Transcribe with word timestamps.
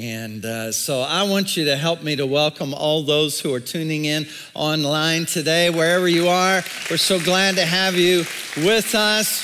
And 0.00 0.46
uh, 0.46 0.72
so 0.72 1.02
I 1.02 1.24
want 1.24 1.58
you 1.58 1.66
to 1.66 1.76
help 1.76 2.02
me 2.02 2.16
to 2.16 2.24
welcome 2.24 2.72
all 2.72 3.02
those 3.02 3.38
who 3.38 3.52
are 3.52 3.60
tuning 3.60 4.06
in 4.06 4.26
online 4.54 5.26
today, 5.26 5.68
wherever 5.68 6.08
you 6.08 6.28
are. 6.28 6.62
We're 6.90 6.96
so 6.96 7.20
glad 7.20 7.56
to 7.56 7.66
have 7.66 7.96
you 7.96 8.20
with 8.64 8.94
us, 8.94 9.42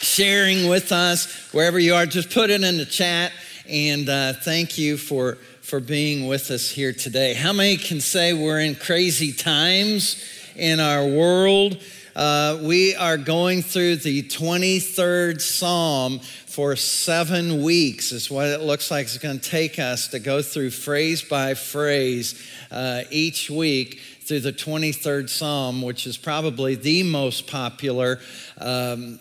sharing 0.00 0.70
with 0.70 0.92
us, 0.92 1.30
wherever 1.52 1.78
you 1.78 1.94
are. 1.94 2.06
Just 2.06 2.30
put 2.30 2.48
it 2.48 2.62
in 2.62 2.78
the 2.78 2.86
chat. 2.86 3.32
And 3.68 4.08
uh, 4.08 4.32
thank 4.32 4.78
you 4.78 4.96
for, 4.96 5.34
for 5.60 5.78
being 5.78 6.26
with 6.26 6.50
us 6.50 6.70
here 6.70 6.94
today. 6.94 7.34
How 7.34 7.52
many 7.52 7.76
can 7.76 8.00
say 8.00 8.32
we're 8.32 8.60
in 8.60 8.76
crazy 8.76 9.34
times 9.34 10.24
in 10.54 10.80
our 10.80 11.06
world? 11.06 11.76
Uh, 12.16 12.58
we 12.62 12.96
are 12.96 13.18
going 13.18 13.60
through 13.60 13.94
the 13.96 14.22
23rd 14.22 15.38
Psalm 15.38 16.18
for 16.18 16.74
seven 16.74 17.62
weeks, 17.62 18.10
is 18.10 18.30
what 18.30 18.46
it 18.46 18.62
looks 18.62 18.90
like 18.90 19.04
it's 19.04 19.18
going 19.18 19.38
to 19.38 19.50
take 19.50 19.78
us 19.78 20.08
to 20.08 20.18
go 20.18 20.40
through 20.40 20.70
phrase 20.70 21.20
by 21.20 21.52
phrase 21.52 22.42
uh, 22.70 23.02
each 23.10 23.50
week 23.50 24.00
through 24.22 24.40
the 24.40 24.52
23rd 24.52 25.28
Psalm, 25.28 25.82
which 25.82 26.06
is 26.06 26.16
probably 26.16 26.74
the 26.74 27.02
most 27.02 27.46
popular. 27.46 28.18
Um, 28.56 29.20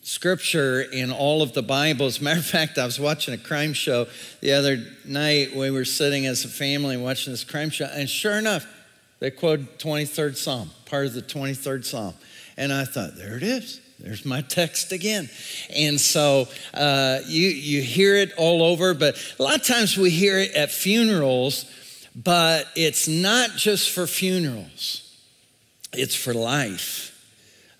scripture 0.00 0.80
in 0.80 1.10
all 1.10 1.42
of 1.42 1.52
the 1.52 1.62
Bible. 1.62 2.06
As 2.06 2.20
a 2.20 2.24
matter 2.24 2.40
of 2.40 2.46
fact, 2.46 2.78
I 2.78 2.86
was 2.86 2.98
watching 2.98 3.34
a 3.34 3.38
crime 3.38 3.74
show 3.74 4.06
the 4.40 4.52
other 4.52 4.78
night. 5.04 5.54
We 5.54 5.70
were 5.70 5.84
sitting 5.84 6.24
as 6.24 6.46
a 6.46 6.48
family 6.48 6.96
watching 6.96 7.34
this 7.34 7.44
crime 7.44 7.68
show, 7.68 7.84
and 7.86 8.08
sure 8.08 8.38
enough, 8.38 8.66
they 9.20 9.30
quoted 9.30 9.78
23rd 9.78 10.36
Psalm, 10.36 10.70
part 10.94 11.06
of 11.06 11.14
the 11.14 11.22
23rd 11.22 11.84
Psalm. 11.84 12.14
And 12.56 12.72
I 12.72 12.84
thought, 12.84 13.16
there 13.16 13.36
it 13.36 13.42
is. 13.42 13.80
There's 13.98 14.24
my 14.24 14.42
text 14.42 14.92
again. 14.92 15.28
And 15.74 16.00
so 16.00 16.46
uh, 16.72 17.18
you, 17.26 17.48
you 17.48 17.82
hear 17.82 18.14
it 18.14 18.32
all 18.36 18.62
over, 18.62 18.94
but 18.94 19.16
a 19.36 19.42
lot 19.42 19.56
of 19.56 19.66
times 19.66 19.98
we 19.98 20.10
hear 20.10 20.38
it 20.38 20.52
at 20.52 20.70
funerals, 20.70 21.68
but 22.14 22.68
it's 22.76 23.08
not 23.08 23.50
just 23.56 23.90
for 23.90 24.06
funerals, 24.06 25.18
it's 25.92 26.14
for 26.14 26.32
life. 26.32 27.13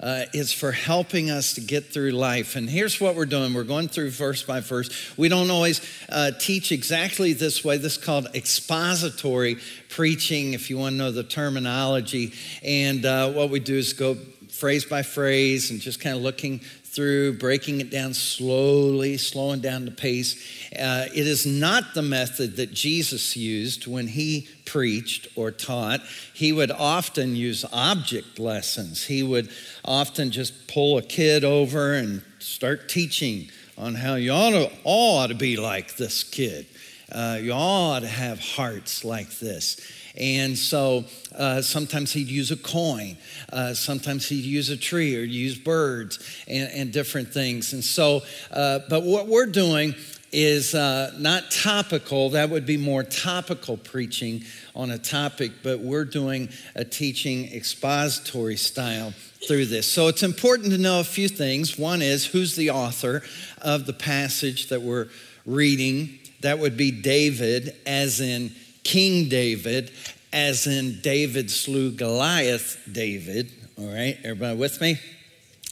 Uh, 0.05 0.27
it's 0.34 0.52
for 0.52 0.70
helping 0.70 1.30
us 1.30 1.55
to 1.55 1.62
get 1.62 1.86
through 1.86 2.10
life. 2.10 2.56
And 2.56 2.69
here's 2.69 3.00
what 3.00 3.14
we're 3.14 3.24
doing 3.24 3.55
we're 3.55 3.64
going 3.64 3.88
through 3.88 4.10
verse 4.10 4.42
by 4.42 4.60
verse. 4.60 4.91
We 5.16 5.30
don't 5.30 5.50
always 5.50 5.80
uh, 6.10 6.33
teach 6.38 6.72
exactly 6.72 7.33
this 7.33 7.64
way. 7.64 7.78
This 7.78 7.97
is 7.97 8.05
called 8.05 8.28
expository 8.34 9.56
preaching, 9.88 10.52
if 10.52 10.69
you 10.69 10.77
want 10.77 10.92
to 10.92 10.98
know 10.98 11.10
the 11.10 11.25
terminology. 11.25 12.34
And 12.62 13.06
uh, 13.06 13.32
what 13.32 13.48
we 13.48 13.60
do 13.60 13.77
is 13.78 13.94
go 13.94 14.16
phrase 14.50 14.84
by 14.84 15.02
phrase 15.02 15.70
and 15.70 15.80
just 15.80 16.00
kind 16.00 16.14
of 16.14 16.20
looking 16.20 16.60
through, 16.95 17.39
breaking 17.39 17.81
it 17.81 17.91
down 17.91 18.14
slowly, 18.14 19.17
slowing 19.17 19.61
down 19.61 19.84
the 19.84 19.91
pace. 19.91 20.70
Uh, 20.73 21.06
it 21.14 21.27
is 21.27 21.45
not 21.45 21.95
the 21.95 22.03
method 22.03 22.56
that 22.56 22.73
Jesus 22.73 23.37
used 23.37 23.87
when 23.87 24.06
he 24.06 24.48
preached 24.64 25.28
or 25.37 25.50
taught. 25.50 26.00
He 26.33 26.53
would 26.53 26.70
often 26.70 27.37
use 27.37 27.65
object 27.72 28.39
lessons. 28.39 29.05
He 29.05 29.22
would 29.22 29.50
often 29.84 30.31
just 30.31 30.69
pull 30.69 30.98
a 30.98 31.03
kid 31.03 31.45
over 31.45 31.95
and 31.95 32.22
start 32.39 32.89
teaching 32.89 33.50
on 33.77 33.95
how 33.95 34.15
you 34.15 34.31
ought 34.31 34.50
to, 34.50 34.70
all 34.84 35.19
ought 35.19 35.28
to 35.28 35.34
be 35.34 35.56
like 35.56 35.97
this 35.97 36.22
kid. 36.22 36.67
Uh, 37.11 37.39
you 37.41 37.53
all 37.53 37.92
ought 37.92 38.00
to 38.00 38.09
have 38.09 38.41
hearts 38.41 39.05
like 39.05 39.31
this. 39.39 39.81
And 40.16 40.56
so 40.56 41.04
uh, 41.36 41.60
sometimes 41.62 42.12
he'd 42.12 42.28
use 42.28 42.50
a 42.52 42.56
coin, 42.56 43.16
uh, 43.52 43.74
sometimes 43.74 44.28
he'd 44.28 44.44
use 44.44 44.70
a 44.70 44.76
tree 44.76 45.16
or 45.16 45.22
use 45.22 45.58
birds 45.58 46.18
and, 46.46 46.70
and 46.72 46.92
different 46.92 47.32
things. 47.32 47.72
And 47.72 47.82
so, 47.82 48.22
uh, 48.52 48.80
but 48.88 49.02
what 49.02 49.26
we're 49.26 49.46
doing 49.46 49.94
is 50.30 50.74
uh, 50.74 51.12
not 51.16 51.50
topical, 51.50 52.30
that 52.30 52.50
would 52.50 52.66
be 52.66 52.76
more 52.76 53.04
topical 53.04 53.76
preaching 53.76 54.42
on 54.74 54.90
a 54.90 54.98
topic, 54.98 55.52
but 55.62 55.78
we're 55.78 56.04
doing 56.04 56.48
a 56.74 56.84
teaching 56.84 57.52
expository 57.52 58.56
style 58.56 59.12
through 59.46 59.66
this. 59.66 59.91
So 59.91 60.08
it's 60.08 60.22
important 60.22 60.70
to 60.72 60.78
know 60.78 61.00
a 61.00 61.04
few 61.04 61.28
things. 61.28 61.78
One 61.78 62.03
is 62.03 62.26
who's 62.26 62.56
the 62.56 62.70
author 62.70 63.22
of 63.62 63.86
the 63.86 63.92
passage 63.92 64.69
that 64.69 64.82
we're 64.82 65.08
reading? 65.47 66.19
That 66.41 66.58
would 66.58 66.76
be 66.76 66.91
David, 66.91 67.76
as 67.86 68.20
in 68.20 68.53
King 68.84 69.28
David, 69.28 69.91
as 70.33 70.67
in 70.67 71.00
David 71.00 71.50
slew 71.50 71.91
Goliath, 71.91 72.78
David. 72.91 73.50
All 73.78 73.87
right, 73.87 74.17
everybody 74.22 74.56
with 74.56 74.81
me? 74.81 75.00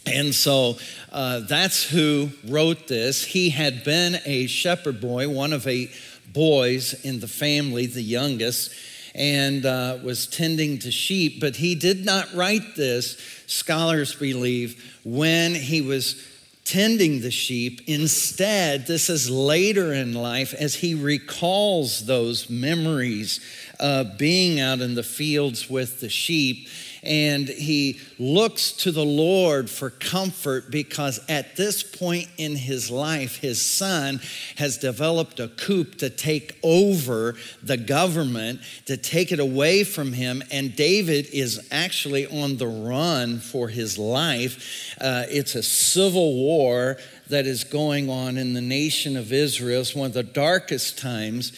And 0.07 0.35
so 0.35 0.79
uh, 1.13 1.41
that's 1.41 1.89
who 1.89 2.31
wrote 2.49 2.89
this. 2.89 3.25
He 3.25 3.51
had 3.51 3.85
been 3.85 4.19
a 4.25 4.47
shepherd 4.47 5.01
boy, 5.01 5.29
one 5.29 5.53
of 5.53 5.67
eight 5.67 5.91
boys 6.33 6.95
in 7.05 7.21
the 7.21 7.29
family, 7.29 7.87
the 7.87 8.03
youngest, 8.03 8.73
and 9.15 9.65
uh, 9.67 9.99
was 10.03 10.27
tending 10.27 10.79
to 10.81 10.91
sheep. 10.91 11.41
But 11.41 11.57
he 11.57 11.75
did 11.75 12.05
not 12.05 12.33
write 12.35 12.75
this, 12.77 13.17
scholars 13.47 14.15
believe, 14.15 14.99
when 15.05 15.55
he 15.55 15.83
was 15.83 16.27
tending 16.73 17.21
the 17.21 17.31
sheep. 17.31 17.83
Instead, 17.87 18.87
this 18.87 19.11
is 19.11 19.29
later 19.29 19.93
in 19.93 20.15
life 20.15 20.55
as 20.55 20.75
he 20.75 20.95
recalls 20.95 22.07
those 22.07 22.49
memories 22.49 23.41
of 23.79 24.17
being 24.17 24.59
out 24.59 24.81
in 24.81 24.95
the 24.95 25.03
fields 25.03 25.69
with 25.69 26.01
the 26.01 26.09
sheep 26.09 26.67
and 27.03 27.49
he 27.49 28.01
looks 28.19 28.73
to 28.73 28.93
the 28.93 29.05
Lord 29.05 29.69
for 29.69 29.91
comfort 29.91 30.71
because 30.71 31.19
at 31.29 31.57
this 31.57 31.83
point 31.83 32.29
in 32.39 32.55
his 32.55 32.91
life, 32.91 33.37
his 33.37 33.65
son 33.65 34.21
has 34.57 34.79
developed 34.79 35.41
a 35.41 35.49
coup 35.49 35.85
to 35.85 36.11
take 36.11 36.59
over 36.63 37.35
the 37.63 37.77
government, 37.77 38.61
to 38.87 38.97
take 38.97 39.33
it 39.33 39.41
away 39.41 39.83
from 39.83 40.13
him. 40.13 40.43
And 40.53 40.77
David 40.77 41.27
is 41.33 41.69
actually 41.73 42.27
on 42.27 42.57
the 42.57 42.69
run 42.69 43.41
for 43.41 43.69
his 43.69 43.99
life. 43.99 44.95
Uh, 45.01 45.25
it's 45.29 45.57
a 45.57 45.63
civil 45.63 46.35
war 46.35 46.99
that 47.29 47.47
is 47.47 47.65
going 47.65 48.11
on 48.11 48.37
in 48.37 48.53
the 48.53 48.61
nation 48.61 49.17
of 49.17 49.33
Israel. 49.33 49.81
It's 49.81 49.95
one 49.95 50.07
of 50.07 50.13
the 50.13 50.23
darkest 50.23 50.99
times 50.99 51.53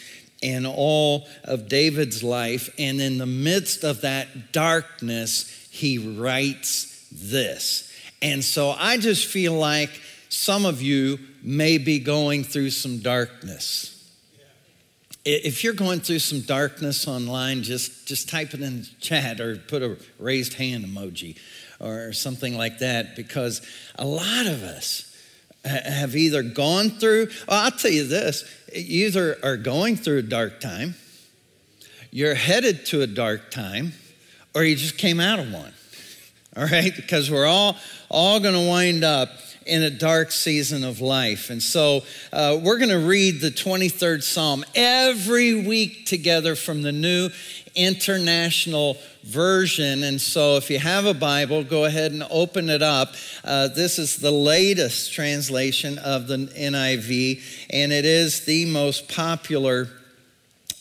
in 0.45 0.67
all 0.67 1.27
of 1.43 1.69
David's 1.69 2.23
life. 2.23 2.73
And 2.79 3.01
in 3.01 3.17
the 3.17 3.27
midst 3.27 3.83
of 3.83 4.03
that 4.03 4.53
darkness, 4.53 5.69
he 5.71 5.99
writes 5.99 7.09
this. 7.11 7.91
And 8.21 8.45
so 8.45 8.71
I 8.71 8.99
just 8.99 9.27
feel 9.27 9.55
like 9.55 9.91
some 10.29 10.67
of 10.67 10.83
you 10.83 11.19
may 11.43 11.79
be 11.79 11.99
going 11.99 12.45
through 12.45 12.71
some 12.71 12.99
darkness. 12.99 13.91
If 15.25 15.65
you're 15.65 15.73
going 15.73 16.01
through 16.01 16.19
some 16.19 16.43
darkness 16.43 17.09
online, 17.09 17.63
just, 17.63 18.07
just 18.07 18.29
type 18.29 18.53
it 18.53 18.61
in 18.61 18.83
the 18.83 18.89
chat 19.01 19.41
or 19.41 19.57
put 19.57 19.83
a 19.83 19.97
raised 20.19 20.55
hand 20.55 20.85
emoji 20.85 21.39
or 21.81 22.13
something 22.13 22.59
like 22.59 22.81
that 22.81 23.17
because 23.17 23.63
a 23.97 24.05
lot 24.05 24.47
of 24.47 24.63
us 24.63 25.14
have 25.65 26.15
either 26.15 26.43
gone 26.43 26.91
through, 26.91 27.29
well, 27.49 27.65
I'll 27.65 27.71
tell 27.71 27.91
you 27.91 28.07
this 28.07 28.45
you 28.75 29.07
either 29.07 29.39
are 29.43 29.57
going 29.57 29.97
through 29.97 30.19
a 30.19 30.23
dark 30.23 30.61
time, 30.61 30.95
you're 32.11 32.35
headed 32.35 32.87
to 32.87 33.03
a 33.03 33.07
dark 33.07 33.51
time, 33.51 33.93
or 34.55 34.65
you 34.65 34.77
just 34.77 34.99
came 34.99 35.21
out 35.21 35.39
of 35.39 35.53
one. 35.53 35.73
All 36.57 36.67
right? 36.67 36.95
Because 36.95 37.31
we're 37.31 37.47
all 37.47 37.77
all 38.09 38.39
going 38.39 38.55
to 38.55 38.69
wind 38.69 39.03
up 39.03 39.31
in 39.67 39.83
a 39.83 39.91
dark 39.91 40.31
season 40.31 40.85
of 40.85 41.01
life. 41.01 41.51
And 41.51 41.63
so 41.63 42.03
uh, 42.33 42.61
we're 42.63 42.79
going 42.79 42.91
to 42.91 42.99
read 42.99 43.41
the 43.41 43.51
23rd 43.51 44.23
Psalm 44.23 44.65
every 44.75 45.67
week 45.67 46.07
together 46.07 46.55
from 46.55 46.83
the 46.83 46.93
New 46.93 47.31
International 47.75 48.97
Version. 49.25 50.03
And 50.03 50.21
so 50.21 50.57
if 50.57 50.69
you 50.69 50.79
have 50.79 51.07
a 51.07 51.15
Bible, 51.15 51.65
go 51.65 51.87
ahead 51.87 52.13
and 52.13 52.23
open 52.31 52.69
it 52.69 52.83
up. 52.83 53.15
Uh, 53.43 53.69
this 53.69 53.99
is 53.99 54.19
the 54.19 54.31
latest 54.31 55.15
translation 55.15 55.97
of 55.99 56.27
the 56.27 56.37
NIV, 56.37 57.43
and 57.71 57.91
it 57.91 58.05
is 58.05 58.45
the 58.45 58.67
most 58.67 59.09
popular. 59.09 59.89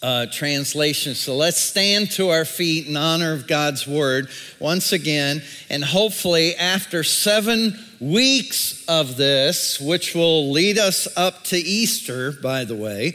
Uh, 0.01 0.25
translation. 0.25 1.15
So 1.15 1.33
let's 1.33 1.61
stand 1.61 2.11
to 2.11 2.27
our 2.27 2.43
feet 2.43 2.87
in 2.87 2.97
honor 2.97 3.31
of 3.31 3.47
God's 3.47 3.87
word 3.87 4.27
once 4.59 4.91
again. 4.91 5.41
And 5.69 5.81
hopefully, 5.81 6.57
after 6.57 7.05
seven 7.05 7.79
weeks 8.01 8.83
of 8.89 9.15
this, 9.15 9.79
which 9.79 10.13
will 10.13 10.51
lead 10.51 10.77
us 10.77 11.07
up 11.15 11.45
to 11.45 11.57
Easter, 11.57 12.33
by 12.33 12.65
the 12.65 12.75
way, 12.75 13.13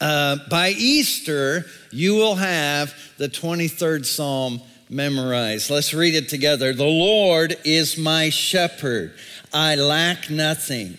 uh, 0.00 0.36
by 0.50 0.70
Easter, 0.70 1.66
you 1.90 2.14
will 2.14 2.34
have 2.34 2.94
the 3.18 3.28
23rd 3.28 4.04
Psalm 4.04 4.60
memorized. 4.88 5.70
Let's 5.70 5.94
read 5.94 6.14
it 6.14 6.28
together. 6.28 6.72
The 6.72 6.84
Lord 6.84 7.56
is 7.64 7.96
my 7.98 8.30
shepherd, 8.30 9.14
I 9.52 9.76
lack 9.76 10.30
nothing. 10.30 10.98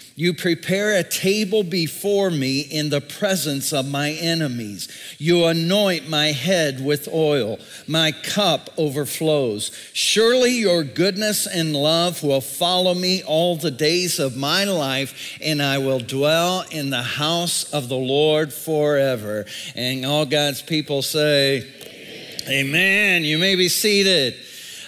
You 0.15 0.33
prepare 0.33 0.95
a 0.95 1.03
table 1.03 1.63
before 1.63 2.29
me 2.29 2.61
in 2.61 2.89
the 2.89 3.01
presence 3.01 3.71
of 3.71 3.89
my 3.89 4.11
enemies. 4.11 4.89
You 5.17 5.45
anoint 5.45 6.09
my 6.09 6.27
head 6.27 6.83
with 6.83 7.07
oil. 7.07 7.59
My 7.87 8.11
cup 8.11 8.69
overflows. 8.77 9.71
Surely 9.93 10.51
your 10.51 10.83
goodness 10.83 11.47
and 11.47 11.75
love 11.75 12.23
will 12.23 12.41
follow 12.41 12.93
me 12.93 13.23
all 13.23 13.55
the 13.55 13.71
days 13.71 14.19
of 14.19 14.35
my 14.35 14.65
life, 14.65 15.37
and 15.41 15.61
I 15.61 15.77
will 15.77 15.99
dwell 15.99 16.65
in 16.71 16.89
the 16.89 17.01
house 17.01 17.63
of 17.71 17.87
the 17.87 17.95
Lord 17.95 18.53
forever. 18.53 19.45
And 19.75 20.05
all 20.05 20.25
God's 20.25 20.61
people 20.61 21.01
say, 21.01 21.65
Amen. 22.47 22.67
Amen. 22.67 23.23
You 23.23 23.37
may 23.37 23.55
be 23.55 23.69
seated. 23.69 24.35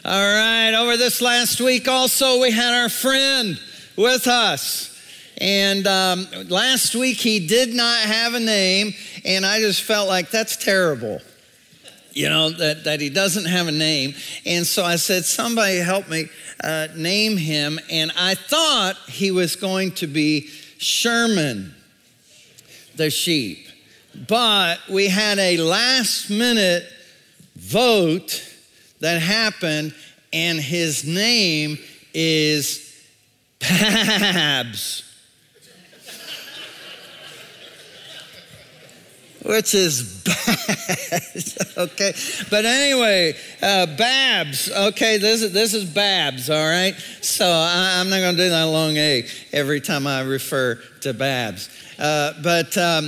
All 0.06 0.12
right, 0.12 0.74
over 0.74 0.98
this 0.98 1.22
last 1.22 1.62
week 1.62 1.88
also, 1.88 2.42
we 2.42 2.52
had 2.52 2.74
our 2.74 2.90
friend 2.90 3.58
with 3.96 4.28
us. 4.28 4.93
And 5.40 5.88
um, 5.88 6.28
last 6.48 6.96
week 6.96 7.18
he 7.18 7.46
did 7.46 7.74
not 7.74 8.00
have 8.00 8.34
a 8.34 8.40
name, 8.40 8.94
and 9.26 9.46
I 9.46 9.60
just 9.60 9.82
felt 9.82 10.08
like 10.08 10.30
that's 10.30 10.56
terrible. 10.56 11.20
You 12.12 12.30
know, 12.30 12.52
that, 12.52 12.84
that 12.84 13.02
he 13.02 13.10
doesn't 13.10 13.46
have 13.46 13.68
a 13.68 13.72
name. 13.72 14.14
And 14.46 14.68
so 14.68 14.84
I 14.84 14.98
said, 14.98 15.26
Somebody 15.26 15.78
help 15.78 16.08
me 16.10 16.30
uh, 16.64 16.88
name 16.96 17.38
him. 17.38 17.80
And 17.90 18.12
I 18.16 18.36
thought 18.36 18.98
he 19.08 19.32
was 19.32 19.56
going 19.56 19.94
to 19.94 20.08
be 20.08 20.48
Sherman 20.78 21.74
the 22.96 23.10
sheep. 23.10 23.68
But 24.28 24.80
we 24.90 25.08
had 25.08 25.40
a 25.40 25.58
last 25.58 26.30
minute 26.30 26.84
vote 27.56 28.48
that 29.00 29.20
happened, 29.20 29.96
and 30.32 30.60
his 30.60 31.06
name 31.06 31.80
is 32.14 32.94
Babs. 33.60 35.13
Which 39.44 39.76
is 39.76 40.22
bad. 40.24 41.78
okay, 41.78 42.14
but 42.50 42.66
anyway, 42.66 43.36
uh, 43.62 43.86
Babs. 43.98 44.72
Okay, 44.72 45.18
this 45.18 45.42
is 45.42 45.52
this 45.54 45.74
is 45.74 45.86
Babs. 45.86 46.50
All 46.50 46.66
right. 46.66 46.96
So 47.22 47.46
I, 47.46 48.00
am 48.00 48.10
not 48.10 48.20
going 48.20 48.36
to 48.36 48.44
do 48.44 48.50
that 48.50 48.64
long 48.64 48.96
A 48.98 49.28
every 49.52 49.82
time 49.82 50.08
I 50.08 50.22
refer 50.22 50.76
to 51.02 51.14
Babs. 51.14 51.70
Uh, 52.00 52.34
but 52.42 52.78
um, 52.78 53.08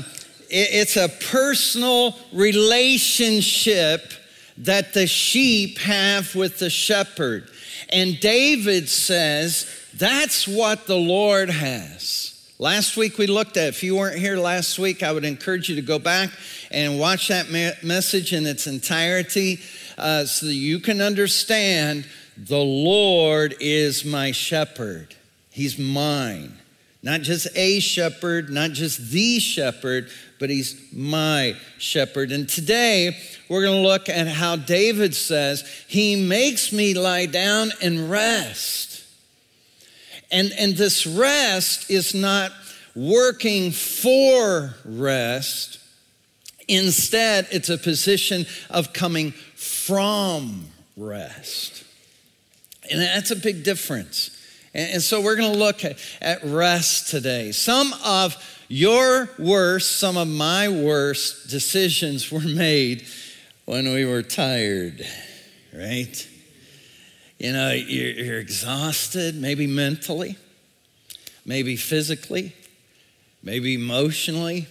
it, 0.49 0.69
it's 0.71 0.97
a 0.97 1.09
personal 1.29 2.15
relationship 2.33 4.11
that 4.57 4.93
the 4.93 5.07
sheep 5.07 5.79
have 5.79 6.33
with 6.35 6.59
the 6.59 6.69
shepherd, 6.69 7.49
and 7.89 8.19
David 8.19 8.89
says 8.89 9.69
that's 9.93 10.47
what 10.47 10.85
the 10.87 10.97
Lord 10.97 11.49
has. 11.49 12.34
Last 12.57 12.95
week 12.95 13.17
we 13.17 13.27
looked 13.27 13.57
at, 13.57 13.67
if 13.67 13.83
you 13.83 13.97
weren't 13.97 14.17
here 14.17 14.37
last 14.37 14.79
week, 14.79 15.03
I 15.03 15.11
would 15.11 15.25
encourage 15.25 15.67
you 15.67 15.75
to 15.75 15.81
go 15.81 15.99
back 15.99 16.29
and 16.71 16.97
watch 16.97 17.27
that 17.27 17.49
message 17.83 18.31
in 18.31 18.45
its 18.45 18.65
entirety 18.65 19.59
uh, 19.97 20.23
so 20.23 20.45
that 20.45 20.53
you 20.53 20.79
can 20.79 21.01
understand 21.01 22.07
the 22.37 22.57
Lord 22.57 23.55
is 23.59 24.05
my 24.05 24.31
shepherd. 24.31 25.13
He's 25.51 25.77
mine. 25.77 26.57
Not 27.03 27.23
just 27.23 27.49
a 27.55 27.81
shepherd, 27.81 28.49
not 28.49 28.71
just 28.71 29.11
the 29.11 29.39
shepherd, 29.39 30.09
but 30.39 30.49
he's 30.49 30.81
my 30.93 31.57
shepherd. 31.77 32.31
And 32.31 32.47
today 32.47 33.17
we're 33.49 33.63
going 33.63 33.83
to 33.83 33.87
look 33.87 34.07
at 34.07 34.29
how 34.29 34.55
David 34.55 35.13
says, 35.13 35.69
He 35.89 36.15
makes 36.15 36.71
me 36.71 36.93
lie 36.93 37.25
down 37.25 37.71
and 37.81 38.09
rest. 38.09 38.94
And, 40.35 40.51
and 40.59 40.75
this 40.75 41.07
rest 41.07 41.89
is 41.89 42.13
not 42.13 42.51
working 42.93 43.71
for 43.71 44.75
rest. 44.83 45.79
Instead, 46.67 47.47
it's 47.51 47.69
a 47.69 47.77
position 47.77 48.45
of 48.69 48.91
coming 48.91 49.31
from 49.31 50.65
rest. 50.97 51.85
And 52.91 52.99
that's 52.99 53.31
a 53.31 53.37
big 53.37 53.63
difference. 53.63 54.29
And, 54.73 55.01
so 55.01 55.21
we're 55.21 55.37
going 55.37 55.53
to 55.53 55.57
look 55.57 55.85
at, 55.85 55.99
at 56.21 56.43
rest 56.43 57.07
today. 57.07 57.53
Some 57.53 57.93
of 58.03 58.35
your 58.67 59.29
worst, 59.39 60.01
some 60.01 60.17
of 60.17 60.27
my 60.27 60.67
worst 60.67 61.49
decisions 61.49 62.29
were 62.29 62.41
made 62.41 63.07
when 63.63 63.85
we 63.85 64.03
were 64.03 64.21
tired, 64.21 65.07
right? 65.73 66.27
You 67.37 67.51
know, 67.51 67.71
you're, 67.71 68.11
you're 68.11 68.39
exhausted, 68.39 69.35
maybe 69.35 69.67
mentally, 69.67 70.37
maybe 71.45 71.75
physically, 71.75 72.55
maybe 73.43 73.73
emotionally, 73.75 74.67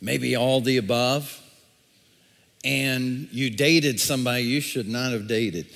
maybe 0.00 0.36
all 0.36 0.60
the 0.60 0.76
above. 0.76 1.40
And 2.64 3.28
you 3.32 3.50
dated 3.50 4.00
somebody 4.00 4.42
you 4.42 4.60
should 4.60 4.88
not 4.88 5.12
have 5.12 5.26
dated. 5.26 5.66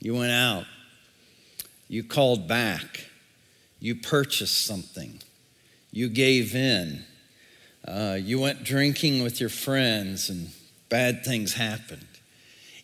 You 0.00 0.14
went 0.14 0.32
out, 0.32 0.64
you 1.88 2.04
called 2.04 2.48
back, 2.48 3.06
you 3.80 3.96
purchased 3.96 4.64
something, 4.64 5.20
you 5.90 6.08
gave 6.08 6.54
in, 6.54 7.04
uh, 7.86 8.18
you 8.20 8.38
went 8.40 8.64
drinking 8.64 9.22
with 9.22 9.40
your 9.40 9.48
friends, 9.48 10.30
and 10.30 10.50
bad 10.88 11.24
things 11.24 11.54
happened. 11.54 12.07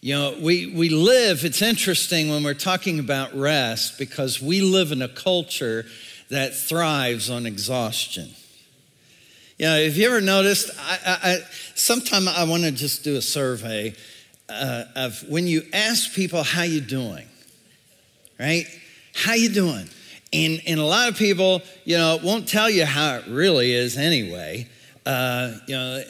You 0.05 0.13
know, 0.13 0.37
we, 0.39 0.67
we 0.67 0.91
live, 0.91 1.47
it's 1.47 1.63
interesting 1.63 2.29
when 2.29 2.45
we're 2.45 2.53
talking 2.53 2.99
about 2.99 3.35
rest 3.35 3.99
because 3.99 4.39
we 4.39 4.61
live 4.61 4.93
in 4.93 5.01
a 5.01 5.09
culture 5.09 5.87
that 6.29 6.55
thrives 6.55 7.31
on 7.31 7.47
exhaustion. 7.47 8.29
You 9.59 9.65
know, 9.65 9.83
have 9.83 9.97
you 9.97 10.07
ever 10.07 10.21
noticed? 10.21 10.73
I, 10.79 10.99
I, 11.07 11.31
I 11.31 11.39
sometimes 11.75 12.29
I 12.29 12.45
want 12.45 12.65
to 12.65 12.71
just 12.71 13.03
do 13.03 13.17
a 13.17 13.23
survey 13.23 13.95
uh, 14.51 14.85
of 14.95 15.27
when 15.27 15.47
you 15.47 15.63
ask 15.73 16.13
people 16.13 16.43
how 16.43 16.65
you 16.65 16.83
doing, 16.83 17.25
right? 18.39 18.67
How 19.15 19.33
you 19.33 19.49
doing? 19.49 19.89
And, 20.35 20.61
and 20.67 20.81
a 20.81 20.85
lot 20.85 21.09
of 21.09 21.17
people, 21.17 21.63
you 21.87 21.97
know, 21.97 22.19
won't 22.23 22.47
tell 22.47 22.69
you 22.69 22.85
how 22.85 23.15
it 23.15 23.27
really 23.27 23.73
is 23.73 23.97
anyway. 23.97 24.69
Uh, 25.07 25.55
you 25.67 25.75
know, 25.75 26.03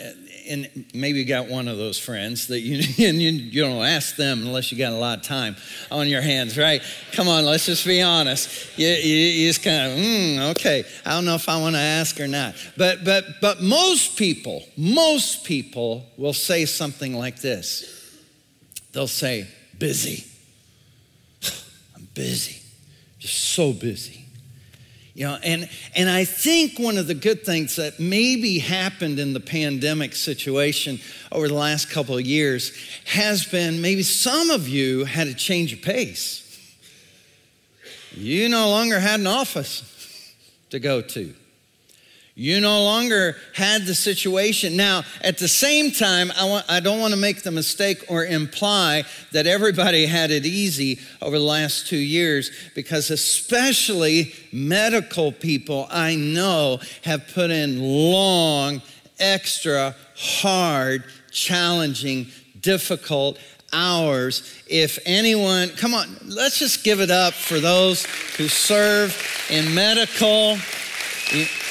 and 0.48 0.86
maybe 0.94 1.20
you 1.20 1.24
got 1.24 1.48
one 1.48 1.68
of 1.68 1.78
those 1.78 1.98
friends 1.98 2.48
that 2.48 2.60
you 2.60 2.76
and 3.08 3.20
you, 3.20 3.30
you 3.30 3.62
don't 3.62 3.84
ask 3.84 4.16
them 4.16 4.42
unless 4.42 4.70
you 4.70 4.78
got 4.78 4.92
a 4.92 4.96
lot 4.96 5.18
of 5.18 5.24
time 5.24 5.56
on 5.90 6.08
your 6.08 6.20
hands, 6.20 6.58
right? 6.58 6.82
Come 7.12 7.28
on, 7.28 7.44
let's 7.44 7.66
just 7.66 7.86
be 7.86 8.02
honest. 8.02 8.78
You, 8.78 8.88
you, 8.88 9.16
you 9.16 9.48
just 9.48 9.62
kind 9.62 9.92
of, 9.92 9.98
mm, 9.98 10.50
okay, 10.52 10.84
I 11.04 11.10
don't 11.10 11.24
know 11.24 11.34
if 11.34 11.48
I 11.48 11.60
want 11.60 11.76
to 11.76 11.80
ask 11.80 12.20
or 12.20 12.28
not. 12.28 12.54
But 12.76 13.04
but 13.04 13.24
but 13.40 13.62
most 13.62 14.16
people, 14.16 14.64
most 14.76 15.44
people 15.44 16.06
will 16.16 16.34
say 16.34 16.64
something 16.64 17.14
like 17.14 17.40
this. 17.40 17.90
They'll 18.92 19.06
say, 19.08 19.48
busy. 19.78 20.24
I'm 21.96 22.08
busy, 22.14 22.60
just 23.18 23.38
so 23.38 23.72
busy. 23.72 24.23
You 25.14 25.26
know, 25.26 25.38
and, 25.44 25.68
and 25.94 26.10
I 26.10 26.24
think 26.24 26.78
one 26.78 26.98
of 26.98 27.06
the 27.06 27.14
good 27.14 27.44
things 27.44 27.76
that 27.76 28.00
maybe 28.00 28.58
happened 28.58 29.20
in 29.20 29.32
the 29.32 29.38
pandemic 29.38 30.16
situation 30.16 30.98
over 31.30 31.46
the 31.46 31.54
last 31.54 31.88
couple 31.88 32.18
of 32.18 32.26
years 32.26 32.72
has 33.06 33.46
been 33.46 33.80
maybe 33.80 34.02
some 34.02 34.50
of 34.50 34.68
you 34.68 35.04
had 35.04 35.28
a 35.28 35.34
change 35.34 35.72
of 35.72 35.82
pace. 35.82 36.40
You 38.12 38.48
no 38.48 38.68
longer 38.70 38.98
had 38.98 39.20
an 39.20 39.28
office 39.28 40.34
to 40.70 40.80
go 40.80 41.00
to. 41.00 41.32
You 42.36 42.60
no 42.60 42.82
longer 42.82 43.36
had 43.54 43.86
the 43.86 43.94
situation. 43.94 44.76
Now, 44.76 45.04
at 45.20 45.38
the 45.38 45.46
same 45.46 45.92
time, 45.92 46.32
I, 46.36 46.44
want, 46.44 46.66
I 46.68 46.80
don't 46.80 46.98
want 46.98 47.14
to 47.14 47.20
make 47.20 47.42
the 47.44 47.52
mistake 47.52 48.04
or 48.08 48.24
imply 48.24 49.04
that 49.30 49.46
everybody 49.46 50.06
had 50.06 50.32
it 50.32 50.44
easy 50.44 50.98
over 51.22 51.38
the 51.38 51.44
last 51.44 51.86
two 51.86 51.96
years, 51.96 52.50
because 52.74 53.10
especially 53.10 54.34
medical 54.52 55.30
people 55.30 55.86
I 55.90 56.16
know 56.16 56.80
have 57.04 57.28
put 57.32 57.52
in 57.52 57.80
long, 57.80 58.82
extra, 59.20 59.94
hard, 60.16 61.04
challenging, 61.30 62.26
difficult 62.60 63.38
hours. 63.72 64.60
If 64.66 64.98
anyone, 65.06 65.68
come 65.68 65.94
on, 65.94 66.16
let's 66.26 66.58
just 66.58 66.82
give 66.82 67.00
it 67.00 67.12
up 67.12 67.32
for 67.32 67.60
those 67.60 68.06
who 68.36 68.48
serve 68.48 69.16
in 69.50 69.72
medical 69.72 70.56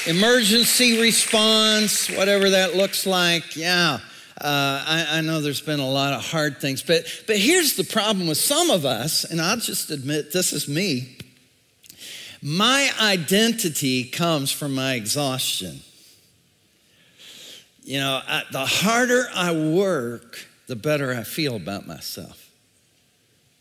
emergency 0.06 1.00
response, 1.00 2.10
whatever 2.10 2.50
that 2.50 2.74
looks 2.74 3.06
like. 3.06 3.56
Yeah. 3.56 4.00
Uh, 4.40 4.84
I, 4.86 5.06
I 5.12 5.20
know 5.20 5.40
there's 5.40 5.60
been 5.60 5.80
a 5.80 5.88
lot 5.88 6.12
of 6.12 6.24
hard 6.24 6.60
things, 6.60 6.82
but, 6.82 7.06
but 7.26 7.38
here's 7.38 7.76
the 7.76 7.84
problem 7.84 8.26
with 8.26 8.36
some 8.36 8.70
of 8.70 8.84
us, 8.84 9.24
and 9.24 9.40
I'll 9.40 9.56
just 9.56 9.90
admit 9.90 10.32
this 10.32 10.52
is 10.52 10.68
me. 10.68 11.16
My 12.42 12.90
identity 13.00 14.04
comes 14.04 14.50
from 14.50 14.74
my 14.74 14.94
exhaustion. 14.94 15.80
You 17.84 18.00
know, 18.00 18.20
I, 18.26 18.42
the 18.50 18.66
harder 18.66 19.28
I 19.34 19.52
work, 19.52 20.46
the 20.66 20.76
better 20.76 21.14
I 21.14 21.22
feel 21.22 21.56
about 21.56 21.86
myself. 21.86 22.50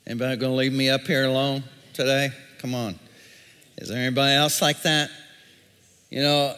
Anybody 0.05 0.35
gonna 0.37 0.55
leave 0.55 0.73
me 0.73 0.89
up 0.89 1.01
here 1.01 1.25
alone 1.25 1.63
today? 1.93 2.31
Come 2.57 2.75
on. 2.75 2.99
Is 3.77 3.89
there 3.89 3.97
anybody 3.97 4.33
else 4.33 4.61
like 4.61 4.81
that? 4.81 5.09
You 6.13 6.21
know, 6.21 6.55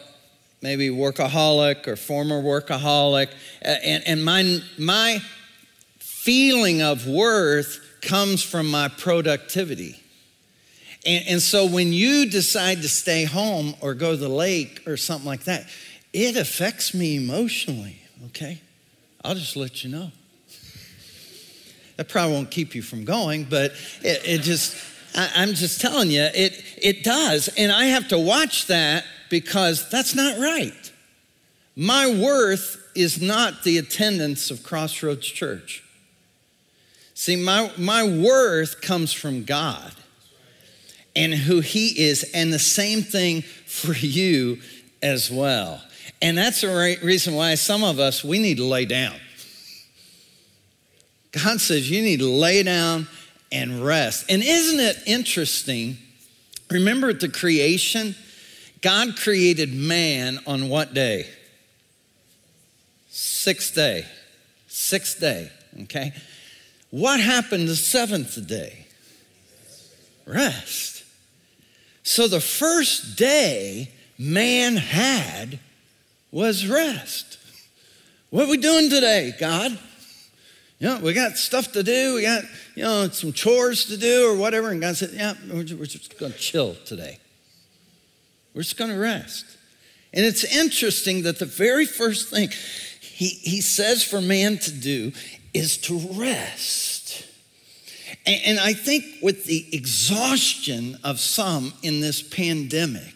maybe 0.60 0.90
workaholic 0.90 1.88
or 1.88 1.96
former 1.96 2.42
workaholic. 2.42 3.32
And, 3.62 4.06
and 4.06 4.22
my, 4.22 4.60
my 4.76 5.22
feeling 5.98 6.82
of 6.82 7.06
worth 7.06 7.80
comes 8.02 8.42
from 8.42 8.70
my 8.70 8.88
productivity. 8.88 9.98
And, 11.06 11.24
and 11.26 11.42
so 11.42 11.64
when 11.64 11.94
you 11.94 12.28
decide 12.28 12.82
to 12.82 12.88
stay 12.90 13.24
home 13.24 13.74
or 13.80 13.94
go 13.94 14.10
to 14.10 14.16
the 14.18 14.28
lake 14.28 14.82
or 14.86 14.98
something 14.98 15.26
like 15.26 15.44
that, 15.44 15.66
it 16.12 16.36
affects 16.36 16.92
me 16.92 17.16
emotionally, 17.16 17.96
okay? 18.26 18.60
I'll 19.24 19.36
just 19.36 19.56
let 19.56 19.82
you 19.82 19.90
know. 19.90 20.12
That 21.96 22.10
probably 22.10 22.34
won't 22.34 22.50
keep 22.50 22.74
you 22.74 22.82
from 22.82 23.06
going, 23.06 23.44
but 23.44 23.72
it, 24.02 24.20
it 24.22 24.42
just, 24.42 24.76
I, 25.16 25.30
I'm 25.34 25.54
just 25.54 25.80
telling 25.80 26.10
you, 26.10 26.28
it, 26.34 26.62
it 26.76 27.04
does. 27.04 27.48
And 27.56 27.72
I 27.72 27.86
have 27.86 28.08
to 28.08 28.18
watch 28.18 28.66
that 28.66 29.06
because 29.30 29.88
that's 29.90 30.14
not 30.14 30.38
right. 30.38 30.92
My 31.74 32.06
worth 32.06 32.82
is 32.94 33.20
not 33.20 33.62
the 33.62 33.78
attendance 33.78 34.50
of 34.50 34.62
Crossroads 34.62 35.26
Church. 35.26 35.82
See, 37.14 37.36
my, 37.36 37.70
my 37.78 38.04
worth 38.04 38.80
comes 38.80 39.12
from 39.12 39.44
God 39.44 39.92
and 41.14 41.32
who 41.32 41.60
He 41.60 41.88
is, 42.08 42.30
and 42.34 42.52
the 42.52 42.58
same 42.58 43.02
thing 43.02 43.42
for 43.42 43.94
you 43.94 44.60
as 45.02 45.30
well. 45.30 45.82
And 46.20 46.36
that's 46.36 46.60
the 46.60 46.98
reason 47.02 47.34
why 47.34 47.54
some 47.54 47.84
of 47.84 47.98
us, 47.98 48.22
we 48.22 48.38
need 48.38 48.58
to 48.58 48.64
lay 48.64 48.84
down. 48.84 49.14
God 51.32 51.60
says 51.60 51.90
you 51.90 52.02
need 52.02 52.20
to 52.20 52.28
lay 52.28 52.62
down 52.62 53.08
and 53.52 53.84
rest. 53.84 54.30
And 54.30 54.42
isn't 54.42 54.80
it 54.80 54.96
interesting? 55.06 55.98
Remember 56.70 57.10
at 57.10 57.20
the 57.20 57.28
creation, 57.28 58.14
God 58.82 59.16
created 59.16 59.74
man 59.74 60.38
on 60.46 60.68
what 60.68 60.94
day? 60.94 61.26
Sixth 63.10 63.74
day. 63.74 64.04
Sixth 64.68 65.18
day, 65.20 65.50
okay? 65.82 66.12
What 66.90 67.18
happened 67.18 67.68
the 67.68 67.76
seventh 67.76 68.46
day? 68.46 68.86
Rest. 70.26 71.04
So 72.02 72.28
the 72.28 72.40
first 72.40 73.16
day 73.16 73.90
man 74.18 74.76
had 74.76 75.58
was 76.30 76.66
rest. 76.66 77.38
What 78.30 78.46
are 78.46 78.50
we 78.50 78.58
doing 78.58 78.90
today, 78.90 79.34
God? 79.38 79.78
You 80.78 80.88
know, 80.88 80.98
we 80.98 81.14
got 81.14 81.38
stuff 81.38 81.72
to 81.72 81.82
do. 81.82 82.16
We 82.16 82.22
got, 82.22 82.44
you 82.74 82.82
know, 82.82 83.08
some 83.08 83.32
chores 83.32 83.86
to 83.86 83.96
do 83.96 84.28
or 84.28 84.36
whatever. 84.36 84.70
And 84.70 84.80
God 84.80 84.96
said, 84.96 85.10
yeah, 85.12 85.34
we're 85.50 85.64
just 85.64 86.18
going 86.18 86.32
to 86.32 86.38
chill 86.38 86.74
today. 86.84 87.18
We're 88.56 88.62
just 88.62 88.78
going 88.78 88.90
to 88.90 88.98
rest. 88.98 89.44
And 90.14 90.24
it's 90.24 90.42
interesting 90.42 91.24
that 91.24 91.38
the 91.38 91.44
very 91.44 91.84
first 91.84 92.30
thing 92.30 92.48
he, 93.02 93.26
he 93.26 93.60
says 93.60 94.02
for 94.02 94.22
man 94.22 94.56
to 94.60 94.72
do 94.72 95.12
is 95.52 95.76
to 95.82 95.98
rest. 96.14 97.26
And, 98.24 98.40
and 98.46 98.58
I 98.58 98.72
think 98.72 99.04
with 99.20 99.44
the 99.44 99.66
exhaustion 99.72 100.96
of 101.04 101.20
some 101.20 101.74
in 101.82 102.00
this 102.00 102.22
pandemic, 102.22 103.12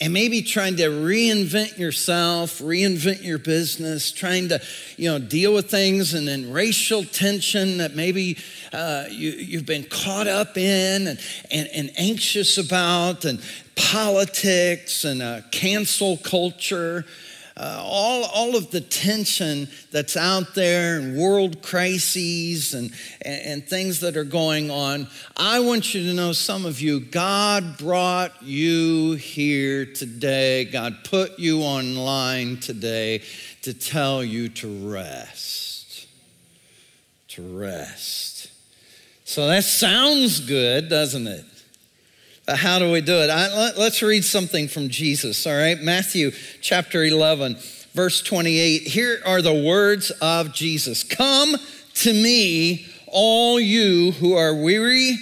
and 0.00 0.12
maybe 0.12 0.42
trying 0.42 0.76
to 0.76 0.88
reinvent 0.88 1.76
yourself, 1.76 2.58
reinvent 2.60 3.24
your 3.24 3.38
business, 3.38 4.12
trying 4.12 4.48
to, 4.48 4.60
you 4.96 5.08
know, 5.10 5.18
deal 5.18 5.54
with 5.54 5.70
things 5.70 6.14
and 6.14 6.26
then 6.26 6.52
racial 6.52 7.02
tension 7.02 7.78
that 7.78 7.96
maybe 7.96 8.38
uh, 8.72 9.06
you, 9.10 9.30
you've 9.30 9.66
been 9.66 9.84
caught 9.84 10.28
up 10.28 10.56
in 10.56 11.08
and, 11.08 11.20
and, 11.50 11.68
and 11.74 11.90
anxious 11.96 12.58
about, 12.58 13.24
and 13.24 13.40
politics 13.78 15.04
and 15.04 15.22
uh, 15.22 15.40
cancel 15.50 16.16
culture 16.18 17.04
uh, 17.58 17.82
all, 17.82 18.24
all 18.26 18.56
of 18.56 18.70
the 18.70 18.80
tension 18.80 19.68
that's 19.90 20.16
out 20.16 20.54
there 20.54 21.00
and 21.00 21.16
world 21.16 21.60
crises 21.60 22.72
and, 22.72 22.92
and, 23.22 23.42
and 23.46 23.68
things 23.68 23.98
that 24.00 24.16
are 24.16 24.22
going 24.22 24.70
on, 24.70 25.08
I 25.36 25.58
want 25.58 25.92
you 25.92 26.04
to 26.04 26.14
know 26.14 26.30
some 26.30 26.64
of 26.64 26.80
you, 26.80 27.00
God 27.00 27.76
brought 27.76 28.44
you 28.44 29.14
here 29.14 29.86
today. 29.86 30.66
God 30.66 30.98
put 31.02 31.40
you 31.40 31.62
online 31.62 32.58
today 32.58 33.22
to 33.62 33.74
tell 33.74 34.22
you 34.22 34.48
to 34.50 34.88
rest. 34.88 36.06
To 37.28 37.58
rest. 37.58 38.52
So 39.24 39.48
that 39.48 39.64
sounds 39.64 40.38
good, 40.38 40.88
doesn't 40.88 41.26
it? 41.26 41.44
Uh, 42.48 42.56
how 42.56 42.78
do 42.78 42.90
we 42.90 43.02
do 43.02 43.12
it? 43.16 43.28
I, 43.28 43.54
let, 43.54 43.76
let's 43.76 44.02
read 44.02 44.24
something 44.24 44.68
from 44.68 44.88
Jesus, 44.88 45.46
all 45.46 45.54
right? 45.54 45.78
Matthew 45.78 46.30
chapter 46.62 47.04
11, 47.04 47.58
verse 47.92 48.22
28. 48.22 48.84
Here 48.84 49.20
are 49.26 49.42
the 49.42 49.52
words 49.52 50.10
of 50.22 50.54
Jesus 50.54 51.04
Come 51.04 51.56
to 51.96 52.12
me, 52.14 52.86
all 53.06 53.60
you 53.60 54.12
who 54.12 54.32
are 54.32 54.54
weary 54.54 55.18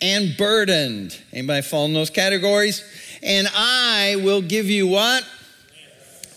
and 0.00 0.36
burdened. 0.36 1.16
Anybody 1.32 1.62
fall 1.62 1.84
in 1.84 1.94
those 1.94 2.10
categories? 2.10 2.82
And 3.22 3.46
I 3.54 4.16
will 4.24 4.42
give 4.42 4.66
you 4.66 4.88
what? 4.88 5.24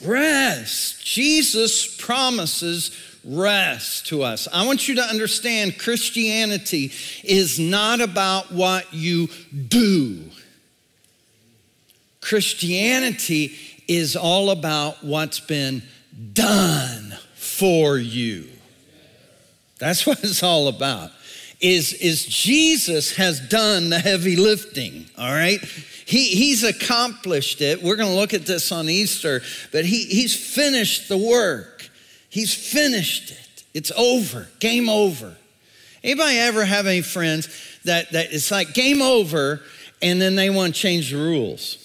Rest. 0.06 1.04
Jesus 1.04 1.98
promises 1.98 2.92
rest 3.28 4.08
to 4.08 4.24
us. 4.24 4.48
I 4.52 4.66
want 4.66 4.88
you 4.88 4.96
to 4.96 5.04
understand 5.04 5.78
Christianity 5.78 6.92
is 7.24 7.60
not 7.60 8.00
about 8.00 8.52
what 8.52 8.94
you 8.94 9.28
do. 9.68 10.24
Christianity 12.22 13.56
is 13.88 14.16
all 14.16 14.50
about 14.50 15.04
what's 15.04 15.40
been 15.40 15.84
done 16.34 17.16
for 17.36 17.98
you. 17.98 18.48
That's 19.80 20.06
what 20.06 20.24
it's 20.24 20.44
all 20.44 20.68
about. 20.68 21.12
Is, 21.60 21.94
is 21.94 22.26
Jesus 22.26 23.16
has 23.16 23.40
done 23.40 23.90
the 23.90 24.00
heavy 24.00 24.36
lifting, 24.36 25.06
all 25.18 25.32
right? 25.32 25.60
He, 26.06 26.28
he's 26.36 26.64
accomplished 26.64 27.62
it. 27.62 27.82
We're 27.82 27.96
going 27.96 28.10
to 28.10 28.16
look 28.16 28.34
at 28.34 28.46
this 28.46 28.72
on 28.72 28.90
Easter, 28.90 29.42
but 29.72 29.86
he, 29.86 30.06
he's 30.06 30.36
finished 30.36 31.10
the 31.10 31.18
work. 31.18 31.77
He's 32.30 32.54
finished 32.54 33.32
it. 33.32 33.64
It's 33.74 33.92
over. 33.92 34.48
Game 34.60 34.90
over. 34.90 35.36
Anybody 36.04 36.38
ever 36.38 36.66
have 36.66 36.88
any 36.88 37.02
friends 37.02 37.50
that, 37.86 38.12
that 38.12 38.32
it's 38.32 38.52
like 38.52 38.74
game 38.74 39.02
over 39.02 39.62
and 40.02 40.22
then 40.22 40.36
they 40.36 40.50
want 40.50 40.76
to 40.76 40.80
change 40.80 41.12
the 41.12 41.18
rules? 41.18 41.84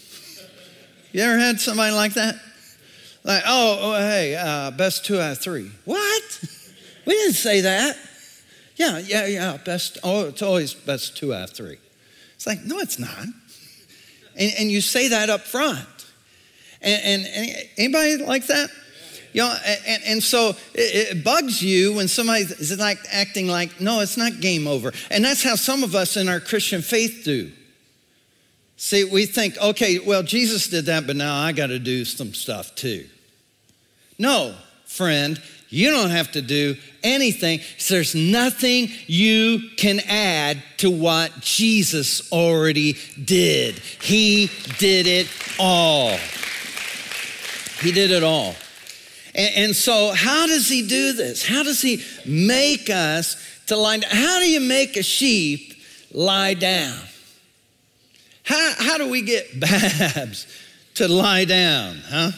You 1.12 1.22
ever 1.22 1.38
had 1.38 1.60
somebody 1.60 1.92
like 1.92 2.14
that? 2.14 2.36
Like, 3.24 3.42
oh, 3.46 3.78
oh 3.80 3.98
hey, 3.98 4.34
uh, 4.34 4.70
best 4.72 5.04
two 5.04 5.20
out 5.20 5.32
of 5.32 5.38
three. 5.38 5.70
What? 5.84 6.44
We 7.06 7.14
didn't 7.14 7.34
say 7.34 7.62
that. 7.62 7.96
Yeah, 8.76 8.98
yeah, 8.98 9.26
yeah, 9.26 9.56
best, 9.58 9.98
oh, 10.02 10.28
it's 10.28 10.42
always 10.42 10.72
best 10.72 11.16
two 11.16 11.34
out 11.34 11.50
of 11.50 11.56
three. 11.56 11.78
It's 12.34 12.46
like, 12.46 12.64
no, 12.64 12.78
it's 12.78 12.98
not. 12.98 13.26
And, 14.36 14.52
and 14.58 14.70
you 14.70 14.80
say 14.80 15.08
that 15.08 15.30
up 15.30 15.42
front. 15.42 15.86
And, 16.80 17.02
and, 17.04 17.26
and 17.26 17.68
anybody 17.76 18.16
like 18.16 18.46
that? 18.46 18.70
You 19.32 19.42
know, 19.42 19.56
and, 19.86 20.02
and 20.04 20.22
so 20.22 20.50
it, 20.74 21.16
it, 21.16 21.24
bugs 21.24 21.62
you 21.62 21.94
when 21.94 22.08
somebody 22.08 22.42
is 22.42 22.78
like 22.78 22.98
acting 23.10 23.48
like, 23.48 23.80
no, 23.80 24.00
it's 24.00 24.16
not 24.16 24.40
game 24.40 24.66
over. 24.66 24.92
And 25.10 25.24
that's 25.24 25.42
how 25.42 25.54
some 25.54 25.82
of 25.82 25.94
us 25.94 26.16
in 26.16 26.28
our 26.28 26.40
Christian 26.40 26.82
faith 26.82 27.22
do. 27.24 27.50
See, 28.76 29.04
we 29.04 29.26
think, 29.26 29.56
okay, 29.58 29.98
well, 30.00 30.22
Jesus 30.22 30.68
did 30.68 30.86
that, 30.86 31.06
but 31.06 31.16
now 31.16 31.34
I 31.36 31.52
got 31.52 31.68
to 31.68 31.78
do 31.78 32.04
some 32.04 32.34
stuff 32.34 32.74
too. 32.74 33.06
No, 34.18 34.54
friend, 34.84 35.40
you 35.68 35.90
don't 35.90 36.10
have 36.10 36.32
to 36.32 36.42
do 36.42 36.76
anything. 37.02 37.60
There's 37.88 38.14
nothing 38.14 38.88
you 39.06 39.70
can 39.76 40.00
add 40.00 40.62
to 40.78 40.90
what 40.90 41.40
Jesus 41.40 42.30
already 42.30 42.98
did. 43.24 43.78
He 43.78 44.50
did 44.78 45.06
it 45.06 45.28
all. 45.58 46.18
He 47.80 47.90
did 47.90 48.10
it 48.10 48.22
all. 48.22 48.54
And, 49.34 49.54
and, 49.56 49.76
so, 49.76 50.12
how 50.12 50.46
does 50.46 50.68
he 50.68 50.86
do 50.86 51.12
this? 51.12 51.46
How 51.46 51.62
does 51.62 51.80
he 51.80 52.02
make 52.26 52.90
us 52.90 53.36
to 53.66 53.76
lie 53.76 53.98
down? 53.98 54.10
How 54.10 54.38
do 54.38 54.50
you 54.50 54.60
make 54.60 54.96
a 54.96 55.02
sheep 55.02 55.74
lie 56.12 56.54
down? 56.54 56.98
How, 58.44 58.74
how 58.78 58.98
do 58.98 59.08
we 59.08 59.22
get 59.22 59.58
Babs 59.60 60.46
to 60.94 61.08
lie 61.08 61.44
down, 61.44 61.96
huh? 62.06 62.32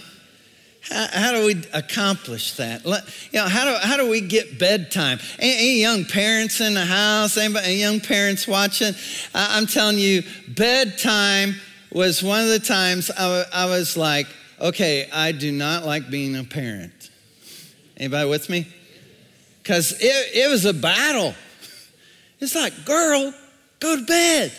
how, 0.91 1.07
how, 1.13 1.33
do 1.33 1.47
we 1.47 1.63
accomplish 1.73 2.57
that? 2.57 2.85
Let, 2.85 3.05
you 3.33 3.41
know, 3.41 3.49
how 3.49 3.65
do, 3.65 3.87
how 3.87 3.97
do 3.97 4.09
we 4.09 4.21
get 4.21 4.59
bedtime? 4.59 5.19
Any, 5.39 5.53
any 5.53 5.81
young 5.81 6.05
parents 6.05 6.61
in 6.61 6.75
the 6.75 6.85
house? 6.85 7.37
Anybody, 7.37 7.75
young 7.75 8.01
parents 8.01 8.47
watching? 8.47 8.95
I, 9.35 9.57
I'm 9.57 9.67
telling 9.67 9.99
you, 9.99 10.23
bedtime 10.49 11.55
was 11.91 12.23
one 12.23 12.43
of 12.43 12.49
the 12.49 12.59
times 12.59 13.11
I, 13.11 13.45
I 13.53 13.67
was 13.67 13.97
like, 13.97 14.27
okay, 14.61 15.09
I 15.13 15.33
do 15.33 15.53
not 15.53 15.85
like 15.85 16.11
being 16.11 16.37
a 16.37 16.45
parent. 16.45 17.11
Anybody 17.97 18.29
with 18.29 18.49
me? 18.49 18.67
Because 19.63 19.93
it, 19.93 20.37
it 20.37 20.51
was 20.51 20.65
a 20.65 20.75
battle. 20.75 21.35
It's 22.41 22.55
like, 22.55 22.85
girl, 22.85 23.33
go 23.81 23.97
to 23.97 24.05
bed. 24.05 24.53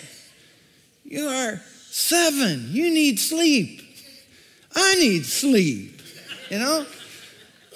You 1.03 1.27
are 1.27 1.61
seven. 1.89 2.69
You 2.69 2.91
need 2.91 3.19
sleep. 3.19 3.81
I 4.75 4.95
need 4.95 5.25
sleep, 5.25 6.01
you 6.49 6.59
know? 6.59 6.85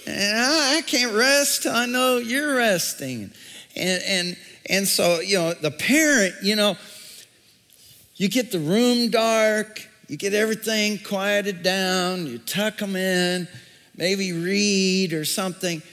And 0.07 0.37
I, 0.37 0.77
I 0.77 0.81
can't 0.81 1.15
rest 1.15 1.67
I 1.67 1.85
know 1.85 2.17
you're 2.17 2.55
resting. 2.55 3.31
And, 3.75 4.03
and, 4.05 4.37
and 4.65 4.87
so, 4.87 5.19
you 5.19 5.37
know, 5.37 5.53
the 5.53 5.71
parent, 5.71 6.35
you 6.41 6.55
know, 6.55 6.75
you 8.15 8.27
get 8.27 8.51
the 8.51 8.59
room 8.59 9.09
dark, 9.09 9.87
you 10.09 10.17
get 10.17 10.33
everything 10.33 10.97
quieted 10.97 11.61
down, 11.61 12.25
you 12.25 12.39
tuck 12.39 12.77
them 12.77 12.95
in, 12.95 13.47
maybe 13.95 14.33
read 14.33 15.13
or 15.13 15.23
something, 15.23 15.83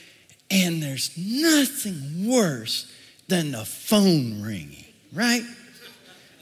and 0.50 0.82
there's 0.82 1.16
nothing 1.18 2.26
worse 2.26 2.90
than 3.28 3.52
the 3.52 3.64
phone 3.64 4.40
ringing, 4.40 4.87
right? 5.12 5.42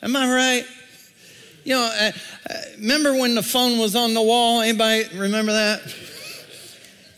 Am 0.03 0.15
I 0.15 0.33
right? 0.33 0.65
You 1.65 1.75
know, 1.75 1.91
uh, 1.99 2.13
uh, 2.49 2.55
remember 2.77 3.15
when 3.15 3.35
the 3.35 3.43
phone 3.43 3.79
was 3.79 3.97
on 3.97 4.15
the 4.15 4.23
wall? 4.23 4.61
Anybody 4.61 5.05
remember 5.17 5.53
that? 5.53 5.81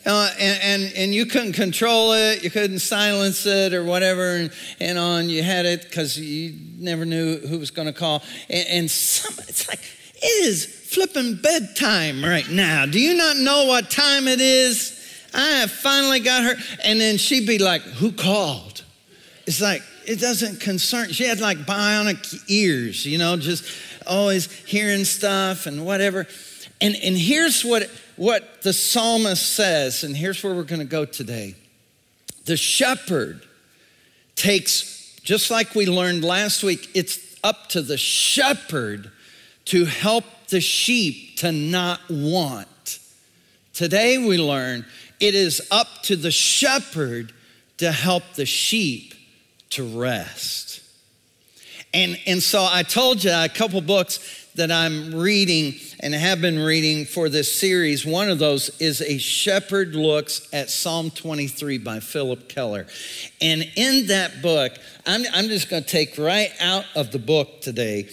Uh, 0.07 0.31
and, 0.39 0.61
and, 0.63 0.93
and 0.97 1.15
you 1.15 1.27
couldn't 1.27 1.55
control 1.55 2.13
it, 2.13 2.45
you 2.45 2.51
couldn't 2.51 2.79
silence 2.79 3.45
it 3.45 3.75
or 3.75 3.83
whatever, 3.83 4.37
and, 4.37 4.53
and 4.79 4.97
on 4.97 5.29
you 5.29 5.43
had 5.43 5.67
it 5.67 5.83
because 5.83 6.17
you 6.17 6.55
never 6.79 7.05
knew 7.05 7.39
who 7.41 7.59
was 7.59 7.73
going 7.73 7.87
to 7.87 7.93
call. 7.93 8.23
And, 8.49 8.69
and 8.69 8.91
some, 8.91 9.35
it's 9.49 9.69
like, 9.69 9.81
it 10.17 10.45
is 10.45 10.65
flipping 10.65 11.37
bedtime 11.37 12.25
right 12.25 12.49
now. 12.49 12.87
Do 12.87 13.01
you 13.01 13.15
not 13.15 13.37
know 13.37 13.67
what 13.67 13.91
time 13.91 14.29
it 14.29 14.41
is? 14.41 14.93
I 15.35 15.59
have 15.59 15.71
finally 15.71 16.21
got 16.21 16.45
her. 16.45 16.55
And 16.85 17.01
then 17.01 17.19
she'd 17.19 17.47
be 17.47 17.59
like, 17.59 17.83
Who 17.83 18.13
called? 18.13 18.85
It's 19.47 19.61
like, 19.61 19.83
it 20.07 20.21
doesn't 20.21 20.61
concern. 20.61 21.13
She 21.13 21.25
had 21.25 21.41
like 21.41 21.59
bionic 21.59 22.45
ears, 22.49 23.05
you 23.05 23.19
know, 23.19 23.37
just 23.37 23.65
always 24.07 24.51
hearing 24.65 25.05
stuff 25.05 25.67
and 25.67 25.85
whatever. 25.85 26.27
And, 26.81 26.95
and 26.97 27.17
here's 27.17 27.65
what, 27.65 27.91
what 28.17 28.63
the 28.63 28.73
psalmist 28.73 29.55
says, 29.55 30.05
and 30.05 30.17
here's 30.17 30.43
where 30.43 30.55
we're 30.55 30.63
going 30.63 30.81
to 30.81 30.85
go 30.85 31.05
today. 31.05 31.55
The 32.45 32.57
shepherd 32.57 33.43
takes, 34.37 35.17
just 35.23 35.51
like 35.51 35.75
we 35.75 35.87
learned 35.87 36.25
last 36.25 36.63
week, 36.63 36.91
it's 36.95 37.37
up 37.43 37.69
to 37.71 37.83
the 37.83 37.99
shepherd 37.99 39.11
to 39.67 39.85
help 39.85 40.25
the 40.49 40.61
sheep 40.61 41.37
to 41.39 41.53
not 41.53 42.01
want. 42.09 42.99
Today 43.73 44.19
we 44.19 44.39
learn 44.39 44.87
it 45.21 45.35
is 45.35 45.67
up 45.71 46.03
to 46.05 46.17
the 46.17 46.31
shepherd 46.31 47.33
to 47.79 47.93
help 47.93 48.23
the 48.35 48.47
sheep 48.47 49.15
to 49.71 49.85
rest. 49.85 50.83
And, 51.93 52.19
and 52.27 52.43
so 52.43 52.67
I 52.71 52.83
told 52.83 53.25
you 53.25 53.33
a 53.33 53.49
couple 53.49 53.81
books 53.81 54.47
that 54.57 54.71
I'm 54.71 55.15
reading 55.15 55.75
and 56.01 56.15
have 56.15 56.41
been 56.41 56.59
reading 56.59 57.05
for 57.05 57.29
this 57.29 57.53
series. 57.53 58.05
One 58.07 58.31
of 58.31 58.39
those 58.39 58.71
is 58.81 59.01
A 59.01 59.19
Shepherd 59.19 59.95
Looks 59.95 60.49
at 60.53 60.71
Psalm 60.71 61.11
23 61.11 61.79
by 61.79 62.01
Phillip 62.01 62.49
Keller. 62.49 62.87
And 63.41 63.71
in 63.77 64.07
that 64.09 64.43
book, 64.43 64.73
I'm, 65.07 65.23
I'm 65.33 65.49
just 65.49 65.69
going 65.69 65.83
to 65.83 65.89
take 65.89 66.19
right 66.19 66.53
out 66.61 66.85
of 66.95 67.13
the 67.13 67.19
book 67.19 67.61
today 67.61 68.09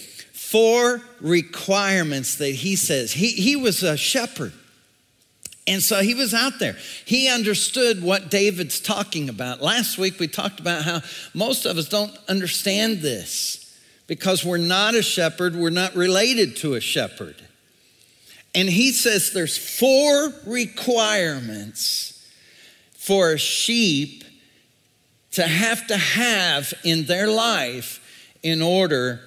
four 0.54 1.02
requirements 1.20 2.36
that 2.36 2.54
he 2.54 2.76
says. 2.76 3.12
He, 3.12 3.30
he 3.30 3.56
was 3.56 3.82
a 3.82 3.98
shepherd. 3.98 4.54
And 5.66 5.82
so 5.82 6.02
he 6.02 6.14
was 6.14 6.32
out 6.36 6.60
there. 6.60 6.78
He 7.06 7.28
understood 7.28 8.04
what 8.04 8.30
David's 8.30 8.80
talking 8.80 9.30
about. 9.30 9.64
Last 9.64 9.98
week 9.98 10.20
we 10.20 10.28
talked 10.28 10.60
about 10.60 10.84
how 10.84 11.02
most 11.34 11.66
of 11.66 11.80
us 11.80 11.90
don't 11.90 12.16
understand 12.30 13.00
this 13.00 13.76
because 14.06 14.46
we're 14.46 14.58
not 14.58 14.94
a 14.94 15.02
shepherd, 15.02 15.56
we're 15.56 15.72
not 15.72 15.96
related 15.96 16.56
to 16.58 16.76
a 16.76 16.80
shepherd. 16.80 17.38
And 18.54 18.70
he 18.70 18.92
says 18.92 19.34
there's 19.34 19.58
four 19.58 20.32
requirements 20.46 22.32
for 22.94 23.32
a 23.32 23.40
sheep 23.40 24.24
to 25.32 25.48
have 25.48 25.88
to 25.88 25.98
have 25.98 26.76
in 26.84 27.06
their 27.06 27.28
life 27.28 28.00
in 28.44 28.62
order 28.62 29.20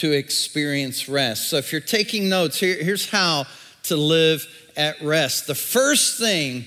to 0.00 0.12
experience 0.12 1.10
rest. 1.10 1.50
So 1.50 1.58
if 1.58 1.72
you're 1.72 1.80
taking 1.82 2.30
notes, 2.30 2.58
here, 2.58 2.82
here's 2.82 3.10
how 3.10 3.44
to 3.82 3.96
live 3.96 4.46
at 4.74 5.00
rest. 5.02 5.46
The 5.46 5.54
first 5.54 6.18
thing 6.18 6.64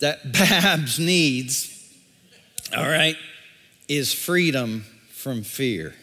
that 0.00 0.32
Babs 0.32 0.98
needs, 0.98 1.92
all 2.74 2.88
right, 2.88 3.16
is 3.86 4.14
freedom 4.14 4.86
from 5.10 5.42
fear. 5.42 5.94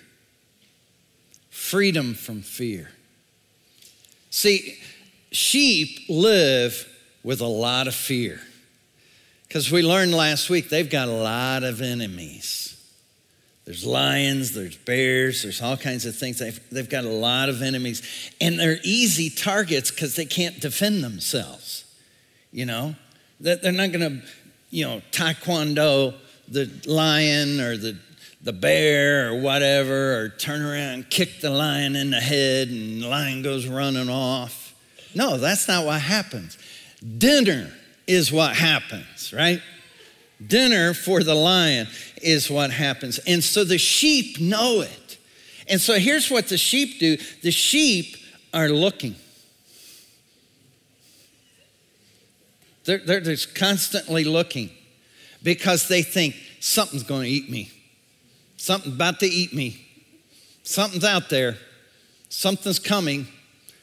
Freedom 1.50 2.14
from 2.14 2.44
fear. 2.44 2.92
See, 4.30 4.78
sheep 5.32 6.02
live 6.10 6.88
with 7.24 7.42
a 7.42 7.48
lot 7.48 7.88
of 7.88 7.96
fear. 7.96 8.40
Because 9.48 9.72
we 9.72 9.82
learned 9.82 10.14
last 10.14 10.52
week, 10.52 10.70
they've 10.70 10.90
got 10.90 11.08
a 11.08 11.12
lot 11.12 11.64
of 11.64 11.82
enemies. 11.82 12.75
There's 13.66 13.84
lions, 13.84 14.54
there's 14.54 14.78
bears, 14.78 15.42
there's 15.42 15.60
all 15.60 15.76
kinds 15.76 16.06
of 16.06 16.16
things. 16.16 16.38
They've, 16.38 16.60
they've 16.70 16.90
got 16.90 17.04
a 17.04 17.10
lot 17.10 17.50
of 17.50 17.64
enemies. 17.64 18.32
And 18.40 18.60
they're 18.60 18.78
easy 18.84 19.32
targets 19.32 19.90
because 19.90 20.16
they 20.16 20.26
can't 20.26 20.60
defend 20.60 21.04
themselves. 21.04 21.84
You 22.52 22.68
know, 22.68 22.96
they're 23.40 23.72
not 23.72 23.92
going 23.92 24.22
to, 24.22 24.28
you 24.70 24.86
know, 24.86 25.02
taekwondo 25.12 26.14
the 26.48 26.70
lion 26.86 27.60
or 27.60 27.76
the, 27.76 27.98
the 28.44 28.54
bear 28.54 29.32
or 29.32 29.42
whatever, 29.42 30.20
or 30.20 30.30
turn 30.30 30.62
around 30.62 30.94
and 30.94 31.10
kick 31.10 31.42
the 31.42 31.50
lion 31.50 31.96
in 31.96 32.12
the 32.12 32.22
head 32.22 32.68
and 32.68 33.02
the 33.02 33.08
lion 33.08 33.42
goes 33.42 33.68
running 33.68 34.10
off. 34.10 34.76
No, 35.16 35.38
that's 35.38 35.68
not 35.68 35.86
what 35.86 36.02
happens. 36.02 36.58
Dinner 37.18 37.72
is 38.06 38.32
what 38.32 38.56
happens, 38.56 39.34
right? 39.34 39.62
Dinner 40.46 40.94
for 40.94 41.24
the 41.24 41.36
lion 41.36 41.88
is 42.22 42.50
what 42.50 42.72
happens. 42.72 43.20
And 43.20 43.44
so 43.44 43.64
the 43.64 43.78
sheep 43.78 44.40
know 44.40 44.82
it. 44.82 45.18
And 45.68 45.80
so 45.82 45.98
here's 45.98 46.30
what 46.30 46.48
the 46.50 46.58
sheep 46.58 47.00
do 47.00 47.18
the 47.42 47.52
sheep 47.52 48.18
are 48.54 48.70
looking. 48.70 49.16
They're, 52.86 53.00
they're 53.00 53.22
just 53.22 53.56
constantly 53.56 54.24
looking 54.24 54.70
because 55.42 55.88
they 55.88 56.04
think 56.04 56.36
something's 56.60 57.04
going 57.04 57.24
to 57.24 57.30
eat 57.30 57.50
me. 57.50 57.72
Something's 58.58 58.96
about 58.96 59.20
to 59.22 59.26
eat 59.26 59.54
me. 59.54 59.86
Something's 60.64 61.04
out 61.04 61.30
there. 61.30 61.58
Something's 62.30 62.80
coming. 62.80 63.28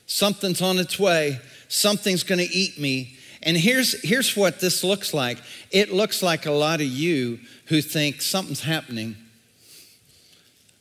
Something's 0.06 0.62
on 0.62 0.78
its 0.78 0.98
way. 0.98 1.40
Something's 1.68 2.22
going 2.22 2.38
to 2.38 2.50
eat 2.52 2.78
me. 2.78 3.16
And 3.42 3.56
here's, 3.56 4.00
here's 4.02 4.36
what 4.36 4.60
this 4.60 4.84
looks 4.84 5.12
like 5.12 5.38
it 5.70 5.92
looks 5.92 6.22
like 6.22 6.46
a 6.46 6.52
lot 6.52 6.80
of 6.80 6.86
you 6.86 7.40
who 7.66 7.82
think 7.82 8.20
something's 8.20 8.62
happening, 8.62 9.16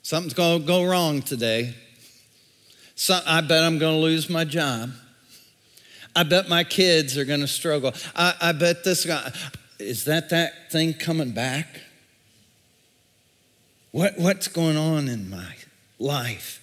something's 0.03 0.33
going 0.33 0.61
to 0.61 0.67
go 0.67 0.83
wrong 0.83 1.21
today. 1.21 1.75
So, 2.95 3.19
I 3.25 3.41
bet 3.41 3.63
I'm 3.63 3.79
going 3.79 3.95
to 3.95 4.01
lose 4.01 4.29
my 4.29 4.43
job. 4.43 4.91
I 6.15 6.23
bet 6.23 6.49
my 6.49 6.63
kids 6.63 7.17
are 7.17 7.25
going 7.25 7.39
to 7.39 7.47
struggle. 7.47 7.93
I, 8.15 8.35
I 8.39 8.51
bet 8.51 8.83
this 8.83 9.05
guy, 9.05 9.31
is 9.79 10.05
that 10.05 10.29
that 10.29 10.71
thing 10.71 10.93
coming 10.93 11.31
back? 11.31 11.81
What, 13.91 14.17
what's 14.17 14.47
going 14.47 14.77
on 14.77 15.07
in 15.07 15.29
my 15.29 15.55
life? 15.99 16.59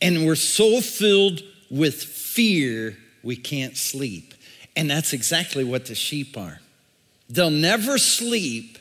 And 0.00 0.26
we're 0.26 0.36
so 0.36 0.80
filled 0.80 1.42
with 1.70 2.02
fear, 2.02 2.96
we 3.22 3.36
can't 3.36 3.76
sleep. 3.76 4.34
And 4.76 4.90
that's 4.90 5.12
exactly 5.12 5.64
what 5.64 5.86
the 5.86 5.94
sheep 5.94 6.36
are. 6.36 6.60
They'll 7.28 7.50
never 7.50 7.98
sleep 7.98 8.78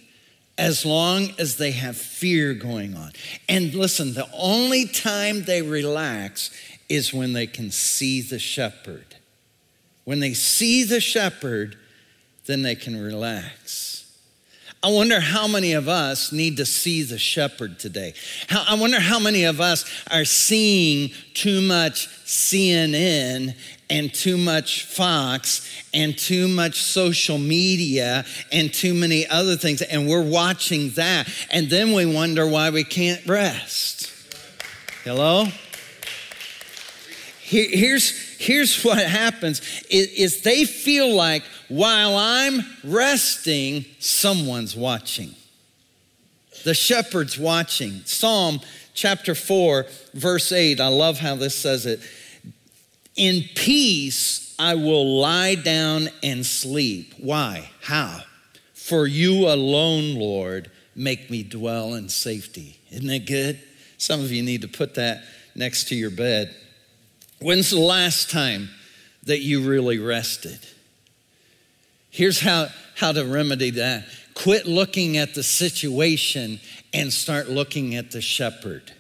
as 0.58 0.86
long 0.86 1.30
as 1.40 1.58
they 1.58 1.72
have 1.72 1.98
fear 1.98 2.54
going 2.54 2.96
on. 2.96 3.12
And 3.50 3.74
listen, 3.74 4.14
the 4.14 4.30
only 4.34 4.86
time 4.86 5.44
they 5.44 5.62
relax 5.62 6.52
is 6.88 7.14
when 7.14 7.34
they 7.34 7.48
can 7.48 7.72
see 7.72 8.22
the 8.22 8.40
shepherd. 8.40 9.16
When 10.04 10.20
they 10.20 10.34
see 10.34 10.84
the 10.84 11.00
shepherd, 11.00 11.78
then 12.46 12.62
they 12.62 12.76
can 12.76 13.02
relax. 13.02 14.01
I 14.84 14.90
wonder 14.90 15.20
how 15.20 15.48
many 15.48 15.74
of 15.74 15.88
us 15.88 16.32
need 16.32 16.58
to 16.58 16.66
see 16.66 17.04
the 17.04 17.20
shepherd 17.20 17.78
today. 17.78 18.16
How, 18.48 18.64
I 18.68 18.80
wonder 18.80 19.00
how 19.00 19.20
many 19.20 19.44
of 19.44 19.62
us 19.62 19.86
are 20.10 20.26
seeing 20.26 21.12
too 21.36 21.62
much 21.62 22.08
CNN 22.26 23.56
and 23.92 24.12
too 24.12 24.38
much 24.38 24.86
Fox 24.86 25.70
and 25.94 26.18
too 26.18 26.48
much 26.48 26.82
social 26.82 27.38
media 27.38 28.26
and 28.52 28.74
too 28.74 28.96
many 28.96 29.28
other 29.28 29.56
things, 29.56 29.84
and 29.84 30.08
we're 30.08 30.24
watching 30.24 30.90
that, 30.92 31.30
and 31.52 31.70
then 31.70 31.94
we 31.94 32.08
wonder 32.08 32.48
why 32.48 32.72
we 32.72 32.84
can't 32.84 33.24
rest. 33.28 34.12
Hello? 35.04 35.46
Here, 37.52 37.68
here's, 37.70 38.38
here's 38.38 38.82
what 38.82 39.06
happens 39.06 39.60
is, 39.90 40.08
is 40.14 40.42
they 40.42 40.64
feel 40.64 41.14
like 41.14 41.44
while 41.68 42.16
I'm 42.16 42.62
resting, 42.82 43.84
someone's 44.00 44.74
watching. 44.74 45.36
The 46.64 46.74
shepherd's 46.74 47.38
watching. 47.38 48.04
Psalm 48.06 48.62
chapter 48.94 49.36
4, 49.36 49.86
verse 50.14 50.54
8, 50.54 50.80
I 50.80 50.88
love 50.88 51.20
how 51.20 51.36
this 51.36 51.54
says 51.54 51.86
it. 51.86 52.00
In 53.18 53.44
peace 53.54 54.56
I 54.58 54.76
will 54.76 55.20
lie 55.20 55.56
down 55.56 56.08
and 56.24 56.46
sleep. 56.46 57.16
Why? 57.18 57.70
How? 57.82 58.22
For 58.74 59.06
you 59.06 59.50
alone, 59.50 60.16
Lord, 60.16 60.72
make 60.96 61.30
me 61.30 61.44
dwell 61.44 61.96
in 61.96 62.08
safety. 62.08 62.80
Isn't 62.92 63.08
that 63.08 63.26
good? 63.26 63.60
Some 63.98 64.22
of 64.22 64.32
you 64.32 64.42
need 64.42 64.62
to 64.62 64.70
put 64.70 64.96
that 64.96 65.26
next 65.54 65.90
to 65.90 65.96
your 65.96 66.12
bed. 66.12 66.56
When's 67.42 67.72
the 67.72 67.80
last 67.80 68.30
time 68.30 68.70
that 69.24 69.40
you 69.40 69.68
really 69.68 69.98
rested? 69.98 70.60
Here's 72.12 72.40
how, 72.40 72.68
how 72.96 73.12
to 73.14 73.26
remedy 73.26 73.72
that 73.72 74.06
quit 74.36 74.68
looking 74.68 75.18
at 75.18 75.34
the 75.34 75.44
situation 75.44 76.60
and 76.94 77.12
start 77.12 77.50
looking 77.50 77.96
at 77.96 78.12
the 78.12 78.22
shepherd. 78.22 78.92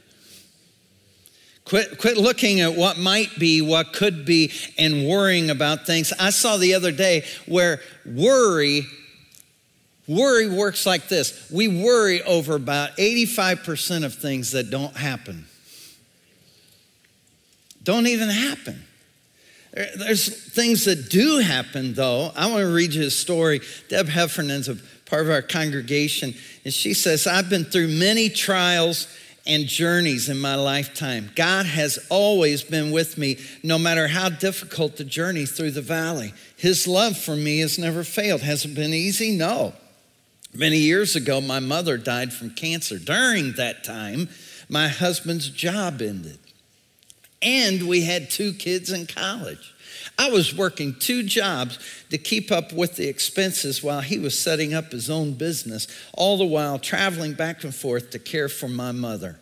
Quit, 1.65 1.99
quit 1.99 2.17
looking 2.17 2.61
at 2.61 2.75
what 2.75 2.97
might 2.97 3.29
be, 3.39 3.61
what 3.61 3.93
could 3.93 4.25
be, 4.25 4.51
and 4.77 5.07
worrying 5.07 5.49
about 5.49 5.85
things. 5.85 6.11
I 6.19 6.31
saw 6.31 6.57
the 6.57 6.73
other 6.73 6.91
day 6.91 7.23
where 7.45 7.79
worry 8.05 8.87
worry 10.07 10.49
works 10.49 10.85
like 10.85 11.07
this 11.07 11.49
we 11.51 11.67
worry 11.67 12.23
over 12.23 12.55
about 12.55 12.97
85% 12.97 14.03
of 14.03 14.15
things 14.15 14.51
that 14.51 14.71
don't 14.71 14.97
happen 14.97 15.45
don't 17.83 18.07
even 18.07 18.29
happen 18.29 18.83
there's 19.73 20.27
things 20.51 20.85
that 20.85 21.09
do 21.09 21.39
happen, 21.39 21.93
though. 21.93 22.31
I 22.35 22.47
want 22.47 22.61
to 22.61 22.73
read 22.73 22.93
you 22.93 23.03
a 23.03 23.09
story. 23.09 23.61
Deb 23.87 24.07
Heffernan's 24.07 24.67
a 24.67 24.77
part 25.05 25.23
of 25.23 25.31
our 25.31 25.41
congregation, 25.41 26.33
and 26.65 26.73
she 26.73 26.93
says, 26.93 27.25
I've 27.27 27.49
been 27.49 27.65
through 27.65 27.87
many 27.87 28.29
trials 28.29 29.07
and 29.47 29.65
journeys 29.65 30.29
in 30.29 30.39
my 30.39 30.55
lifetime. 30.55 31.31
God 31.35 31.65
has 31.65 31.99
always 32.09 32.63
been 32.63 32.91
with 32.91 33.17
me, 33.17 33.37
no 33.63 33.79
matter 33.79 34.07
how 34.07 34.29
difficult 34.29 34.97
the 34.97 35.03
journey 35.03 35.45
through 35.45 35.71
the 35.71 35.81
valley. 35.81 36.33
His 36.57 36.87
love 36.87 37.17
for 37.17 37.35
me 37.35 37.59
has 37.59 37.79
never 37.79 38.03
failed. 38.03 38.41
Has 38.41 38.65
it 38.65 38.75
been 38.75 38.93
easy? 38.93 39.35
No. 39.35 39.73
Many 40.53 40.77
years 40.77 41.15
ago, 41.15 41.39
my 41.39 41.59
mother 41.59 41.97
died 41.97 42.33
from 42.33 42.51
cancer. 42.51 42.99
During 42.99 43.53
that 43.53 43.85
time, 43.85 44.27
my 44.69 44.89
husband's 44.89 45.49
job 45.49 46.01
ended 46.01 46.40
and 47.41 47.87
we 47.87 48.03
had 48.03 48.29
two 48.29 48.53
kids 48.53 48.91
in 48.91 49.07
college. 49.07 49.73
I 50.17 50.29
was 50.29 50.55
working 50.55 50.95
two 50.99 51.23
jobs 51.23 51.79
to 52.09 52.17
keep 52.17 52.51
up 52.51 52.73
with 52.73 52.95
the 52.95 53.07
expenses 53.07 53.81
while 53.81 54.01
he 54.01 54.19
was 54.19 54.37
setting 54.37 54.73
up 54.73 54.91
his 54.91 55.09
own 55.09 55.33
business, 55.33 55.87
all 56.13 56.37
the 56.37 56.45
while 56.45 56.77
traveling 56.77 57.33
back 57.33 57.63
and 57.63 57.73
forth 57.73 58.11
to 58.11 58.19
care 58.19 58.49
for 58.49 58.67
my 58.67 58.91
mother. 58.91 59.39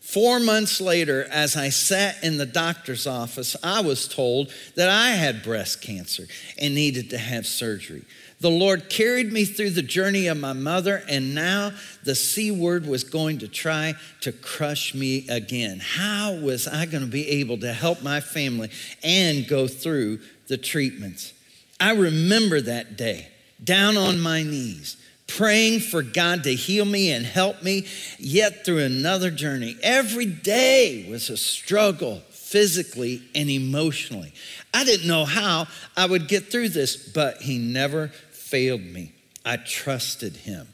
Four 0.00 0.40
months 0.40 0.80
later, 0.80 1.26
as 1.30 1.56
I 1.56 1.68
sat 1.68 2.22
in 2.24 2.38
the 2.38 2.46
doctor's 2.46 3.06
office, 3.06 3.54
I 3.62 3.80
was 3.82 4.08
told 4.08 4.52
that 4.74 4.88
I 4.88 5.10
had 5.10 5.42
breast 5.42 5.82
cancer 5.82 6.24
and 6.58 6.74
needed 6.74 7.10
to 7.10 7.18
have 7.18 7.46
surgery. 7.46 8.04
The 8.40 8.50
Lord 8.50 8.88
carried 8.88 9.32
me 9.32 9.44
through 9.44 9.70
the 9.70 9.82
journey 9.82 10.26
of 10.26 10.38
my 10.38 10.54
mother, 10.54 11.02
and 11.08 11.34
now 11.34 11.72
the 12.04 12.14
C 12.14 12.50
word 12.50 12.86
was 12.86 13.04
going 13.04 13.38
to 13.40 13.48
try 13.48 13.94
to 14.22 14.32
crush 14.32 14.94
me 14.94 15.28
again. 15.28 15.78
How 15.78 16.32
was 16.32 16.66
I 16.66 16.86
going 16.86 17.04
to 17.04 17.10
be 17.10 17.28
able 17.28 17.58
to 17.58 17.72
help 17.72 18.02
my 18.02 18.20
family 18.20 18.70
and 19.02 19.46
go 19.46 19.68
through 19.68 20.20
the 20.48 20.56
treatments? 20.56 21.34
I 21.78 21.92
remember 21.92 22.62
that 22.62 22.96
day, 22.96 23.28
down 23.62 23.98
on 23.98 24.18
my 24.18 24.42
knees, 24.42 24.96
praying 25.26 25.80
for 25.80 26.02
God 26.02 26.44
to 26.44 26.54
heal 26.54 26.86
me 26.86 27.12
and 27.12 27.26
help 27.26 27.62
me, 27.62 27.86
yet 28.18 28.64
through 28.64 28.84
another 28.84 29.30
journey. 29.30 29.76
Every 29.82 30.26
day 30.26 31.06
was 31.10 31.28
a 31.28 31.36
struggle 31.36 32.22
physically 32.30 33.22
and 33.34 33.48
emotionally. 33.48 34.32
I 34.74 34.84
didn't 34.84 35.06
know 35.06 35.24
how 35.24 35.68
I 35.96 36.06
would 36.06 36.26
get 36.26 36.50
through 36.50 36.70
this, 36.70 36.96
but 36.96 37.42
He 37.42 37.58
never 37.58 38.10
failed 38.50 38.82
me. 38.82 39.12
I 39.44 39.56
trusted 39.56 40.36
him. 40.36 40.68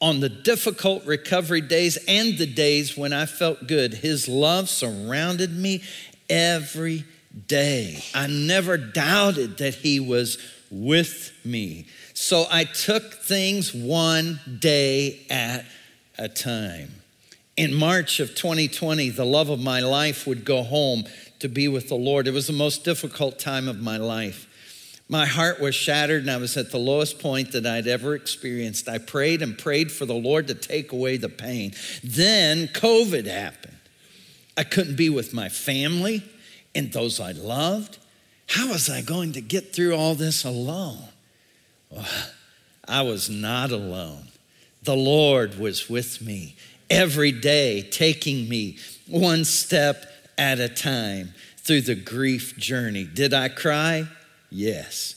On 0.00 0.20
the 0.20 0.28
difficult 0.28 1.04
recovery 1.06 1.62
days 1.62 1.98
and 2.06 2.36
the 2.36 2.46
days 2.46 2.96
when 2.96 3.12
I 3.12 3.24
felt 3.24 3.66
good, 3.66 3.94
his 3.94 4.28
love 4.28 4.68
surrounded 4.68 5.56
me 5.56 5.82
every 6.28 7.04
day. 7.48 8.02
I 8.14 8.26
never 8.26 8.76
doubted 8.76 9.58
that 9.58 9.76
he 9.76 9.98
was 9.98 10.38
with 10.70 11.32
me. 11.44 11.86
So 12.12 12.46
I 12.50 12.64
took 12.64 13.14
things 13.14 13.72
one 13.72 14.40
day 14.58 15.26
at 15.30 15.64
a 16.18 16.28
time. 16.28 16.90
In 17.56 17.72
March 17.72 18.20
of 18.20 18.34
2020, 18.34 19.08
the 19.10 19.24
love 19.24 19.48
of 19.48 19.60
my 19.60 19.80
life 19.80 20.26
would 20.26 20.44
go 20.44 20.62
home 20.62 21.04
to 21.38 21.48
be 21.48 21.68
with 21.68 21.88
the 21.88 21.94
Lord. 21.94 22.28
It 22.28 22.32
was 22.32 22.46
the 22.46 22.52
most 22.52 22.84
difficult 22.84 23.38
time 23.38 23.68
of 23.68 23.80
my 23.80 23.96
life. 23.96 24.46
My 25.08 25.26
heart 25.26 25.60
was 25.60 25.74
shattered 25.74 26.22
and 26.22 26.30
I 26.30 26.36
was 26.36 26.56
at 26.56 26.72
the 26.72 26.78
lowest 26.78 27.20
point 27.20 27.52
that 27.52 27.64
I'd 27.64 27.86
ever 27.86 28.14
experienced. 28.14 28.88
I 28.88 28.98
prayed 28.98 29.40
and 29.40 29.56
prayed 29.56 29.92
for 29.92 30.04
the 30.04 30.14
Lord 30.14 30.48
to 30.48 30.54
take 30.54 30.92
away 30.92 31.16
the 31.16 31.28
pain. 31.28 31.74
Then 32.02 32.66
COVID 32.68 33.26
happened. 33.26 33.76
I 34.56 34.64
couldn't 34.64 34.96
be 34.96 35.08
with 35.08 35.32
my 35.32 35.48
family 35.48 36.24
and 36.74 36.92
those 36.92 37.20
I 37.20 37.32
loved. 37.32 37.98
How 38.48 38.68
was 38.68 38.90
I 38.90 39.02
going 39.02 39.32
to 39.32 39.40
get 39.40 39.72
through 39.72 39.94
all 39.94 40.14
this 40.14 40.44
alone? 40.44 41.04
Well, 41.90 42.06
I 42.88 43.02
was 43.02 43.30
not 43.30 43.70
alone. 43.70 44.28
The 44.82 44.96
Lord 44.96 45.58
was 45.58 45.88
with 45.88 46.20
me 46.20 46.56
every 46.90 47.32
day, 47.32 47.82
taking 47.82 48.48
me 48.48 48.78
one 49.08 49.44
step 49.44 50.04
at 50.38 50.60
a 50.60 50.68
time 50.68 51.32
through 51.58 51.82
the 51.82 51.94
grief 51.94 52.56
journey. 52.56 53.04
Did 53.04 53.34
I 53.34 53.48
cry? 53.48 54.06
Yes. 54.50 55.14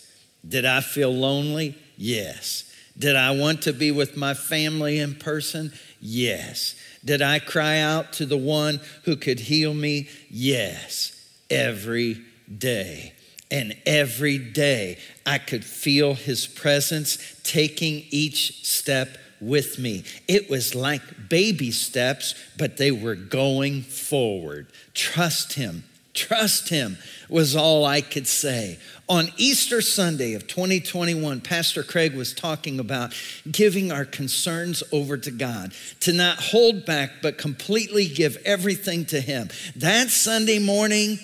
Did 0.48 0.66
I 0.66 0.82
feel 0.82 1.14
lonely? 1.14 1.76
Yes. 1.98 2.74
Did 2.98 3.16
I 3.16 3.32
want 3.32 3.62
to 3.64 3.74
be 3.74 3.92
with 3.92 4.18
my 4.18 4.34
family 4.34 5.00
in 5.00 5.16
person? 5.16 5.72
Yes. 6.02 6.76
Did 7.04 7.22
I 7.22 7.40
cry 7.40 7.80
out 7.80 8.14
to 8.14 8.26
the 8.26 8.38
one 8.38 8.82
who 9.04 9.16
could 9.16 9.40
heal 9.40 9.74
me? 9.74 10.10
Yes. 10.30 11.14
Every 11.50 12.22
day. 12.58 13.14
And 13.52 13.76
every 13.86 14.38
day 14.38 15.00
I 15.26 15.38
could 15.38 15.66
feel 15.66 16.14
his 16.14 16.46
presence 16.46 17.18
taking 17.44 18.06
each 18.12 18.66
step 18.66 19.18
with 19.42 19.80
me. 19.80 20.04
It 20.28 20.50
was 20.50 20.76
like 20.76 21.30
baby 21.30 21.72
steps, 21.72 22.36
but 22.58 22.78
they 22.78 22.92
were 22.92 23.16
going 23.16 23.82
forward. 23.82 24.68
Trust 24.94 25.54
him. 25.54 25.84
Trust 26.20 26.68
him 26.68 26.98
was 27.30 27.56
all 27.56 27.86
I 27.86 28.02
could 28.02 28.28
say. 28.28 28.78
On 29.08 29.30
Easter 29.38 29.82
Sunday 29.82 30.34
of 30.34 30.48
2021, 30.48 31.40
Pastor 31.40 31.82
Craig 31.82 32.14
was 32.14 32.34
talking 32.34 32.78
about 32.78 33.16
giving 33.50 33.90
our 33.90 34.04
concerns 34.04 34.84
over 34.92 35.16
to 35.16 35.32
God, 35.32 35.72
to 36.02 36.12
not 36.12 36.38
hold 36.38 36.86
back, 36.86 37.22
but 37.22 37.38
completely 37.38 38.06
give 38.06 38.38
everything 38.44 39.06
to 39.06 39.22
Him. 39.22 39.48
That 39.78 40.10
Sunday 40.10 40.60
morning, 40.60 41.20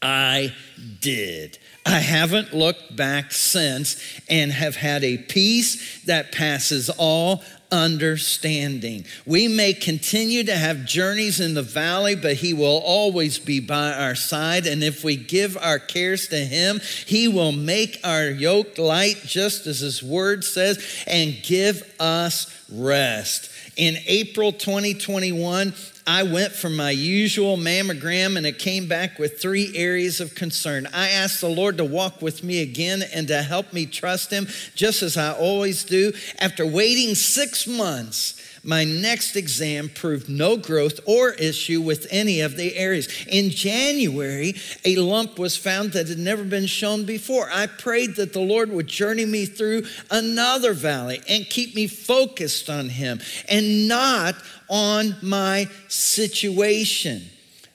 I 0.00 0.54
did. 1.00 1.58
I 1.84 1.98
haven't 1.98 2.54
looked 2.54 2.96
back 2.96 3.30
since 3.30 4.02
and 4.30 4.50
have 4.52 4.76
had 4.76 5.04
a 5.04 5.18
peace 5.18 6.02
that 6.04 6.32
passes 6.32 6.88
all 6.88 7.42
understanding. 7.70 9.04
We 9.26 9.48
may 9.48 9.72
continue 9.72 10.44
to 10.44 10.56
have 10.56 10.84
journeys 10.86 11.40
in 11.40 11.54
the 11.54 11.62
valley, 11.62 12.16
but 12.16 12.34
He 12.34 12.54
will 12.54 12.82
always 12.84 13.38
be 13.38 13.60
by 13.60 13.92
our 13.92 14.14
side. 14.14 14.66
And 14.66 14.82
if 14.82 15.04
we 15.04 15.16
give 15.16 15.56
our 15.56 15.78
cares 15.78 16.28
to 16.28 16.38
Him, 16.38 16.80
He 17.06 17.28
will 17.28 17.52
make 17.52 18.00
our 18.04 18.26
yoke 18.26 18.78
light, 18.78 19.22
just 19.24 19.66
as 19.66 19.80
His 19.80 20.02
word 20.02 20.44
says, 20.44 20.84
and 21.06 21.36
give 21.42 21.94
us 22.00 22.54
rest. 22.70 23.50
In 23.76 23.96
April 24.06 24.52
2021, 24.52 25.72
I 26.08 26.22
went 26.22 26.54
for 26.54 26.70
my 26.70 26.90
usual 26.90 27.58
mammogram 27.58 28.38
and 28.38 28.46
it 28.46 28.58
came 28.58 28.88
back 28.88 29.18
with 29.18 29.38
three 29.38 29.76
areas 29.76 30.22
of 30.22 30.34
concern. 30.34 30.88
I 30.94 31.10
asked 31.10 31.42
the 31.42 31.50
Lord 31.50 31.76
to 31.76 31.84
walk 31.84 32.22
with 32.22 32.42
me 32.42 32.62
again 32.62 33.02
and 33.12 33.28
to 33.28 33.42
help 33.42 33.74
me 33.74 33.84
trust 33.84 34.30
Him, 34.30 34.48
just 34.74 35.02
as 35.02 35.18
I 35.18 35.34
always 35.34 35.84
do. 35.84 36.14
After 36.40 36.64
waiting 36.66 37.14
six 37.14 37.66
months, 37.66 38.37
my 38.68 38.84
next 38.84 39.34
exam 39.34 39.88
proved 39.88 40.28
no 40.28 40.58
growth 40.58 41.00
or 41.06 41.30
issue 41.30 41.80
with 41.80 42.06
any 42.10 42.42
of 42.42 42.54
the 42.58 42.76
areas. 42.76 43.08
In 43.26 43.48
January, 43.48 44.56
a 44.84 44.96
lump 44.96 45.38
was 45.38 45.56
found 45.56 45.92
that 45.92 46.06
had 46.06 46.18
never 46.18 46.44
been 46.44 46.66
shown 46.66 47.06
before. 47.06 47.48
I 47.50 47.66
prayed 47.66 48.16
that 48.16 48.34
the 48.34 48.40
Lord 48.40 48.70
would 48.70 48.86
journey 48.86 49.24
me 49.24 49.46
through 49.46 49.84
another 50.10 50.74
valley 50.74 51.22
and 51.30 51.48
keep 51.48 51.74
me 51.74 51.86
focused 51.86 52.68
on 52.68 52.90
Him 52.90 53.20
and 53.48 53.88
not 53.88 54.34
on 54.68 55.16
my 55.22 55.66
situation. 55.88 57.22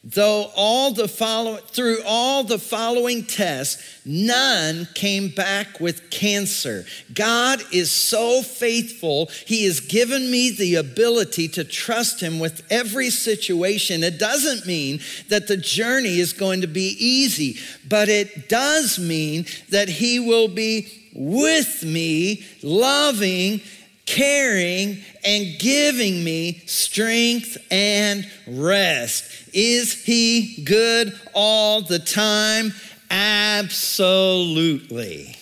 Though 0.06 0.52
all 0.58 0.92
the 0.92 1.08
follow, 1.08 1.56
through 1.56 2.00
all 2.06 2.44
the 2.44 2.60
following 2.60 3.24
tests, 3.24 4.02
none 4.04 4.86
came 4.96 5.30
back 5.30 5.80
with 5.80 6.10
cancer. 6.10 6.86
God 7.13 7.62
is 7.72 7.89
so 7.89 8.42
faithful. 8.42 9.30
He 9.46 9.63
has 9.63 9.80
given 9.80 10.30
me 10.30 10.52
the 10.52 10.76
ability 10.76 11.48
to 11.50 11.63
trust 11.63 12.20
Him 12.20 12.39
with 12.39 12.63
every 12.70 13.10
situation. 13.12 14.04
It 14.04 14.20
doesn't 14.20 14.68
mean 14.68 15.00
that 15.30 15.48
the 15.48 15.56
journey 15.56 16.20
is 16.20 16.34
going 16.34 16.60
to 16.62 16.68
be 16.68 16.98
easy, 17.00 17.58
but 17.88 18.10
it 18.10 18.50
does 18.50 19.00
mean 19.00 19.46
that 19.70 19.88
He 19.88 20.20
will 20.20 20.50
be 20.50 21.12
with 21.16 21.86
me, 21.86 22.44
loving, 22.62 23.62
caring, 24.06 24.98
and 25.24 25.58
giving 25.60 26.24
me 26.24 26.62
strength 26.66 27.58
and 27.72 28.30
rest. 28.48 29.26
Is 29.54 30.04
he 30.04 30.63
good 30.63 31.20
all 31.34 31.82
the 31.82 32.00
time? 32.00 32.74
Absolutely. 33.10 34.16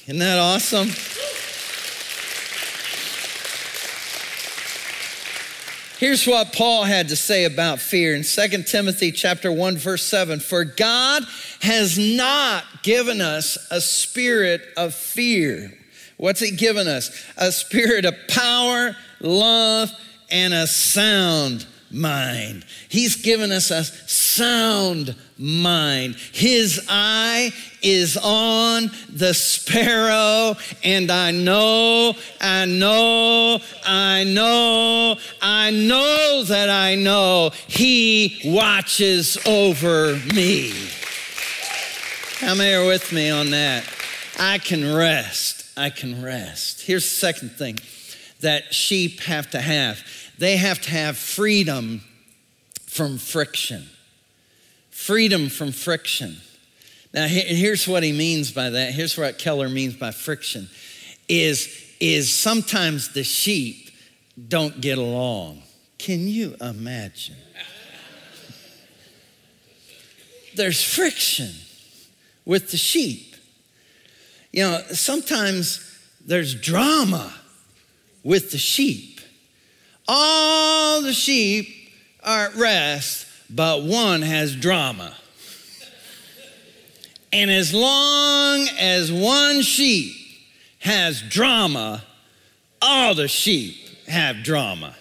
Isn't 0.05 0.19
that 0.19 0.37
awesome? 0.37 0.89
Here's 5.97 6.25
what 6.25 6.53
Paul 6.53 6.83
had 6.83 7.09
to 7.09 7.15
say 7.15 7.43
about 7.45 7.79
fear 7.79 8.15
in 8.15 8.23
2 8.23 8.63
Timothy 8.63 9.11
chapter 9.11 9.51
1 9.51 9.77
verse 9.77 10.03
7 10.03 10.39
for 10.39 10.65
God 10.65 11.23
has 11.61 11.99
not 11.99 12.63
given 12.81 13.21
us 13.21 13.55
a 13.69 13.79
spirit 13.79 14.63
of 14.75 14.95
fear. 14.95 15.77
What's 16.21 16.39
he 16.39 16.51
given 16.51 16.87
us? 16.87 17.09
A 17.35 17.51
spirit 17.51 18.05
of 18.05 18.13
power, 18.27 18.95
love, 19.21 19.91
and 20.29 20.53
a 20.53 20.67
sound 20.67 21.65
mind. 21.89 22.63
He's 22.89 23.15
given 23.15 23.51
us 23.51 23.71
a 23.71 23.83
sound 23.83 25.15
mind. 25.39 26.17
His 26.31 26.85
eye 26.87 27.51
is 27.81 28.19
on 28.21 28.91
the 29.09 29.33
sparrow, 29.33 30.57
and 30.83 31.09
I 31.09 31.31
know, 31.31 32.13
I 32.39 32.65
know, 32.65 33.57
I 33.83 34.23
know, 34.23 35.15
I 35.41 35.71
know 35.71 36.43
that 36.43 36.69
I 36.69 36.93
know 36.93 37.49
He 37.65 38.41
watches 38.45 39.39
over 39.47 40.17
me. 40.35 40.71
How 42.41 42.53
many 42.53 42.75
are 42.75 42.85
with 42.85 43.11
me 43.11 43.31
on 43.31 43.49
that? 43.49 43.91
I 44.37 44.59
can 44.59 44.93
rest. 44.93 45.60
I 45.77 45.89
can 45.89 46.23
rest. 46.23 46.81
Here's 46.81 47.03
the 47.03 47.15
second 47.15 47.51
thing 47.51 47.79
that 48.41 48.73
sheep 48.73 49.21
have 49.21 49.49
to 49.51 49.61
have 49.61 50.03
they 50.37 50.57
have 50.57 50.81
to 50.81 50.89
have 50.89 51.17
freedom 51.17 52.01
from 52.87 53.17
friction. 53.17 53.87
Freedom 54.89 55.49
from 55.49 55.71
friction. 55.71 56.37
Now, 57.13 57.27
here's 57.27 57.87
what 57.87 58.03
he 58.03 58.11
means 58.11 58.51
by 58.51 58.69
that. 58.69 58.93
Here's 58.93 59.17
what 59.17 59.37
Keller 59.37 59.69
means 59.69 59.95
by 59.95 60.11
friction 60.11 60.69
is, 61.27 61.69
is 61.99 62.33
sometimes 62.33 63.09
the 63.09 63.23
sheep 63.23 63.91
don't 64.47 64.81
get 64.81 64.97
along. 64.97 65.61
Can 65.97 66.27
you 66.27 66.55
imagine? 66.61 67.35
There's 70.55 70.83
friction 70.83 71.51
with 72.45 72.71
the 72.71 72.77
sheep. 72.77 73.30
You 74.51 74.63
know, 74.63 74.81
sometimes 74.91 75.87
there's 76.25 76.53
drama 76.55 77.33
with 78.23 78.51
the 78.51 78.57
sheep. 78.57 79.21
All 80.07 81.01
the 81.01 81.13
sheep 81.13 81.67
are 82.23 82.47
at 82.47 82.55
rest, 82.55 83.27
but 83.49 83.83
one 83.83 84.21
has 84.21 84.55
drama. 84.55 85.15
And 87.33 87.49
as 87.49 87.73
long 87.73 88.67
as 88.77 89.11
one 89.11 89.61
sheep 89.61 90.13
has 90.79 91.21
drama, 91.21 92.03
all 92.81 93.15
the 93.15 93.27
sheep 93.27 93.75
have 94.07 94.43
drama. 94.43 94.95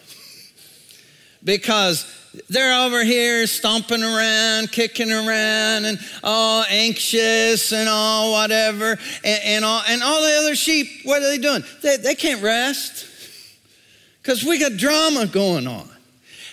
Because 1.42 2.04
they're 2.48 2.86
over 2.86 3.02
here 3.02 3.46
stomping 3.46 4.02
around, 4.02 4.70
kicking 4.70 5.10
around, 5.10 5.84
and 5.84 5.98
all 6.22 6.64
anxious 6.68 7.72
and 7.72 7.88
all 7.88 8.32
whatever. 8.32 8.98
And, 9.24 9.40
and, 9.44 9.64
all, 9.64 9.82
and 9.88 10.02
all 10.02 10.22
the 10.22 10.36
other 10.38 10.54
sheep, 10.54 11.04
what 11.04 11.22
are 11.22 11.28
they 11.28 11.38
doing? 11.38 11.64
They, 11.82 11.96
they 11.96 12.14
can't 12.14 12.42
rest 12.42 13.06
because 14.22 14.44
we 14.44 14.58
got 14.58 14.76
drama 14.76 15.26
going 15.26 15.66
on. 15.66 15.88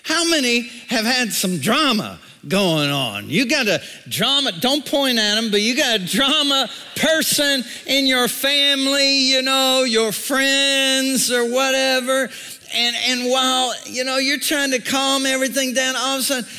How 0.04 0.28
many 0.30 0.62
have 0.88 1.06
had 1.06 1.32
some 1.32 1.60
drama 1.60 2.20
going 2.48 2.90
on? 2.90 3.30
You 3.30 3.46
got 3.46 3.68
a 3.68 3.82
drama, 4.08 4.54
don't 4.54 4.86
point 4.86 5.20
at 5.20 5.36
them, 5.36 5.52
but 5.52 5.62
you 5.62 5.76
got 5.76 6.00
a 6.00 6.06
drama 6.06 6.70
person 6.96 7.64
in 7.86 8.08
your 8.08 8.28
family, 8.30 9.18
you 9.18 9.42
know, 9.42 9.84
your 9.84 10.12
friends 10.12 11.30
or 11.30 11.52
whatever. 11.52 12.30
And, 12.74 12.96
and 12.96 13.32
while, 13.32 13.74
you 13.86 14.04
know, 14.04 14.18
you're 14.18 14.40
trying 14.40 14.72
to 14.72 14.80
calm 14.80 15.26
everything 15.26 15.74
down, 15.74 15.96
all 15.96 16.16
of 16.16 16.22
a 16.22 16.24
sudden, 16.24 16.50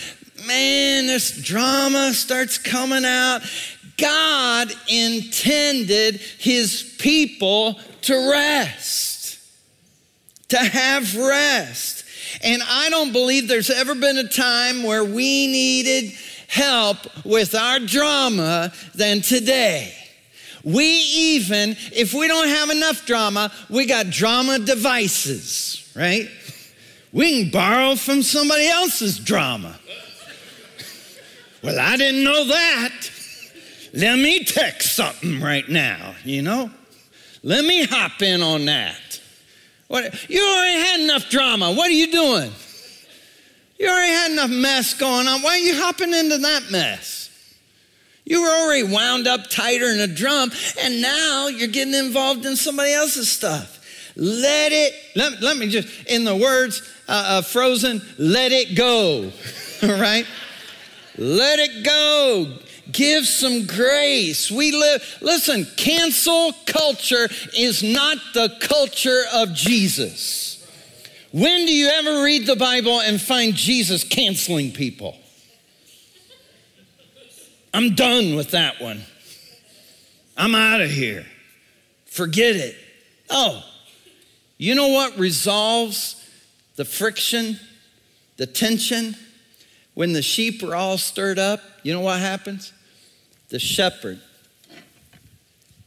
man, 0.46 1.06
this 1.06 1.40
drama 1.42 2.12
starts 2.12 2.58
coming 2.58 3.04
out. 3.04 3.40
God 3.96 4.72
intended 4.88 6.16
his 6.38 6.96
people 6.98 7.80
to 8.02 8.30
rest 8.30 9.08
to 10.48 10.58
have 10.58 11.16
rest. 11.16 12.04
And 12.42 12.62
I 12.66 12.90
don't 12.90 13.12
believe 13.12 13.48
there's 13.48 13.70
ever 13.70 13.94
been 13.94 14.18
a 14.18 14.28
time 14.28 14.82
where 14.82 15.04
we 15.04 15.46
needed 15.46 16.12
help 16.46 16.98
with 17.24 17.54
our 17.54 17.78
drama 17.78 18.72
than 18.94 19.20
today. 19.20 19.94
We 20.64 20.84
even, 20.84 21.76
if 21.92 22.12
we 22.12 22.28
don't 22.28 22.48
have 22.48 22.70
enough 22.70 23.06
drama, 23.06 23.52
we 23.70 23.86
got 23.86 24.10
drama 24.10 24.58
devices, 24.58 25.87
right? 25.98 26.28
We 27.12 27.42
can 27.42 27.50
borrow 27.50 27.96
from 27.96 28.22
somebody 28.22 28.68
else's 28.68 29.18
drama. 29.18 29.78
Well, 31.62 31.78
I 31.78 31.96
didn't 31.96 32.22
know 32.22 32.44
that. 32.46 33.10
Let 33.92 34.18
me 34.18 34.44
text 34.44 34.94
something 34.94 35.40
right 35.40 35.68
now, 35.68 36.14
you 36.24 36.42
know? 36.42 36.70
Let 37.42 37.64
me 37.64 37.84
hop 37.84 38.22
in 38.22 38.42
on 38.42 38.66
that. 38.66 39.20
What, 39.88 40.30
you 40.30 40.40
already 40.40 40.78
had 40.78 41.00
enough 41.00 41.30
drama. 41.30 41.72
What 41.72 41.88
are 41.88 41.94
you 41.94 42.12
doing? 42.12 42.52
You 43.78 43.88
already 43.88 44.12
had 44.12 44.30
enough 44.32 44.50
mess 44.50 44.94
going 44.94 45.26
on. 45.26 45.42
Why 45.42 45.52
are 45.52 45.58
you 45.58 45.80
hopping 45.80 46.12
into 46.12 46.38
that 46.38 46.70
mess? 46.70 47.30
You 48.24 48.42
were 48.42 48.48
already 48.48 48.82
wound 48.82 49.26
up 49.26 49.48
tighter 49.48 49.86
in 49.86 50.00
a 50.00 50.06
drum, 50.06 50.52
and 50.82 51.00
now 51.00 51.48
you're 51.48 51.68
getting 51.68 51.94
involved 51.94 52.44
in 52.44 52.56
somebody 52.56 52.92
else's 52.92 53.30
stuff. 53.30 53.77
Let 54.18 54.72
it, 54.72 54.94
let, 55.14 55.40
let 55.40 55.56
me 55.56 55.68
just, 55.68 56.06
in 56.08 56.24
the 56.24 56.34
words 56.34 56.82
uh, 57.06 57.38
of 57.38 57.46
Frozen, 57.46 58.02
let 58.18 58.50
it 58.50 58.76
go, 58.76 59.30
right? 59.82 60.26
Let 61.16 61.60
it 61.60 61.84
go. 61.84 62.58
Give 62.90 63.24
some 63.24 63.64
grace. 63.66 64.50
We 64.50 64.72
live, 64.72 65.18
listen, 65.20 65.66
cancel 65.76 66.52
culture 66.66 67.28
is 67.56 67.84
not 67.84 68.18
the 68.34 68.56
culture 68.60 69.22
of 69.34 69.54
Jesus. 69.54 70.66
When 71.30 71.66
do 71.66 71.72
you 71.72 71.88
ever 71.88 72.24
read 72.24 72.46
the 72.46 72.56
Bible 72.56 73.00
and 73.00 73.20
find 73.20 73.54
Jesus 73.54 74.02
canceling 74.02 74.72
people? 74.72 75.16
I'm 77.72 77.94
done 77.94 78.34
with 78.34 78.50
that 78.50 78.80
one. 78.80 79.02
I'm 80.36 80.56
out 80.56 80.80
of 80.80 80.90
here. 80.90 81.24
Forget 82.06 82.56
it. 82.56 82.76
Oh, 83.30 83.62
you 84.58 84.74
know 84.74 84.88
what 84.88 85.18
resolves 85.18 86.28
the 86.76 86.84
friction, 86.84 87.58
the 88.36 88.46
tension? 88.46 89.16
When 89.94 90.12
the 90.12 90.22
sheep 90.22 90.62
are 90.62 90.76
all 90.76 90.98
stirred 90.98 91.38
up, 91.38 91.60
you 91.82 91.92
know 91.92 92.00
what 92.00 92.20
happens? 92.20 92.72
the 93.48 93.58
shepherd 93.58 94.20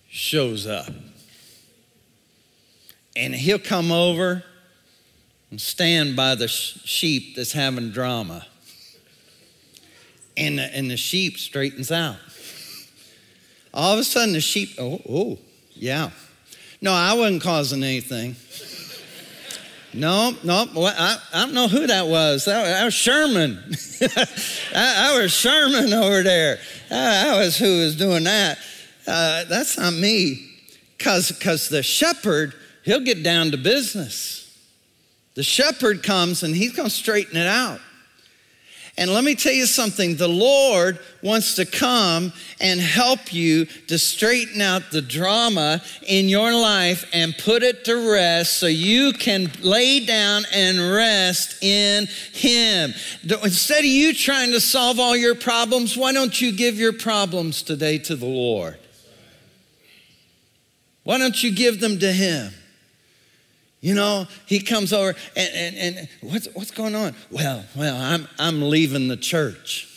shows 0.10 0.68
up. 0.68 0.88
And 3.16 3.36
he'll 3.36 3.60
come 3.60 3.92
over 3.92 4.44
and 5.50 5.60
stand 5.60 6.16
by 6.16 6.36
the 6.36 6.48
sheep 6.48 7.36
that's 7.36 7.52
having 7.52 7.92
drama. 7.92 8.46
And 10.38 10.58
the, 10.58 10.76
and 10.76 10.90
the 10.90 10.98
sheep 10.98 11.38
straightens 11.38 11.92
out. 11.92 12.18
All 13.74 13.94
of 13.94 14.00
a 14.00 14.04
sudden, 14.04 14.34
the 14.34 14.42
sheep, 14.42 14.72
oh, 14.80 15.02
oh, 15.08 15.38
yeah. 15.74 16.10
No, 16.82 16.94
I 16.94 17.14
wasn't 17.14 17.44
causing 17.44 17.84
anything. 17.84 18.36
No, 19.94 20.34
no, 20.44 20.66
I, 20.78 21.18
I 21.34 21.46
don't 21.46 21.54
know 21.54 21.68
who 21.68 21.86
that 21.86 22.08
was. 22.08 22.46
That, 22.46 22.64
that 22.64 22.86
was 22.86 22.94
Sherman. 22.94 23.60
I 24.76 25.20
was 25.22 25.32
Sherman 25.32 25.94
over 25.94 26.24
there. 26.24 26.60
That 26.90 27.38
was 27.38 27.58
who 27.58 27.80
was 27.80 27.96
doing 27.98 28.24
that. 28.24 28.58
Uh, 29.06 29.44
that's 29.46 29.78
not 29.78 29.94
me. 29.94 30.48
Because 30.98 31.70
the 31.70 31.84
shepherd, 31.84 32.54
he'll 32.84 33.04
get 33.04 33.22
down 33.22 33.52
to 33.52 33.58
business. 33.58 34.42
The 35.36 35.44
shepherd 35.44 36.04
comes 36.04 36.42
and 36.42 36.56
he's 36.56 36.74
going 36.74 36.90
to 36.90 36.96
straighten 36.96 37.38
it 37.38 37.48
out. 37.48 37.80
And 39.02 39.12
let 39.12 39.24
me 39.24 39.34
tell 39.34 39.52
you 39.52 39.66
something 39.66 40.16
the 40.16 40.28
Lord 40.28 41.00
wants 41.24 41.56
to 41.56 41.66
come 41.66 42.32
and 42.60 42.80
help 42.80 43.34
you 43.34 43.66
to 43.88 43.98
straighten 43.98 44.62
out 44.62 44.92
the 44.92 45.02
drama 45.02 45.82
in 46.08 46.30
your 46.30 46.54
life 46.54 47.10
and 47.12 47.36
put 47.36 47.64
it 47.64 47.84
to 47.86 48.12
rest 48.12 48.60
so 48.60 48.68
you 48.68 49.12
can 49.14 49.52
lay 49.64 50.06
down 50.06 50.44
and 50.54 50.94
rest 50.94 51.64
in 51.64 52.08
Him. 52.34 52.94
Instead 53.24 53.80
of 53.80 53.86
you 53.86 54.14
trying 54.14 54.52
to 54.52 54.62
solve 54.62 55.00
all 55.00 55.18
your 55.18 55.34
problems, 55.34 55.98
why 55.98 56.14
don't 56.14 56.40
you 56.40 56.52
give 56.52 56.76
your 56.76 56.94
problems 56.94 57.64
today 57.64 57.98
to 57.98 58.16
the 58.16 58.28
Lord? 58.28 58.78
Why 61.06 61.18
don't 61.18 61.42
you 61.42 61.52
give 61.56 61.80
them 61.80 61.98
to 61.98 62.14
Him? 62.14 62.54
You 63.82 63.96
know, 63.96 64.28
he 64.46 64.60
comes 64.60 64.94
over 64.94 65.16
and, 65.36 65.50
and, 65.56 65.98
and 65.98 66.10
what's, 66.22 66.48
what's 66.54 66.70
going 66.70 66.94
on? 66.94 67.16
Well, 67.32 67.66
well, 67.76 67.98
I'm, 67.98 68.28
I'm 68.38 68.70
leaving 68.70 69.08
the 69.08 69.18
church. 69.18 69.88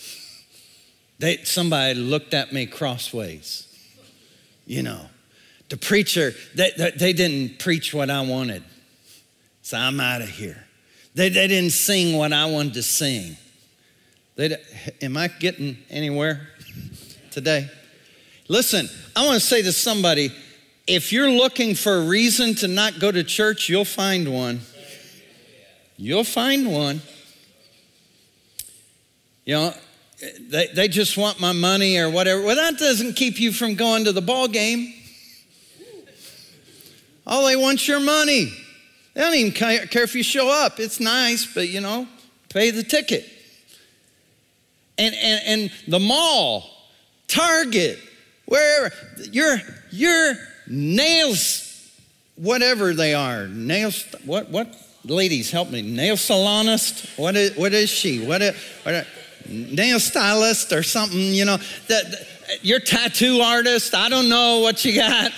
They, 1.19 1.37
somebody 1.45 1.95
looked 1.95 2.33
at 2.33 2.53
me 2.53 2.65
crossways. 2.65 3.69
You 4.67 4.83
know, 4.83 5.01
the 5.69 5.77
preacher, 5.77 6.33
they, 6.55 6.73
they, 6.77 6.91
they 6.93 7.13
didn't 7.13 7.59
preach 7.59 7.93
what 7.93 8.09
I 8.09 8.23
wanted. 8.23 8.65
So 9.61 9.77
I'm 9.77 10.01
out 10.01 10.23
of 10.23 10.31
here. 10.31 10.65
They, 11.15 11.29
they 11.29 11.47
didn't 11.47 11.73
sing 11.73 12.17
what 12.17 12.33
I 12.33 12.47
wanted 12.47 12.75
to 12.75 12.83
sing. 12.83 13.37
They, 14.37 14.57
am 15.03 15.17
I 15.19 15.29
getting 15.29 15.77
anywhere 15.91 16.49
today? 17.31 17.71
Listen, 18.49 18.89
I 19.15 19.27
want 19.27 19.41
to 19.41 19.47
say 19.47 19.63
to 19.63 19.73
somebody 19.73 20.33
if 20.87 21.13
you're 21.13 21.31
looking 21.31 21.75
for 21.75 21.97
a 21.97 22.03
reason 22.03 22.55
to 22.57 22.69
not 22.69 22.99
go 22.99 23.11
to 23.11 23.25
church, 23.25 23.69
you'll 23.69 23.85
find 23.85 24.33
one. 24.33 24.61
You'll 25.97 26.25
find 26.25 26.71
one. 26.71 27.01
You 29.45 29.55
know, 29.55 29.75
they, 30.49 30.69
they 30.69 30.89
just 30.89 31.17
want 31.17 31.41
my 31.41 31.53
money 31.53 31.99
or 31.99 32.11
whatever. 32.11 32.43
Well, 32.43 32.57
that 32.57 32.79
doesn't 32.79 33.15
keep 33.15 33.41
you 33.41 33.53
from 33.53 33.75
going 33.75 34.05
to 34.05 34.13
the 34.13 34.23
ball 34.23 34.49
game. 34.49 34.93
All 37.27 37.47
they 37.47 37.57
want's 37.57 37.89
your 37.89 38.01
money. 38.01 38.53
They 39.15 39.21
don't 39.21 39.35
even 39.35 39.53
care 39.53 40.03
if 40.03 40.15
you 40.15 40.23
show 40.23 40.51
up. 40.51 40.81
It's 40.81 41.01
nice, 41.01 41.47
but 41.47 41.69
you 41.69 41.81
know, 41.81 42.07
pay 42.51 42.71
the 42.71 42.83
ticket. 42.83 43.27
And, 44.99 45.15
and, 45.15 45.41
and 45.47 45.73
the 45.89 45.99
mall, 45.99 46.65
Target, 47.27 47.99
wherever, 48.47 48.95
you're, 49.31 49.59
you're 49.91 50.35
nails, 50.67 51.93
whatever 52.37 52.95
they 52.95 53.15
are, 53.15 53.47
nails, 53.49 54.05
what, 54.25 54.51
what, 54.51 54.75
ladies, 55.05 55.51
help 55.51 55.71
me, 55.71 55.83
nail 55.83 56.17
salonist, 56.17 57.19
what 57.19 57.37
is, 57.37 57.57
what 57.57 57.73
is 57.73 57.91
she? 57.91 58.25
What, 58.27 58.43
is, 58.43 58.57
what 58.83 59.07
nail 59.49 60.01
stylist 60.01 60.73
or 60.73 60.83
something, 60.83 61.19
you 61.19 61.45
know, 61.45 61.59
that, 61.89 62.27
your 62.63 62.81
tattoo 62.81 63.41
artist, 63.41 63.95
I 63.95 64.09
don't 64.09 64.29
know 64.29 64.61
what 64.61 64.85
you 64.85 64.97
got, 64.97 65.33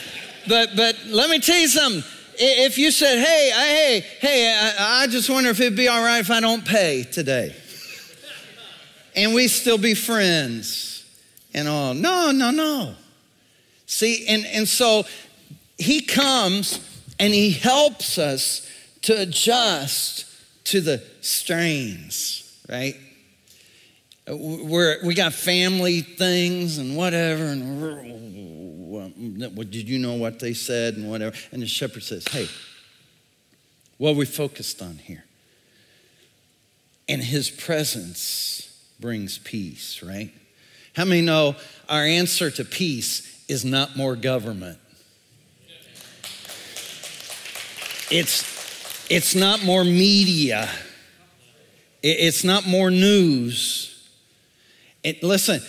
but, 0.48 0.70
but 0.76 0.96
let 1.06 1.30
me 1.30 1.38
tell 1.38 1.58
you 1.58 1.68
something. 1.68 2.02
If 2.38 2.76
you 2.76 2.90
said, 2.90 3.18
hey, 3.18 3.50
hey, 3.54 4.00
hey, 4.20 4.74
I, 4.78 5.02
I 5.02 5.06
just 5.06 5.30
wonder 5.30 5.50
if 5.50 5.60
it'd 5.60 5.76
be 5.76 5.88
all 5.88 6.02
right 6.02 6.20
if 6.20 6.30
I 6.30 6.40
don't 6.40 6.64
pay 6.64 7.02
today. 7.04 7.56
and 9.14 9.34
we 9.34 9.48
still 9.48 9.78
be 9.78 9.94
friends 9.94 11.04
and 11.54 11.66
all. 11.66 11.94
No, 11.94 12.30
no, 12.32 12.50
no. 12.50 12.94
See, 13.86 14.26
and, 14.26 14.44
and 14.46 14.68
so 14.68 15.04
he 15.78 16.00
comes 16.00 16.80
and 17.18 17.32
he 17.32 17.50
helps 17.50 18.18
us 18.18 18.68
to 19.02 19.20
adjust 19.20 20.26
to 20.64 20.80
the 20.80 21.02
strains, 21.20 22.60
right? 22.68 22.96
We're, 24.28 25.04
we 25.04 25.14
got 25.14 25.32
family 25.32 26.00
things 26.00 26.78
and 26.78 26.96
whatever, 26.96 27.44
and 27.44 27.70
did 29.70 29.88
you 29.88 30.00
know 30.00 30.14
what 30.14 30.40
they 30.40 30.52
said 30.52 30.94
and 30.96 31.08
whatever? 31.08 31.36
And 31.52 31.62
the 31.62 31.66
shepherd 31.66 32.02
says, 32.02 32.26
Hey, 32.28 32.48
what 33.98 34.16
we 34.16 34.26
focused 34.26 34.82
on 34.82 34.98
here? 34.98 35.24
And 37.08 37.22
his 37.22 37.48
presence 37.50 38.84
brings 38.98 39.38
peace, 39.38 40.02
right? 40.02 40.32
How 40.96 41.04
many 41.04 41.20
know 41.20 41.54
our 41.88 42.04
answer 42.04 42.50
to 42.50 42.64
peace 42.64 43.44
is 43.48 43.64
not 43.64 43.96
more 43.96 44.16
government. 44.16 44.78
It's, 48.10 49.06
it's 49.10 49.34
not 49.34 49.64
more 49.64 49.84
media. 49.84 50.68
It's 52.02 52.44
not 52.44 52.66
more 52.66 52.90
news. 52.90 54.08
It, 55.02 55.22
listen, 55.22 55.60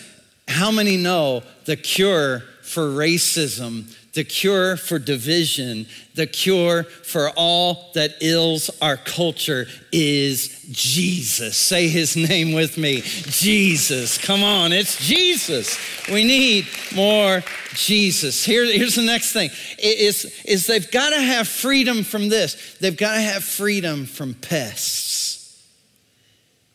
how 0.46 0.70
many 0.70 0.96
know 0.96 1.42
the 1.66 1.76
cure 1.76 2.42
for 2.68 2.88
racism 2.88 3.94
the 4.18 4.24
cure 4.24 4.76
for 4.76 4.98
division, 4.98 5.86
the 6.16 6.26
cure 6.26 6.82
for 6.82 7.30
all 7.36 7.90
that 7.94 8.14
ills 8.20 8.68
our 8.82 8.96
culture 8.96 9.68
is 9.92 10.64
Jesus. 10.72 11.56
Say 11.56 11.86
his 11.86 12.16
name 12.16 12.52
with 12.52 12.76
me 12.76 13.02
Jesus. 13.02 14.18
Come 14.18 14.42
on, 14.42 14.72
it's 14.72 15.06
Jesus. 15.06 15.78
We 16.08 16.24
need 16.24 16.66
more 16.96 17.44
Jesus. 17.74 18.44
Here, 18.44 18.64
here's 18.64 18.96
the 18.96 19.02
next 19.02 19.32
thing 19.32 19.50
is, 19.78 20.24
is 20.44 20.66
they've 20.66 20.90
got 20.90 21.10
to 21.10 21.20
have 21.20 21.46
freedom 21.46 22.02
from 22.02 22.28
this. 22.28 22.76
They've 22.80 22.96
got 22.96 23.14
to 23.14 23.20
have 23.20 23.44
freedom 23.44 24.04
from 24.04 24.34
pests. 24.34 25.64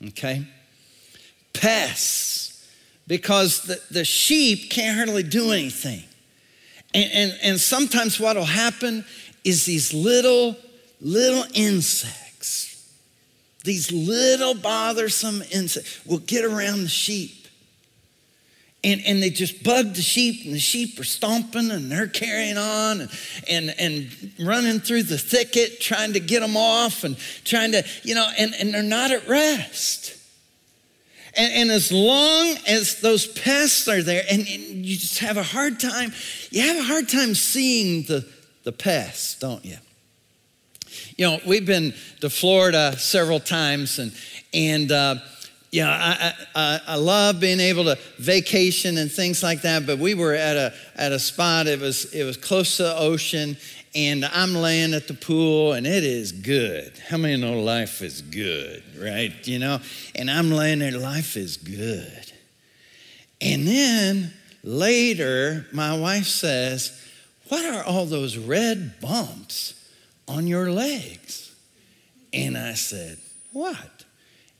Okay? 0.01 0.47
Pests. 1.51 2.32
Because 3.07 3.63
the, 3.63 3.81
the 3.91 4.05
sheep 4.05 4.69
can't 4.69 4.97
hardly 4.97 5.23
do 5.23 5.51
anything. 5.51 6.03
And, 6.93 7.11
and, 7.11 7.39
and 7.43 7.59
sometimes 7.59 8.19
what 8.19 8.37
will 8.37 8.45
happen 8.45 9.03
is 9.43 9.65
these 9.65 9.93
little, 9.93 10.55
little 11.01 11.45
insects, 11.53 12.93
these 13.63 13.91
little 13.91 14.53
bothersome 14.53 15.41
insects 15.51 16.05
will 16.05 16.19
get 16.19 16.45
around 16.45 16.83
the 16.83 16.87
sheep. 16.87 17.47
And, 18.85 19.01
and 19.05 19.23
they 19.23 19.29
just 19.29 19.63
bug 19.63 19.93
the 19.93 20.01
sheep, 20.01 20.45
and 20.45 20.53
the 20.53 20.59
sheep 20.59 20.99
are 20.99 21.05
stomping 21.05 21.71
and 21.71 21.89
they're 21.89 22.07
carrying 22.07 22.57
on 22.57 23.01
and, 23.01 23.09
and, 23.47 23.75
and 23.79 24.31
running 24.39 24.81
through 24.81 25.03
the 25.03 25.17
thicket, 25.17 25.79
trying 25.79 26.11
to 26.13 26.19
get 26.19 26.41
them 26.41 26.57
off 26.57 27.05
and 27.05 27.17
trying 27.45 27.71
to, 27.71 27.83
you 28.03 28.13
know, 28.13 28.29
and, 28.37 28.53
and 28.59 28.73
they're 28.73 28.83
not 28.83 29.11
at 29.11 29.25
rest. 29.27 30.17
And, 31.35 31.53
and, 31.53 31.71
as 31.71 31.91
long 31.91 32.55
as 32.67 33.01
those 33.01 33.25
pests 33.25 33.87
are 33.87 34.03
there, 34.03 34.23
and, 34.29 34.41
and, 34.41 34.85
you 34.85 34.95
just 34.95 35.19
have 35.19 35.37
a 35.37 35.43
hard 35.43 35.79
time, 35.79 36.13
you 36.51 36.61
have 36.61 36.77
a 36.77 36.83
hard 36.83 37.09
time 37.09 37.33
seeing 37.33 38.03
the, 38.03 38.27
the 38.63 38.71
pests, 38.71 39.39
don't 39.39 39.65
you? 39.65 39.77
You 41.17 41.25
know, 41.25 41.39
we've 41.45 41.65
been 41.65 41.93
to 42.21 42.29
Florida 42.29 42.95
several 42.97 43.39
times, 43.39 43.97
and, 43.97 44.13
and 44.53 44.91
uh, 44.91 45.15
you 45.71 45.81
know, 45.83 45.89
I, 45.89 46.33
I, 46.53 46.81
I 46.85 46.95
love 46.97 47.39
being 47.39 47.59
able 47.59 47.85
to 47.85 47.97
vacation 48.19 48.99
and 48.99 49.11
things 49.11 49.41
like 49.41 49.63
that, 49.63 49.87
but 49.87 49.97
we 49.97 50.13
were 50.13 50.33
at 50.33 50.55
a, 50.55 50.73
at 50.95 51.11
a 51.11 51.17
spot, 51.17 51.65
it 51.65 51.79
was, 51.79 52.13
it 52.13 52.23
was 52.25 52.37
close 52.37 52.77
to 52.77 52.83
the 52.83 52.95
ocean, 52.95 53.57
and 53.95 54.25
I'm 54.25 54.55
laying 54.55 54.93
at 54.93 55.07
the 55.07 55.13
pool 55.13 55.73
and 55.73 55.85
it 55.85 56.03
is 56.03 56.31
good. 56.31 56.97
How 57.09 57.17
many 57.17 57.37
know 57.37 57.59
life 57.59 58.01
is 58.01 58.21
good, 58.21 58.83
right? 58.97 59.33
You 59.47 59.59
know, 59.59 59.79
and 60.15 60.31
I'm 60.31 60.51
laying 60.51 60.79
there, 60.79 60.91
life 60.91 61.37
is 61.37 61.57
good. 61.57 62.31
And 63.39 63.67
then 63.67 64.33
later, 64.63 65.67
my 65.71 65.97
wife 65.97 66.25
says, 66.25 66.99
What 67.49 67.65
are 67.65 67.83
all 67.83 68.05
those 68.05 68.37
red 68.37 68.99
bumps 68.99 69.73
on 70.27 70.47
your 70.47 70.71
legs? 70.71 71.53
And 72.31 72.57
I 72.57 72.73
said, 72.73 73.19
What? 73.51 74.05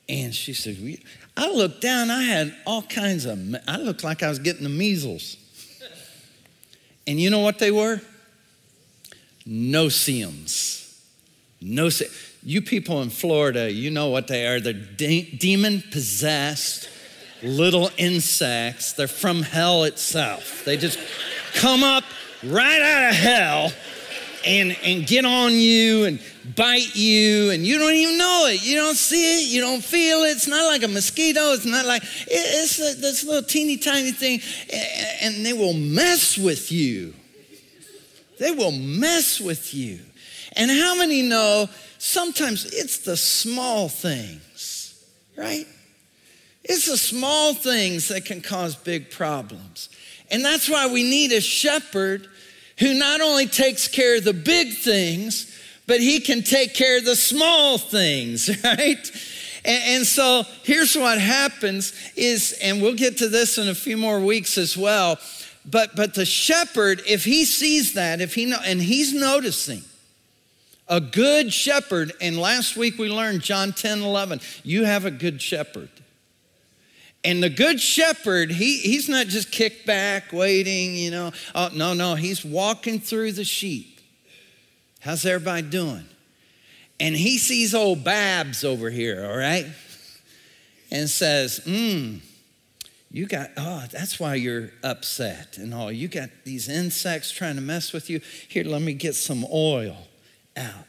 And 0.07 0.35
she 0.35 0.53
said, 0.53 0.77
I 1.35 1.49
looked 1.49 1.81
down, 1.81 2.11
I 2.11 2.23
had 2.23 2.55
all 2.67 2.83
kinds 2.83 3.25
of, 3.25 3.39
I 3.67 3.77
looked 3.77 4.03
like 4.03 4.21
I 4.21 4.29
was 4.29 4.39
getting 4.39 4.63
the 4.63 4.69
measles. 4.69 5.37
And 7.07 7.19
you 7.19 7.29
know 7.29 7.39
what 7.39 7.59
they 7.59 7.71
were? 7.71 8.01
No-see-ums. 9.45 10.79
No 11.61 11.89
you 12.45 12.61
people 12.61 13.01
in 13.01 13.09
Florida, 13.09 13.71
you 13.71 13.89
know 13.89 14.09
what 14.09 14.27
they 14.27 14.45
are. 14.47 14.59
They're 14.59 14.73
de- 14.73 15.37
demon 15.37 15.81
possessed 15.91 16.89
little 17.41 17.89
insects. 17.97 18.93
They're 18.93 19.07
from 19.07 19.43
hell 19.43 19.85
itself. 19.85 20.63
They 20.65 20.75
just 20.75 20.99
come 21.55 21.83
up 21.83 22.03
right 22.43 22.81
out 22.81 23.09
of 23.11 23.15
hell 23.15 23.71
and, 24.45 24.75
and 24.83 25.07
get 25.07 25.23
on 25.23 25.53
you 25.53 26.03
and 26.03 26.19
bite 26.55 26.93
you, 26.95 27.51
and 27.51 27.65
you 27.65 27.77
don't 27.79 27.93
even 27.93 28.17
know 28.17 28.47
it. 28.47 28.61
You 28.65 28.75
don't 28.75 28.95
see 28.95 29.37
it, 29.37 29.49
you 29.49 29.61
don't 29.61 29.83
feel 29.83 30.23
it. 30.23 30.31
It's 30.31 30.47
not 30.47 30.65
like 30.65 30.83
a 30.83 30.89
mosquito, 30.89 31.53
it's 31.53 31.65
not 31.65 31.85
like, 31.85 32.03
it's 32.27 32.77
a, 32.79 32.99
this 32.99 33.23
little 33.23 33.43
teeny 33.43 33.77
tiny 33.77 34.11
thing, 34.11 34.41
and 35.21 35.45
they 35.45 35.53
will 35.53 35.73
mess 35.73 36.37
with 36.37 36.73
you. 36.73 37.13
They 38.43 38.51
will 38.51 38.73
mess 38.73 39.39
with 39.39 39.73
you. 39.73 39.99
And 40.57 40.69
how 40.69 40.95
many 40.95 41.21
know 41.21 41.69
sometimes 41.97 42.65
it's 42.65 42.97
the 42.97 43.15
small 43.15 43.87
things, 43.87 45.01
right? 45.37 45.65
It's 46.61 46.87
the 46.87 46.97
small 46.97 47.53
things 47.53 48.09
that 48.09 48.25
can 48.25 48.41
cause 48.41 48.75
big 48.75 49.11
problems. 49.11 49.87
And 50.29 50.43
that's 50.43 50.69
why 50.69 50.87
we 50.87 51.03
need 51.03 51.31
a 51.31 51.39
shepherd 51.39 52.27
who 52.79 52.93
not 52.93 53.21
only 53.21 53.45
takes 53.45 53.87
care 53.87 54.17
of 54.17 54.25
the 54.25 54.33
big 54.33 54.73
things, 54.73 55.57
but 55.87 56.01
he 56.01 56.19
can 56.19 56.43
take 56.43 56.73
care 56.73 56.97
of 56.97 57.05
the 57.05 57.15
small 57.15 57.77
things, 57.77 58.49
right? 58.65 59.11
And, 59.63 60.05
so 60.05 60.43
here's 60.63 60.97
what 60.97 61.17
happens 61.17 61.93
is, 62.17 62.59
and 62.61 62.81
we'll 62.81 62.95
get 62.95 63.19
to 63.19 63.29
this 63.29 63.57
in 63.57 63.69
a 63.69 63.75
few 63.75 63.95
more 63.95 64.19
weeks 64.19 64.57
as 64.57 64.75
well. 64.75 65.17
But 65.65 65.95
but 65.95 66.13
the 66.13 66.25
shepherd, 66.25 67.01
if 67.07 67.23
he 67.23 67.45
sees 67.45 67.93
that, 67.93 68.21
if 68.21 68.35
he 68.35 68.45
know, 68.45 68.59
and 68.63 68.81
he's 68.81 69.13
noticing 69.13 69.83
a 70.87 70.99
good 70.99 71.53
shepherd, 71.53 72.11
and 72.19 72.37
last 72.37 72.75
week 72.75 72.97
we 72.97 73.09
learned 73.09 73.41
John 73.41 73.71
10, 73.71 74.01
11, 74.01 74.41
you 74.63 74.83
have 74.83 75.05
a 75.05 75.11
good 75.11 75.41
shepherd. 75.41 75.89
And 77.23 77.41
the 77.41 77.49
good 77.49 77.79
shepherd, 77.79 78.51
he, 78.51 78.79
he's 78.79 79.07
not 79.07 79.27
just 79.27 79.49
kicked 79.49 79.85
back, 79.85 80.33
waiting, 80.33 80.95
you 80.95 81.09
know. 81.09 81.31
Oh, 81.55 81.69
no, 81.73 81.93
no, 81.93 82.15
he's 82.15 82.43
walking 82.43 82.99
through 82.99 83.31
the 83.31 83.45
sheep. 83.45 84.01
How's 84.99 85.25
everybody 85.25 85.61
doing? 85.61 86.05
And 86.99 87.15
he 87.15 87.37
sees 87.37 87.73
old 87.73 88.03
Babs 88.03 88.63
over 88.63 88.89
here, 88.89 89.25
all 89.25 89.37
right? 89.37 89.65
And 90.91 91.09
says, 91.09 91.61
hmm, 91.65 92.17
you 93.13 93.27
got, 93.27 93.51
oh, 93.57 93.85
that's 93.91 94.19
why 94.19 94.33
you're 94.33 94.71
upset 94.81 95.59
and 95.59 95.71
all. 95.71 95.91
You 95.91 96.07
got 96.07 96.31
these 96.45 96.67
insects 96.67 97.31
trying 97.31 97.55
to 97.55 97.61
mess 97.61 97.93
with 97.93 98.09
you. 98.09 98.19
Here, 98.47 98.63
let 98.63 98.81
me 98.81 98.93
get 98.93 99.13
some 99.13 99.45
oil 99.53 99.95
out. 100.57 100.87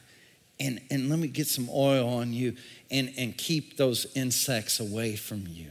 And, 0.59 0.81
and 0.91 1.11
let 1.11 1.18
me 1.18 1.29
get 1.29 1.49
some 1.49 1.68
oil 1.70 2.09
on 2.09 2.33
you 2.33 2.57
and, 2.91 3.12
and 3.18 3.37
keep 3.37 3.77
those 3.77 4.07
insects 4.16 4.81
away 4.81 5.16
from 5.16 5.45
you. 5.47 5.66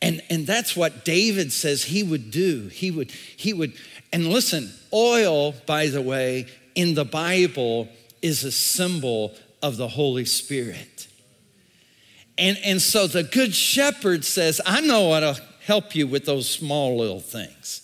And, 0.00 0.22
and 0.30 0.46
that's 0.46 0.76
what 0.76 1.04
David 1.04 1.52
says 1.52 1.82
he 1.82 2.04
would 2.04 2.30
do. 2.30 2.68
He 2.68 2.92
would, 2.92 3.10
he 3.10 3.52
would, 3.52 3.72
and 4.12 4.28
listen, 4.28 4.70
oil, 4.92 5.52
by 5.66 5.88
the 5.88 6.02
way, 6.02 6.46
in 6.76 6.94
the 6.94 7.04
Bible 7.04 7.88
is 8.22 8.44
a 8.44 8.52
symbol 8.52 9.34
of 9.62 9.78
the 9.78 9.88
Holy 9.88 10.26
Spirit. 10.26 10.95
And, 12.38 12.58
and 12.64 12.82
so 12.82 13.06
the 13.06 13.22
good 13.22 13.54
shepherd 13.54 14.24
says, 14.24 14.60
I 14.66 14.80
know 14.80 15.12
how 15.12 15.20
to 15.20 15.42
help 15.64 15.94
you 15.94 16.06
with 16.06 16.26
those 16.26 16.48
small 16.48 16.98
little 16.98 17.20
things. 17.20 17.82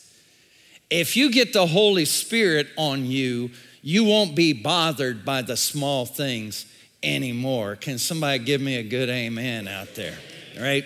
If 0.90 1.16
you 1.16 1.32
get 1.32 1.52
the 1.52 1.66
Holy 1.66 2.04
Spirit 2.04 2.68
on 2.76 3.06
you, 3.06 3.50
you 3.82 4.04
won't 4.04 4.36
be 4.36 4.52
bothered 4.52 5.24
by 5.24 5.42
the 5.42 5.56
small 5.56 6.04
things 6.06 6.66
anymore. 7.02 7.76
Can 7.76 7.98
somebody 7.98 8.38
give 8.38 8.60
me 8.60 8.76
a 8.76 8.82
good 8.82 9.08
amen 9.08 9.68
out 9.68 9.94
there? 9.94 10.16
Right? 10.60 10.84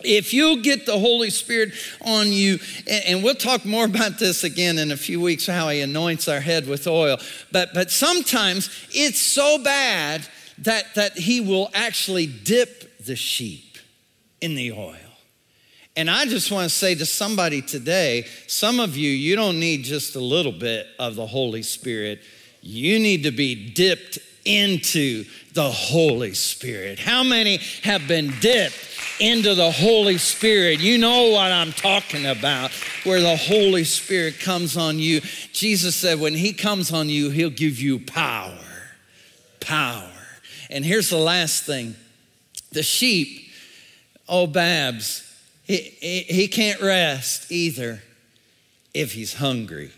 If 0.00 0.34
you 0.34 0.62
get 0.62 0.84
the 0.84 0.98
Holy 0.98 1.30
Spirit 1.30 1.72
on 2.04 2.30
you, 2.30 2.58
and 2.86 3.24
we'll 3.24 3.34
talk 3.34 3.64
more 3.64 3.86
about 3.86 4.18
this 4.18 4.44
again 4.44 4.78
in 4.78 4.92
a 4.92 4.96
few 4.96 5.20
weeks, 5.20 5.46
how 5.46 5.70
He 5.70 5.80
anoints 5.80 6.28
our 6.28 6.40
head 6.40 6.68
with 6.68 6.86
oil. 6.86 7.16
But, 7.50 7.72
but 7.72 7.90
sometimes 7.90 8.68
it's 8.92 9.18
so 9.18 9.62
bad 9.62 10.28
that, 10.58 10.94
that 10.94 11.12
He 11.18 11.40
will 11.40 11.70
actually 11.74 12.26
dip 12.26 12.98
the 12.98 13.16
sheep 13.16 13.78
in 14.40 14.54
the 14.54 14.72
oil. 14.72 14.96
And 15.96 16.10
I 16.10 16.26
just 16.26 16.50
want 16.50 16.68
to 16.68 16.74
say 16.74 16.94
to 16.96 17.06
somebody 17.06 17.62
today 17.62 18.26
some 18.46 18.80
of 18.80 18.96
you, 18.96 19.10
you 19.10 19.36
don't 19.36 19.60
need 19.60 19.84
just 19.84 20.16
a 20.16 20.20
little 20.20 20.52
bit 20.52 20.86
of 20.98 21.14
the 21.14 21.26
Holy 21.26 21.62
Spirit, 21.62 22.20
you 22.60 22.98
need 22.98 23.24
to 23.24 23.30
be 23.30 23.70
dipped 23.70 24.18
into 24.44 25.24
the 25.52 25.70
Holy 25.70 26.34
Spirit. 26.34 26.98
How 26.98 27.22
many 27.22 27.58
have 27.82 28.06
been 28.08 28.32
dipped 28.40 28.76
into 29.20 29.54
the 29.54 29.70
Holy 29.70 30.18
Spirit? 30.18 30.80
You 30.80 30.98
know 30.98 31.30
what 31.30 31.52
I'm 31.52 31.72
talking 31.72 32.26
about, 32.26 32.72
where 33.04 33.20
the 33.20 33.36
Holy 33.36 33.84
Spirit 33.84 34.40
comes 34.40 34.76
on 34.76 34.98
you. 34.98 35.20
Jesus 35.52 35.94
said, 35.94 36.20
when 36.20 36.34
He 36.34 36.52
comes 36.52 36.92
on 36.92 37.08
you, 37.08 37.30
He'll 37.30 37.50
give 37.50 37.78
you 37.78 38.00
power. 38.00 38.58
Power. 39.60 40.10
And 40.70 40.84
here's 40.84 41.10
the 41.10 41.18
last 41.18 41.64
thing 41.64 41.96
the 42.72 42.82
sheep, 42.82 43.50
oh, 44.28 44.46
Babs, 44.46 45.22
he, 45.62 45.76
he, 45.76 46.20
he 46.20 46.48
can't 46.48 46.80
rest 46.80 47.50
either 47.50 48.02
if 48.92 49.12
he's 49.12 49.34
hungry. 49.34 49.90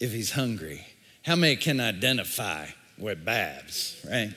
If 0.00 0.12
he's 0.12 0.32
hungry. 0.32 0.86
How 1.22 1.36
many 1.36 1.56
can 1.56 1.80
identify 1.80 2.66
with 2.98 3.24
Babs, 3.24 4.04
right? 4.08 4.32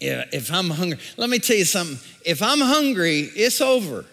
If 0.00 0.52
I'm 0.52 0.70
hungry, 0.70 0.98
let 1.16 1.28
me 1.28 1.38
tell 1.38 1.56
you 1.56 1.64
something. 1.64 1.98
If 2.24 2.42
I'm 2.42 2.60
hungry, 2.60 3.20
it's 3.34 3.60
over. 3.60 4.04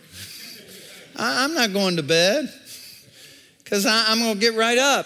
I'm 1.16 1.54
not 1.54 1.74
going 1.74 1.98
to 1.98 2.04
bed 2.04 2.52
because 3.64 3.86
I'm 3.86 4.20
going 4.20 4.34
to 4.34 4.40
get 4.40 4.56
right 4.56 4.78
up. 4.78 5.06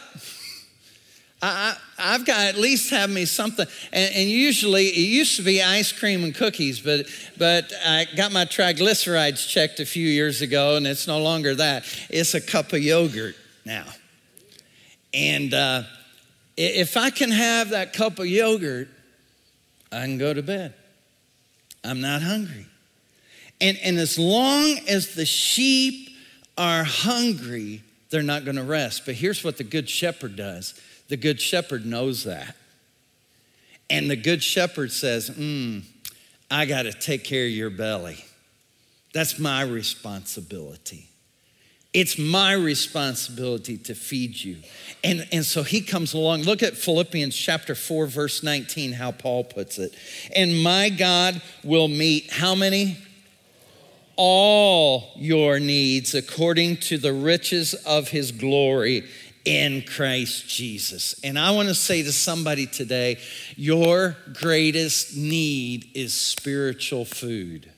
I, 1.41 1.75
have 1.97 2.25
got 2.25 2.37
to 2.37 2.47
at 2.47 2.57
least 2.57 2.89
have 2.91 3.09
me 3.09 3.25
something. 3.25 3.65
And, 3.93 4.15
and, 4.15 4.29
usually, 4.29 4.87
it 4.87 4.97
used 4.97 5.37
to 5.37 5.41
be 5.41 5.63
ice 5.63 5.91
cream 5.91 6.23
and 6.23 6.35
cookies, 6.35 6.81
but, 6.81 7.05
but 7.37 7.71
I 7.85 8.07
got 8.15 8.31
my 8.31 8.45
triglycerides 8.45 9.47
checked 9.47 9.79
a 9.79 9.85
few 9.85 10.07
years 10.07 10.41
ago, 10.41 10.75
and 10.75 10.85
it's 10.85 11.07
no 11.07 11.19
longer 11.19 11.55
that. 11.55 11.85
It's 12.09 12.33
a 12.33 12.41
cup 12.41 12.73
of 12.73 12.81
yogurt 12.81 13.35
now. 13.65 13.85
And 15.13 15.53
uh, 15.53 15.83
if 16.57 16.97
I 16.97 17.09
can 17.09 17.31
have 17.31 17.69
that 17.69 17.93
cup 17.93 18.19
of 18.19 18.27
yogurt, 18.27 18.89
I 19.91 20.01
can 20.01 20.17
go 20.17 20.33
to 20.33 20.43
bed. 20.43 20.73
I'm 21.83 22.01
not 22.01 22.21
hungry. 22.21 22.65
And, 23.61 23.77
and 23.83 23.97
as 23.97 24.19
long 24.19 24.77
as 24.87 25.15
the 25.15 25.25
sheep 25.25 26.09
are 26.57 26.83
hungry, 26.83 27.81
they're 28.09 28.23
not 28.23 28.43
going 28.43 28.57
to 28.57 28.63
rest. 28.63 29.05
But 29.05 29.15
here's 29.15 29.43
what 29.43 29.57
the 29.57 29.63
good 29.63 29.89
shepherd 29.89 30.35
does 30.35 30.79
the 31.09 31.17
good 31.17 31.41
shepherd 31.41 31.85
knows 31.85 32.23
that. 32.23 32.55
And 33.89 34.09
the 34.09 34.15
good 34.15 34.41
shepherd 34.41 34.91
says, 34.91 35.29
mm, 35.31 35.83
I 36.49 36.65
got 36.65 36.83
to 36.83 36.93
take 36.93 37.23
care 37.23 37.45
of 37.45 37.51
your 37.51 37.71
belly. 37.71 38.23
That's 39.13 39.39
my 39.39 39.63
responsibility. 39.63 41.09
It's 41.91 42.19
my 42.19 42.53
responsibility 42.53 43.77
to 43.79 43.95
feed 43.95 44.39
you. 44.39 44.57
And, 45.03 45.27
and 45.31 45.43
so 45.43 45.63
he 45.63 45.81
comes 45.81 46.13
along. 46.13 46.43
Look 46.43 46.61
at 46.61 46.77
Philippians 46.77 47.35
chapter 47.35 47.73
4, 47.73 48.05
verse 48.05 48.43
19, 48.43 48.91
how 48.91 49.11
Paul 49.11 49.43
puts 49.43 49.79
it. 49.79 49.95
And 50.35 50.61
my 50.61 50.89
God 50.89 51.41
will 51.63 51.87
meet 51.87 52.31
how 52.31 52.53
many? 52.53 52.99
All 54.15 55.13
your 55.15 55.59
needs 55.59 56.13
according 56.13 56.77
to 56.77 56.99
the 56.99 57.13
riches 57.13 57.73
of 57.73 58.09
his 58.09 58.31
glory 58.31 59.05
in 59.45 59.83
Christ 59.83 60.47
Jesus. 60.47 61.15
And 61.23 61.39
I 61.39 61.51
want 61.51 61.69
to 61.69 61.75
say 61.75 62.03
to 62.03 62.11
somebody 62.11 62.65
today 62.65 63.17
your 63.55 64.15
greatest 64.33 65.15
need 65.15 65.89
is 65.93 66.13
spiritual 66.13 67.05
food. 67.05 67.71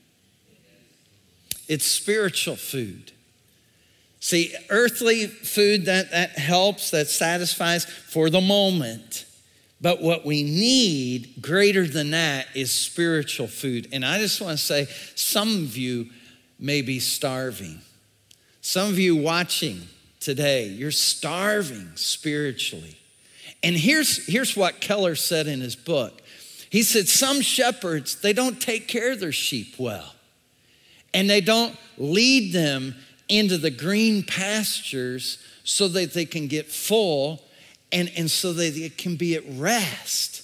It's 1.68 1.86
spiritual 1.86 2.56
food. 2.56 3.12
See, 4.20 4.54
earthly 4.70 5.26
food 5.26 5.86
that, 5.86 6.10
that 6.12 6.38
helps, 6.38 6.90
that 6.90 7.08
satisfies 7.08 7.84
for 7.84 8.30
the 8.30 8.40
moment. 8.40 9.26
But 9.80 10.00
what 10.00 10.24
we 10.24 10.44
need 10.44 11.42
greater 11.42 11.86
than 11.88 12.12
that 12.12 12.46
is 12.54 12.70
spiritual 12.70 13.48
food. 13.48 13.88
And 13.92 14.04
I 14.04 14.18
just 14.18 14.40
want 14.40 14.58
to 14.58 14.64
say, 14.64 14.86
some 15.16 15.48
of 15.64 15.76
you 15.76 16.08
may 16.60 16.82
be 16.82 17.00
starving. 17.00 17.80
Some 18.60 18.88
of 18.90 18.98
you 18.98 19.16
watching 19.16 19.82
today, 20.22 20.66
you're 20.66 20.90
starving 20.90 21.90
spiritually. 21.94 22.96
And 23.62 23.76
here's, 23.76 24.26
here's 24.26 24.56
what 24.56 24.80
Keller 24.80 25.14
said 25.14 25.46
in 25.46 25.60
his 25.60 25.76
book. 25.76 26.20
He 26.70 26.82
said, 26.82 27.08
Some 27.08 27.42
shepherds, 27.42 28.16
they 28.20 28.32
don't 28.32 28.60
take 28.60 28.88
care 28.88 29.12
of 29.12 29.20
their 29.20 29.32
sheep 29.32 29.74
well, 29.78 30.14
and 31.12 31.28
they 31.28 31.40
don't 31.40 31.76
lead 31.98 32.52
them 32.52 32.94
into 33.28 33.58
the 33.58 33.70
green 33.70 34.22
pastures 34.22 35.38
so 35.64 35.88
that 35.88 36.12
they 36.12 36.24
can 36.24 36.48
get 36.48 36.66
full 36.66 37.42
and, 37.92 38.10
and 38.16 38.30
so 38.30 38.52
that 38.52 38.74
they 38.74 38.88
can 38.88 39.16
be 39.16 39.36
at 39.36 39.42
rest. 39.50 40.41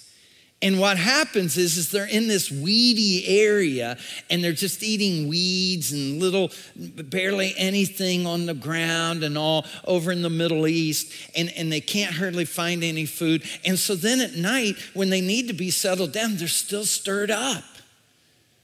And 0.61 0.81
what 0.81 0.99
happens 0.99 1.57
is, 1.57 1.77
is 1.77 1.93
they're 1.93 2.05
in 2.05 2.27
this 2.27 2.51
weedy 2.51 3.25
area 3.29 3.97
and 4.29 4.43
they're 4.43 4.53
just 4.53 4.83
eating 4.83 5.29
weeds 5.29 5.93
and 5.93 6.19
little, 6.19 6.51
barely 6.77 7.55
anything 7.57 8.27
on 8.27 8.47
the 8.47 8.55
ground 8.55 9.23
and 9.23 9.39
all 9.39 9.65
over 9.85 10.11
in 10.11 10.23
the 10.23 10.31
Middle 10.31 10.67
East. 10.67 11.13
And, 11.37 11.53
and 11.57 11.71
they 11.71 11.81
can't 11.81 12.13
hardly 12.13 12.45
find 12.45 12.83
any 12.83 13.07
food. 13.07 13.45
And 13.65 13.79
so 13.79 13.95
then 13.95 14.21
at 14.21 14.35
night, 14.35 14.75
when 14.95 15.11
they 15.11 15.21
need 15.21 15.47
to 15.47 15.55
be 15.55 15.71
settled 15.71 16.11
down, 16.13 16.37
they're 16.37 16.49
still 16.49 16.85
stirred 16.85 17.31
up 17.31 17.63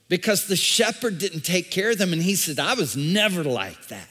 because 0.09 0.49
the 0.49 0.57
shepherd 0.57 1.19
didn't 1.19 1.43
take 1.43 1.71
care 1.71 1.93
of 1.93 1.99
them. 1.99 2.13
And 2.13 2.23
he 2.23 2.35
said, 2.35 2.59
I 2.59 2.75
was 2.75 2.97
never 2.97 3.45
like 3.45 3.87
that. 3.87 4.09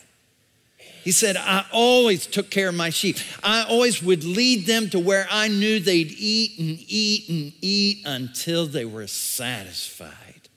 He 1.04 1.12
said, 1.12 1.36
I 1.36 1.66
always 1.72 2.26
took 2.26 2.50
care 2.50 2.70
of 2.70 2.76
my 2.76 2.90
sheep. 2.90 3.18
I 3.44 3.64
always 3.64 4.02
would 4.02 4.24
lead 4.24 4.66
them 4.66 4.90
to 4.92 5.00
where 5.00 5.28
I 5.30 5.50
knew 5.50 5.80
they'd 5.80 6.12
eat 6.12 6.58
and 6.60 6.80
eat 6.88 7.30
and 7.30 7.54
eat 7.62 8.04
until 8.06 8.68
they 8.68 8.86
were 8.86 9.08
satisfied. 9.08 10.48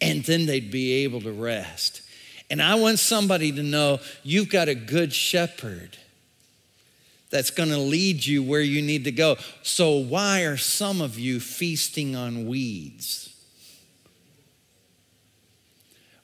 And 0.00 0.22
then 0.24 0.44
they'd 0.44 0.70
be 0.70 1.04
able 1.04 1.22
to 1.22 1.32
rest. 1.32 2.02
And 2.50 2.62
I 2.62 2.74
want 2.74 2.98
somebody 2.98 3.50
to 3.52 3.62
know 3.62 4.00
you've 4.22 4.50
got 4.50 4.68
a 4.68 4.74
good 4.74 5.12
shepherd 5.12 5.96
that's 7.30 7.50
going 7.50 7.70
to 7.70 7.78
lead 7.78 8.24
you 8.24 8.42
where 8.42 8.60
you 8.60 8.82
need 8.82 9.04
to 9.04 9.12
go. 9.12 9.36
So, 9.62 9.96
why 9.96 10.42
are 10.42 10.56
some 10.56 11.00
of 11.00 11.18
you 11.18 11.40
feasting 11.40 12.14
on 12.14 12.46
weeds? 12.46 13.35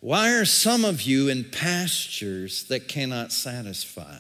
Why 0.03 0.33
are 0.33 0.45
some 0.45 0.85
of 0.85 1.03
you 1.03 1.29
in 1.29 1.45
pastures 1.45 2.65
that 2.65 2.89
cannot 2.89 3.31
satisfy? 3.31 4.19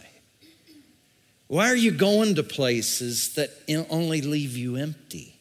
Why 1.48 1.66
are 1.66 1.76
you 1.76 1.90
going 1.90 2.36
to 2.36 2.44
places 2.44 3.34
that 3.34 3.50
only 3.90 4.22
leave 4.22 4.56
you 4.56 4.76
empty? 4.76 5.34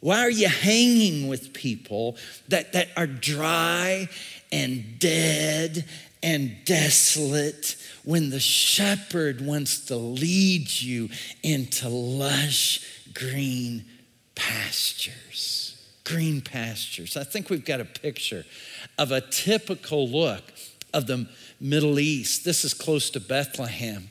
Why 0.00 0.18
are 0.18 0.30
you 0.30 0.48
hanging 0.48 1.28
with 1.28 1.54
people 1.54 2.18
that, 2.48 2.74
that 2.74 2.88
are 2.94 3.06
dry 3.06 4.10
and 4.52 4.98
dead 4.98 5.86
and 6.22 6.54
desolate 6.66 7.76
when 8.04 8.28
the 8.28 8.38
shepherd 8.38 9.40
wants 9.40 9.86
to 9.86 9.96
lead 9.96 10.70
you 10.70 11.08
into 11.42 11.88
lush 11.88 12.86
green 13.14 13.86
pastures? 14.34 15.61
Green 16.04 16.40
pastures. 16.40 17.16
I 17.16 17.24
think 17.24 17.50
we've 17.50 17.64
got 17.64 17.80
a 17.80 17.84
picture 17.84 18.44
of 18.98 19.12
a 19.12 19.20
typical 19.20 20.08
look 20.08 20.42
of 20.92 21.06
the 21.06 21.28
Middle 21.60 21.98
East. 21.98 22.44
This 22.44 22.64
is 22.64 22.74
close 22.74 23.10
to 23.10 23.20
Bethlehem. 23.20 24.10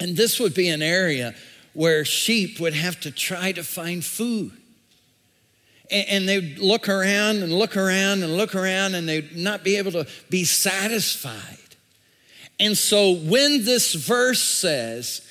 And 0.00 0.16
this 0.16 0.38
would 0.38 0.54
be 0.54 0.68
an 0.68 0.82
area 0.82 1.34
where 1.72 2.04
sheep 2.04 2.60
would 2.60 2.74
have 2.74 3.00
to 3.00 3.10
try 3.10 3.52
to 3.52 3.62
find 3.62 4.04
food. 4.04 4.52
And 5.90 6.28
they'd 6.28 6.58
look 6.58 6.88
around 6.88 7.42
and 7.42 7.52
look 7.52 7.76
around 7.76 8.22
and 8.22 8.36
look 8.36 8.54
around 8.54 8.94
and 8.94 9.08
they'd 9.08 9.34
not 9.36 9.64
be 9.64 9.76
able 9.76 9.92
to 9.92 10.06
be 10.28 10.44
satisfied. 10.44 11.56
And 12.60 12.76
so 12.76 13.14
when 13.14 13.64
this 13.64 13.94
verse 13.94 14.42
says 14.42 15.22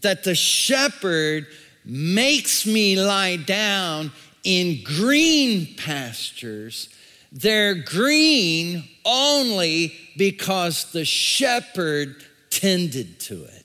that 0.00 0.24
the 0.24 0.34
shepherd 0.34 1.46
makes 1.84 2.66
me 2.66 2.96
lie 2.96 3.36
down 3.36 4.10
in 4.44 4.82
green 4.82 5.74
pastures. 5.76 6.88
They're 7.30 7.74
green 7.74 8.84
only 9.04 9.94
because 10.16 10.92
the 10.92 11.04
shepherd 11.04 12.22
tended 12.50 13.20
to 13.20 13.44
it. 13.44 13.62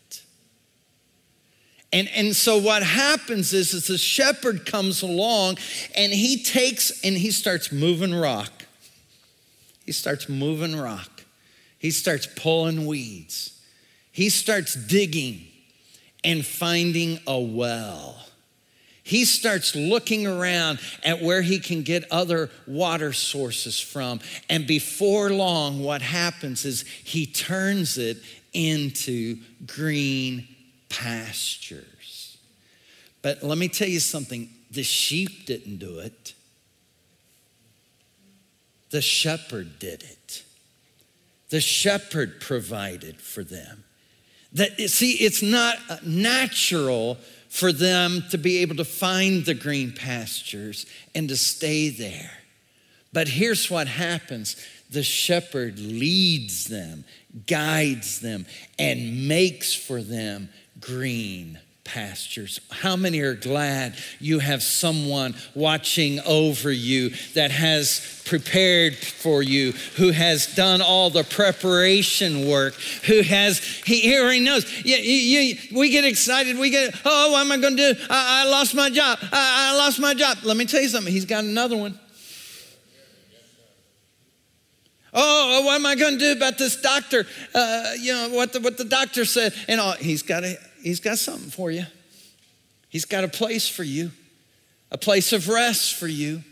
And, 1.94 2.10
and 2.10 2.36
so 2.36 2.58
what 2.58 2.84
happens 2.84 3.54
is, 3.54 3.74
is 3.74 3.88
the 3.88 3.98
shepherd 3.98 4.66
comes 4.66 5.02
along 5.02 5.58
and 5.96 6.12
he 6.12 6.44
takes 6.44 7.04
and 7.04 7.18
he 7.18 7.32
starts 7.32 7.72
moving 7.72 8.14
rock. 8.14 8.52
He 9.86 9.94
starts 9.94 10.28
moving 10.28 10.76
rock. 10.76 11.24
He 11.80 11.92
starts 11.92 12.28
pulling 12.28 12.86
weeds. 12.86 13.62
He 14.12 14.30
starts 14.30 14.74
digging 14.74 15.48
and 16.24 16.46
finding 16.46 17.20
a 17.26 17.40
well 17.40 18.27
he 19.08 19.24
starts 19.24 19.74
looking 19.74 20.28
around 20.28 20.80
at 21.02 21.22
where 21.22 21.42
he 21.42 21.60
can 21.60 21.82
get 21.82 22.04
other 22.12 22.50
water 22.68 23.14
sources 23.14 23.80
from. 23.80 24.20
And 24.50 24.68
before 24.68 25.30
long, 25.30 25.82
what 25.82 26.02
happens 26.02 26.66
is 26.66 26.82
he 26.82 27.26
turns 27.26 27.98
it 27.98 28.18
into 28.52 29.38
green 29.66 30.46
pastures. 30.90 32.38
But 33.22 33.44
let 33.44 33.58
me 33.58 33.70
tell 33.70 33.88
you 33.88 34.02
something 34.02 34.50
the 34.72 34.84
sheep 34.84 35.46
didn't 35.46 35.78
do 35.78 36.00
it, 36.00 36.34
the 38.90 39.02
shepherd 39.02 39.80
did 39.80 40.04
it. 40.04 40.44
The 41.50 41.62
shepherd 41.62 42.42
provided 42.42 43.22
for 43.22 43.42
them. 43.42 43.86
That 44.52 44.78
see, 44.90 45.14
it's 45.14 45.42
not 45.42 46.06
natural 46.06 47.18
for 47.50 47.72
them 47.72 48.24
to 48.32 48.38
be 48.38 48.58
able 48.60 48.76
to 48.76 48.86
find 48.86 49.46
the 49.46 49.54
green 49.54 49.92
pastures 49.92 50.86
and 51.16 51.30
to 51.30 51.38
stay 51.38 51.90
there. 51.90 52.32
But 53.14 53.28
here's 53.28 53.70
what 53.70 53.88
happens 53.88 54.56
the 54.90 55.04
shepherd 55.04 55.80
leads 55.80 56.66
them, 56.66 57.04
guides 57.46 58.22
them, 58.22 58.46
and 58.80 59.28
makes 59.28 59.74
for 59.74 60.02
them 60.02 60.50
green 60.80 61.60
pastures. 61.88 62.60
How 62.70 62.96
many 62.96 63.22
are 63.22 63.34
glad 63.34 63.96
you 64.20 64.40
have 64.40 64.62
someone 64.62 65.34
watching 65.56 66.20
over 66.20 66.72
you 66.72 67.12
that 67.34 67.50
has 67.50 68.22
prepared 68.26 68.96
for 68.96 69.42
you, 69.42 69.72
who 69.96 70.12
has 70.12 70.54
done 70.54 70.82
all 70.82 71.10
the 71.10 71.24
preparation 71.24 72.48
work, 72.48 72.74
who 73.06 73.22
has, 73.22 73.60
he, 73.86 74.02
he 74.02 74.20
already 74.20 74.42
knows. 74.42 74.66
Yeah, 74.86 74.98
you, 74.98 75.40
you, 75.40 75.78
we 75.78 75.90
get 75.90 76.06
excited. 76.06 76.60
We 76.60 76.70
get, 76.70 76.94
oh, 77.06 77.32
what 77.32 77.42
am 77.42 77.52
I 77.52 77.58
going 77.58 77.78
to 77.78 77.94
do? 77.94 78.00
I, 78.10 78.44
I, 78.46 78.50
lost 78.50 78.76
my 78.76 78.90
job. 78.90 79.18
I, 79.22 79.72
I 79.74 79.78
lost 79.78 80.00
my 80.00 80.14
job. 80.14 80.40
Let 80.44 80.58
me 80.58 80.66
tell 80.66 80.82
you 80.82 80.90
something. 80.90 81.12
He's 81.12 81.26
got 81.26 81.44
another 81.44 81.78
one. 81.78 81.98
Oh, 85.14 85.64
what 85.66 85.76
am 85.76 85.86
I 85.86 85.96
going 85.96 86.14
to 86.14 86.20
do 86.20 86.32
about 86.34 86.58
this 86.58 86.80
doctor? 86.80 87.26
Uh, 87.56 87.92
you 88.00 88.14
know 88.14 88.30
what 88.30 88.54
the, 88.54 88.60
what 88.60 88.78
the 88.78 88.86
doctor 88.86 89.26
said, 89.26 89.54
and 89.68 89.80
all. 89.80 89.94
He's 89.94 90.22
got 90.22 90.44
a 90.44 90.58
He's 90.82 91.00
got 91.00 91.18
something 91.18 91.50
for 91.50 91.72
you. 91.72 91.86
He's 92.90 93.06
got 93.06 93.24
a 93.24 93.28
place 93.28 93.68
for 93.68 93.84
you, 93.84 94.12
a 94.92 94.98
place 94.98 95.34
of 95.34 95.50
rest 95.50 95.96
for 95.96 96.08
you. 96.08 96.44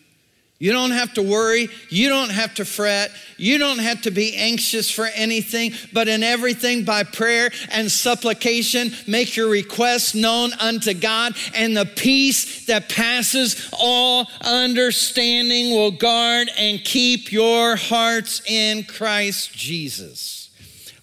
You 0.57 0.71
don't 0.71 0.91
have 0.91 1.13
to 1.15 1.21
worry. 1.21 1.67
You 1.89 2.07
don't 2.07 2.31
have 2.31 2.55
to 2.55 2.65
fret. 2.65 3.11
You 3.35 3.57
don't 3.57 3.79
have 3.79 4.03
to 4.03 4.11
be 4.11 4.35
anxious 4.37 4.89
for 4.89 5.05
anything, 5.05 5.73
but 5.91 6.07
in 6.07 6.23
everything 6.23 6.85
by 6.85 7.03
prayer 7.03 7.51
and 7.71 7.91
supplication, 7.91 8.91
make 9.05 9.35
your 9.35 9.49
requests 9.49 10.15
known 10.15 10.53
unto 10.53 10.93
God, 10.93 11.35
and 11.53 11.75
the 11.75 11.85
peace 11.85 12.65
that 12.67 12.87
passes 12.87 13.69
all 13.73 14.29
understanding 14.41 15.71
will 15.71 15.91
guard 15.91 16.49
and 16.57 16.81
keep 16.83 17.33
your 17.33 17.75
hearts 17.75 18.41
in 18.47 18.85
Christ 18.85 19.51
Jesus. 19.51 20.44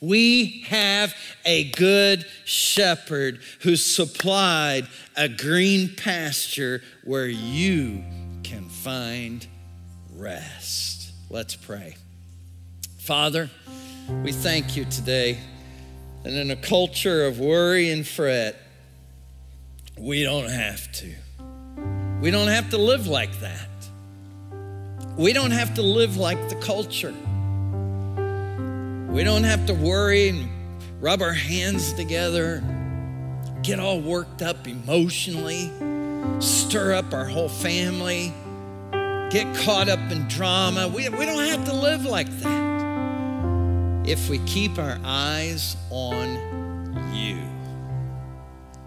We 0.03 0.65
have 0.67 1.15
a 1.45 1.71
good 1.71 2.27
shepherd 2.45 3.39
who 3.61 3.77
supplied 3.77 4.89
a 5.17 5.29
green 5.29 5.95
pasture 5.95 6.83
where 7.05 7.29
you 7.29 8.03
can 8.43 8.69
find 8.69 9.47
rest. 10.17 11.13
Let's 11.31 11.55
pray. 11.55 11.95
Father, 12.99 13.49
we 14.25 14.33
thank 14.33 14.77
you 14.77 14.87
today. 14.87 15.39
And 16.25 16.35
in 16.35 16.51
a 16.51 16.57
culture 16.57 17.25
of 17.25 17.39
worry 17.39 17.89
and 17.91 18.05
fret, 18.05 18.61
we 19.97 20.25
don't 20.25 20.51
have 20.51 20.91
to. 20.93 21.15
We 22.21 22.33
don't 22.33 22.49
have 22.49 22.71
to 22.71 22.79
live 22.79 23.07
like 23.07 23.39
that. 23.39 23.69
We 25.17 25.33
don't 25.33 25.53
have 25.53 25.75
to 25.75 25.83
live 25.83 26.17
like 26.17 26.49
the 26.49 26.57
culture. 26.57 27.15
We 29.13 29.25
don't 29.25 29.45
have 29.45 29.67
to 29.67 29.75
worry 29.75 30.31
and 30.31 30.49
rub 30.99 31.21
our 31.21 31.35
hands 31.35 31.93
together, 31.93 32.65
get 33.63 33.79
all 33.79 34.01
worked 34.01 34.41
up 34.41 34.67
emotionally, 34.67 35.71
stir 36.41 36.95
up 36.95 37.13
our 37.13 37.27
whole 37.27 37.51
family, 37.51 38.33
get 39.29 39.55
caught 39.55 39.91
up 39.91 40.01
in 40.11 40.27
drama. 40.29 40.89
We, 40.89 41.11
we 41.11 41.27
don't 41.27 41.45
have 41.45 41.67
to 41.67 41.75
live 41.75 42.07
like 42.07 42.31
that 42.39 44.03
if 44.07 44.31
we 44.31 44.39
keep 44.47 44.79
our 44.79 44.99
eyes 45.05 45.77
on 45.91 47.13
you. 47.15 47.39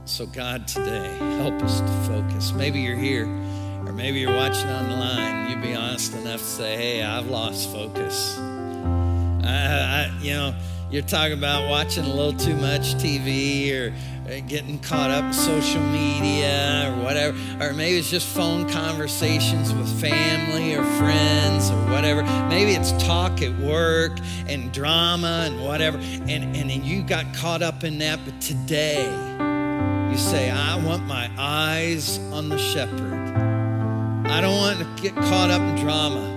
So, 0.06 0.26
God, 0.26 0.68
today, 0.68 1.18
help 1.38 1.62
us 1.62 1.82
to 1.82 1.88
focus. 2.12 2.52
Maybe 2.52 2.82
you're 2.82 2.98
here, 2.98 3.26
or 3.86 3.94
maybe 3.94 4.22
you're 4.22 4.36
watching 4.36 4.72
online. 4.72 5.52
You'd 5.52 5.62
be 5.62 5.76
honest 5.76 6.16
enough 6.16 6.40
to 6.40 6.46
say, 6.46 6.76
Hey, 6.76 7.04
I've 7.04 7.28
lost 7.28 7.70
focus. 7.70 8.40
I, 9.46 10.10
I, 10.12 10.20
you 10.22 10.34
know, 10.34 10.56
you're 10.92 11.04
talking 11.04 11.38
about 11.38 11.70
watching 11.70 12.06
a 12.06 12.14
little 12.14 12.34
too 12.34 12.56
much 12.56 12.96
TV 12.96 13.74
or 13.74 13.94
uh, 14.32 14.40
getting 14.48 14.80
caught 14.80 15.12
up 15.12 15.24
in 15.26 15.34
social 15.34 15.82
media 15.82 16.92
or 16.92 17.04
whatever, 17.04 17.38
or 17.60 17.74
maybe 17.74 17.98
it's 17.98 18.10
just 18.10 18.28
phone 18.28 18.70
conversations 18.70 19.74
with 19.74 19.88
family 20.00 20.76
or 20.76 20.84
friends 20.98 21.70
or 21.70 21.78
whatever. 21.92 22.24
Maybe 22.50 22.74
it's 22.74 22.92
talk 23.04 23.42
at 23.42 23.56
work 23.60 24.18
and 24.48 24.72
drama 24.72 25.46
and 25.48 25.64
whatever, 25.64 25.98
and, 25.98 26.56
and 26.56 26.72
you 26.72 27.04
got 27.04 27.34
caught 27.34 27.62
up 27.62 27.84
in 27.84 27.98
that. 28.00 28.20
But 28.26 28.40
today, 28.42 29.04
you 30.12 30.18
say, 30.18 30.50
I 30.50 30.84
want 30.84 31.04
my 31.06 31.30
eyes 31.38 32.20
on 32.32 32.50
the 32.50 32.58
shepherd. 32.58 33.14
I 34.28 34.42
don't 34.42 34.58
want 34.58 34.80
to 34.80 35.04
get 35.04 35.16
caught 35.16 35.52
up 35.52 35.62
in 35.62 35.76
drama. 35.84 36.35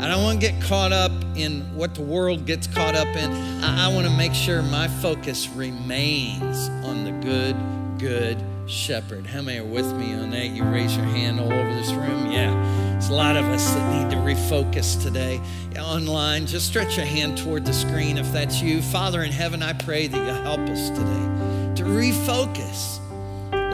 I 0.00 0.06
don't 0.06 0.22
want 0.22 0.40
to 0.40 0.46
get 0.50 0.62
caught 0.62 0.92
up 0.92 1.10
in 1.34 1.62
what 1.74 1.96
the 1.96 2.02
world 2.02 2.46
gets 2.46 2.68
caught 2.68 2.94
up 2.94 3.08
in. 3.16 3.32
I, 3.64 3.86
I 3.86 3.94
want 3.94 4.06
to 4.06 4.12
make 4.16 4.32
sure 4.32 4.62
my 4.62 4.86
focus 4.86 5.48
remains 5.48 6.68
on 6.86 7.02
the 7.02 7.10
good, 7.26 7.56
good 7.98 8.40
shepherd. 8.70 9.26
How 9.26 9.42
many 9.42 9.58
are 9.58 9.64
with 9.64 9.92
me 9.94 10.14
on 10.14 10.30
that? 10.30 10.46
You 10.46 10.62
raise 10.62 10.96
your 10.96 11.04
hand 11.04 11.40
all 11.40 11.52
over 11.52 11.74
this 11.74 11.90
room? 11.90 12.30
Yeah. 12.30 12.54
There's 12.92 13.08
a 13.08 13.14
lot 13.14 13.36
of 13.36 13.44
us 13.46 13.74
that 13.74 14.04
need 14.04 14.10
to 14.12 14.16
refocus 14.18 15.02
today. 15.02 15.40
Yeah, 15.72 15.84
online, 15.84 16.46
just 16.46 16.68
stretch 16.68 16.96
your 16.96 17.06
hand 17.06 17.36
toward 17.36 17.64
the 17.64 17.72
screen 17.72 18.18
if 18.18 18.32
that's 18.32 18.62
you. 18.62 18.82
Father 18.82 19.24
in 19.24 19.32
heaven, 19.32 19.64
I 19.64 19.72
pray 19.72 20.06
that 20.06 20.16
you 20.16 20.32
help 20.44 20.60
us 20.60 20.90
today 20.90 21.74
to 21.74 21.82
refocus. 21.84 23.00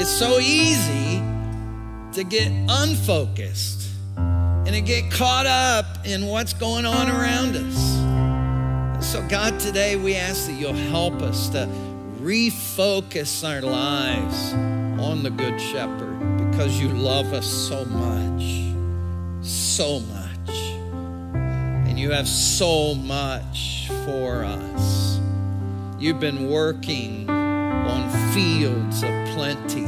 It's 0.00 0.08
so 0.08 0.38
easy 0.38 1.22
to 2.12 2.24
get 2.24 2.50
unfocused 2.68 3.83
and 4.66 4.74
to 4.74 4.80
get 4.80 5.10
caught 5.10 5.44
up 5.44 5.84
in 6.04 6.26
what's 6.26 6.54
going 6.54 6.86
on 6.86 7.10
around 7.10 7.54
us. 7.54 9.12
So, 9.12 9.22
God, 9.28 9.60
today 9.60 9.96
we 9.96 10.14
ask 10.14 10.46
that 10.46 10.54
you'll 10.54 10.72
help 10.72 11.20
us 11.20 11.50
to 11.50 11.68
refocus 12.18 13.46
our 13.46 13.60
lives 13.60 14.54
on 14.98 15.22
the 15.22 15.28
Good 15.28 15.60
Shepherd 15.60 16.38
because 16.38 16.80
you 16.80 16.88
love 16.88 17.34
us 17.34 17.46
so 17.46 17.84
much, 17.84 18.72
so 19.46 20.00
much. 20.00 20.56
And 21.86 21.98
you 21.98 22.10
have 22.12 22.26
so 22.26 22.94
much 22.94 23.90
for 24.06 24.44
us. 24.44 25.20
You've 25.98 26.20
been 26.20 26.48
working 26.48 27.28
on 27.28 28.32
fields 28.32 29.02
of 29.02 29.10
plenty, 29.34 29.84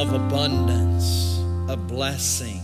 of 0.00 0.14
abundance, 0.14 1.38
of 1.68 1.86
blessing 1.86 2.59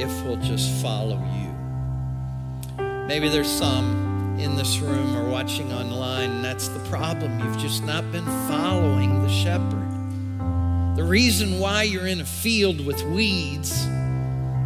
if 0.00 0.24
we'll 0.24 0.36
just 0.36 0.70
follow 0.82 1.18
you. 1.36 2.84
Maybe 3.06 3.28
there's 3.28 3.50
some 3.50 4.36
in 4.40 4.56
this 4.56 4.78
room 4.78 5.14
or 5.14 5.28
watching 5.28 5.72
online, 5.72 6.30
and 6.30 6.44
that's 6.44 6.68
the 6.68 6.78
problem. 6.88 7.38
You've 7.40 7.58
just 7.58 7.84
not 7.84 8.10
been 8.10 8.24
following 8.48 9.22
the 9.22 9.28
shepherd. 9.28 10.96
The 10.96 11.04
reason 11.04 11.58
why 11.58 11.82
you're 11.82 12.06
in 12.06 12.20
a 12.20 12.24
field 12.24 12.84
with 12.84 13.02
weeds, 13.02 13.86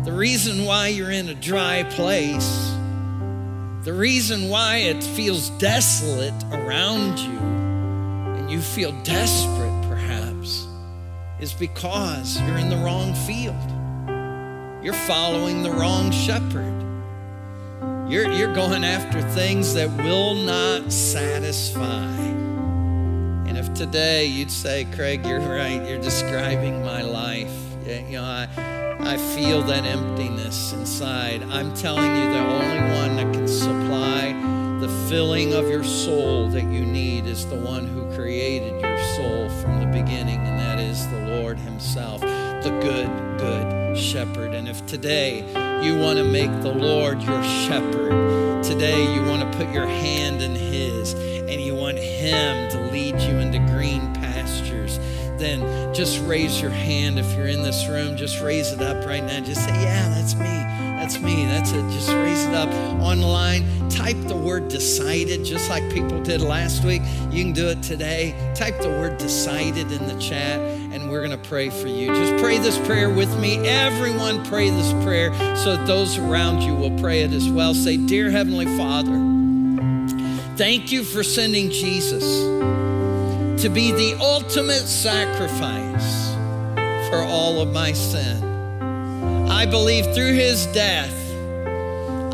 the 0.04 0.12
reason 0.12 0.64
why 0.64 0.88
you're 0.88 1.10
in 1.10 1.28
a 1.28 1.34
dry 1.34 1.82
place, 1.82 2.70
the 3.82 3.92
reason 3.92 4.48
why 4.48 4.76
it 4.76 5.02
feels 5.02 5.50
desolate 5.58 6.44
around 6.52 7.18
you 7.18 7.38
and 8.38 8.50
you 8.50 8.60
feel 8.60 8.92
desperate 9.02 9.82
perhaps 9.88 10.66
is 11.40 11.52
because 11.52 12.40
you're 12.42 12.58
in 12.58 12.68
the 12.68 12.76
wrong 12.76 13.14
field. 13.26 13.73
You're 14.84 14.92
following 14.92 15.62
the 15.62 15.70
wrong 15.70 16.10
shepherd. 16.10 16.74
You're, 18.06 18.30
you're 18.30 18.52
going 18.52 18.84
after 18.84 19.22
things 19.30 19.72
that 19.72 19.88
will 20.04 20.34
not 20.34 20.92
satisfy. 20.92 22.04
And 23.48 23.56
if 23.56 23.72
today 23.72 24.26
you'd 24.26 24.50
say, 24.50 24.84
Craig, 24.94 25.24
you're 25.24 25.40
right, 25.40 25.82
you're 25.88 26.02
describing 26.02 26.84
my 26.84 27.00
life. 27.00 27.50
You 27.86 28.02
know, 28.10 28.24
I, 28.24 28.46
I 29.00 29.16
feel 29.16 29.62
that 29.62 29.86
emptiness 29.86 30.74
inside. 30.74 31.42
I'm 31.44 31.72
telling 31.74 32.14
you, 32.14 32.32
the 32.34 32.40
only 32.40 32.94
one 32.94 33.16
that 33.16 33.32
can 33.32 33.48
supply 33.48 34.32
the 34.80 35.06
filling 35.08 35.54
of 35.54 35.66
your 35.70 35.82
soul 35.82 36.50
that 36.50 36.64
you 36.64 36.84
need 36.84 37.24
is 37.24 37.46
the 37.46 37.56
one 37.56 37.86
who 37.86 38.14
created 38.14 38.82
your 38.82 38.98
soul 39.14 39.48
from 39.48 39.80
the 39.80 39.86
beginning, 39.86 40.40
and 40.40 40.58
that 40.58 40.78
is 40.78 41.08
the 41.08 41.20
Lord 41.20 41.56
Himself, 41.56 42.22
the 42.64 42.70
good, 42.80 43.38
good 43.38 43.94
shepherd. 43.98 44.54
And 44.54 44.66
if 44.66 44.86
today 44.86 45.40
you 45.84 45.98
want 45.98 46.16
to 46.16 46.24
make 46.24 46.50
the 46.62 46.72
Lord 46.72 47.20
your 47.20 47.42
shepherd, 47.44 48.64
today 48.64 49.14
you 49.14 49.22
want 49.22 49.42
to 49.42 49.58
put 49.58 49.70
your 49.70 49.86
hand 49.86 50.40
in 50.40 50.52
His 50.52 51.12
and 51.12 51.60
you 51.60 51.74
want 51.74 51.98
Him 51.98 52.70
to 52.70 52.80
lead 52.90 53.20
you 53.20 53.36
into 53.36 53.58
green 53.70 54.14
pastures, 54.14 54.98
then 55.36 55.92
just 55.92 56.22
raise 56.22 56.62
your 56.62 56.70
hand. 56.70 57.18
If 57.18 57.36
you're 57.36 57.48
in 57.48 57.62
this 57.62 57.86
room, 57.86 58.16
just 58.16 58.40
raise 58.40 58.72
it 58.72 58.80
up 58.80 59.04
right 59.04 59.22
now. 59.22 59.40
Just 59.40 59.62
say, 59.62 59.82
Yeah, 59.82 60.08
that's 60.08 60.34
me. 60.34 60.64
That's 61.04 61.20
me. 61.20 61.44
That's 61.44 61.70
it. 61.72 61.82
Just 61.90 62.08
raise 62.08 62.46
it 62.46 62.54
up 62.54 62.70
online. 63.02 63.90
Type 63.90 64.16
the 64.22 64.36
word 64.36 64.68
decided, 64.68 65.44
just 65.44 65.68
like 65.68 65.92
people 65.92 66.18
did 66.22 66.40
last 66.40 66.82
week. 66.82 67.02
You 67.30 67.44
can 67.44 67.52
do 67.52 67.68
it 67.68 67.82
today. 67.82 68.34
Type 68.54 68.80
the 68.80 68.88
word 68.88 69.18
decided 69.18 69.92
in 69.92 70.06
the 70.06 70.18
chat, 70.18 70.58
and 70.94 71.10
we're 71.10 71.26
going 71.26 71.32
to 71.32 71.48
pray 71.48 71.70
for 71.70 71.88
you. 71.88 72.06
Just 72.06 72.40
pray 72.40 72.58
this 72.58 72.78
prayer 72.86 73.10
with 73.10 73.36
me. 73.40 73.56
Everyone, 73.66 74.44
pray 74.44 74.70
this 74.70 74.92
prayer 75.04 75.34
so 75.56 75.76
that 75.76 75.88
those 75.88 76.18
around 76.18 76.62
you 76.62 76.72
will 76.72 76.96
pray 77.00 77.22
it 77.22 77.32
as 77.32 77.48
well. 77.50 77.74
Say, 77.74 77.96
Dear 77.96 78.30
Heavenly 78.30 78.66
Father, 78.76 79.18
thank 80.56 80.92
you 80.92 81.02
for 81.02 81.24
sending 81.24 81.68
Jesus 81.70 82.22
to 83.60 83.68
be 83.68 83.90
the 83.90 84.16
ultimate 84.20 84.86
sacrifice 84.86 86.32
for 87.10 87.18
all 87.26 87.60
of 87.60 87.72
my 87.72 87.90
sin. 87.90 88.44
I 89.50 89.66
believe 89.66 90.14
through 90.14 90.34
his 90.34 90.66
death, 90.66 91.12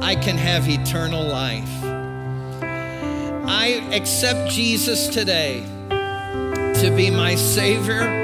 I 0.02 0.14
can 0.16 0.36
have 0.36 0.68
eternal 0.68 1.24
life. 1.24 1.82
I 2.62 3.88
accept 3.90 4.50
Jesus 4.50 5.08
today 5.08 5.64
to 5.88 6.92
be 6.94 7.10
my 7.10 7.34
Savior 7.36 8.19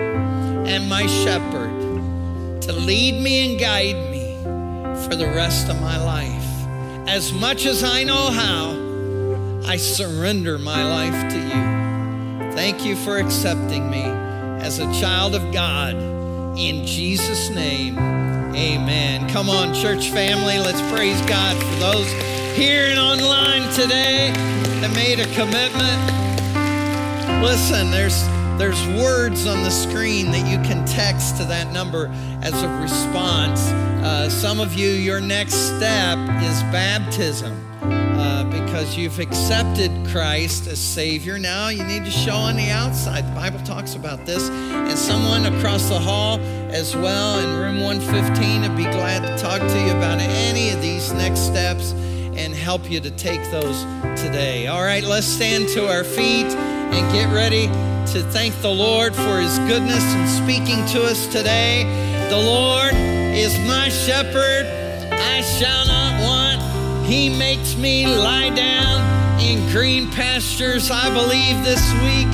and 0.67 0.89
my 0.89 1.07
shepherd, 1.07 2.63
to 2.63 2.73
lead 2.73 3.23
me 3.23 3.51
and 3.51 3.61
guide 3.61 4.11
me 4.11 4.37
for 5.07 5.15
the 5.15 5.27
rest 5.27 5.69
of 5.69 5.81
my 5.81 5.97
life. 6.03 7.09
As 7.09 7.33
much 7.33 7.67
as 7.67 7.85
I 7.85 8.05
know 8.05 8.31
how, 8.31 8.73
I 9.67 9.77
surrender 9.77 10.59
my 10.59 10.85
life 10.85 11.33
to 11.33 11.39
you. 11.39 12.53
Thank 12.53 12.85
you 12.85 12.97
for 12.97 13.19
accepting 13.19 13.91
me 13.91 14.03
as 14.03 14.79
a 14.79 14.93
child 14.93 15.35
of 15.35 15.53
God. 15.53 15.95
In 16.59 16.87
Jesus' 16.87 17.51
name, 17.51 17.99
Amen. 18.57 19.29
Come 19.29 19.51
on, 19.51 19.75
church 19.75 20.09
family, 20.09 20.59
let's 20.59 20.81
praise 20.91 21.21
God 21.27 21.57
for 21.63 21.79
those 21.79 22.11
here 22.57 22.87
and 22.87 22.99
online 22.99 23.71
today 23.75 24.33
that 24.81 24.95
made 24.95 25.21
a 25.21 25.27
commitment. 25.35 26.01
Listen, 27.43 27.91
there's 27.91 28.25
there's 28.59 28.87
words 28.89 29.47
on 29.47 29.63
the 29.63 29.71
screen 29.71 30.31
that 30.31 30.47
you 30.47 30.57
can 30.67 30.87
text 30.87 31.37
to 31.37 31.45
that 31.45 31.73
number 31.73 32.07
as 32.43 32.63
a 32.63 32.69
response. 32.81 33.61
Uh, 34.03 34.31
some 34.31 34.61
of 34.61 34.73
you, 34.73 34.89
your 34.89 35.21
next 35.21 35.55
step 35.55 36.19
is 36.43 36.63
baptism 36.73 37.53
uh, 37.83 38.45
because 38.45 38.97
you've 38.97 39.19
accepted 39.19 39.91
Christ 40.09 40.67
as 40.69 40.79
Savior. 40.79 41.39
Now 41.39 41.69
you 41.69 41.85
need 41.85 42.07
to 42.07 42.11
show 42.11 42.35
on 42.35 42.57
the 42.57 42.71
outside. 42.71 43.27
The 43.27 43.35
Bible 43.35 43.59
talks 43.61 43.95
about 43.95 44.25
this. 44.25 44.49
And 44.49 44.99
someone 44.99 45.45
across 45.55 45.91
the 45.91 45.99
hall 45.99 46.41
as 46.71 46.97
well 46.97 47.39
in 47.41 47.61
room 47.61 47.83
115 47.83 48.63
would 48.63 48.77
be 48.77 48.85
glad 48.85 49.21
to 49.23 49.37
talk 49.43 49.61
to 49.61 49.81
you 49.81 49.91
about 49.91 50.19
any 50.21 50.71
of 50.71 50.81
these 50.81 51.13
next 51.13 51.41
steps 51.41 51.93
and 51.93 52.55
help 52.55 52.91
you 52.91 53.01
to 53.01 53.11
take 53.11 53.43
those 53.51 53.83
today. 54.19 54.67
All 54.67 54.83
right, 54.83 55.05
let's 55.05 55.27
stand 55.27 55.69
to 55.71 55.89
our 55.89 56.05
feet 56.05 56.47
and 56.47 57.13
get 57.13 57.31
ready 57.35 57.69
to 58.13 58.23
thank 58.23 58.55
the 58.63 58.71
Lord 58.71 59.17
for 59.17 59.41
his 59.41 59.59
goodness 59.61 60.03
and 60.15 60.29
speaking 60.29 60.87
to 60.87 61.03
us 61.05 61.27
today. 61.27 61.83
The 62.31 62.37
Lord 62.37 62.95
is 62.95 63.59
my 63.67 63.89
shepherd, 63.89 64.67
I 65.11 65.41
shall 65.41 65.87
not 65.87 66.21
want. 66.23 67.07
He 67.07 67.29
makes 67.37 67.77
me 67.77 68.07
lie 68.07 68.51
down 68.51 69.41
in 69.41 69.69
green 69.73 70.09
pastures. 70.13 70.89
I 70.89 71.13
believe 71.13 71.65
this 71.65 71.83
week, 71.95 72.29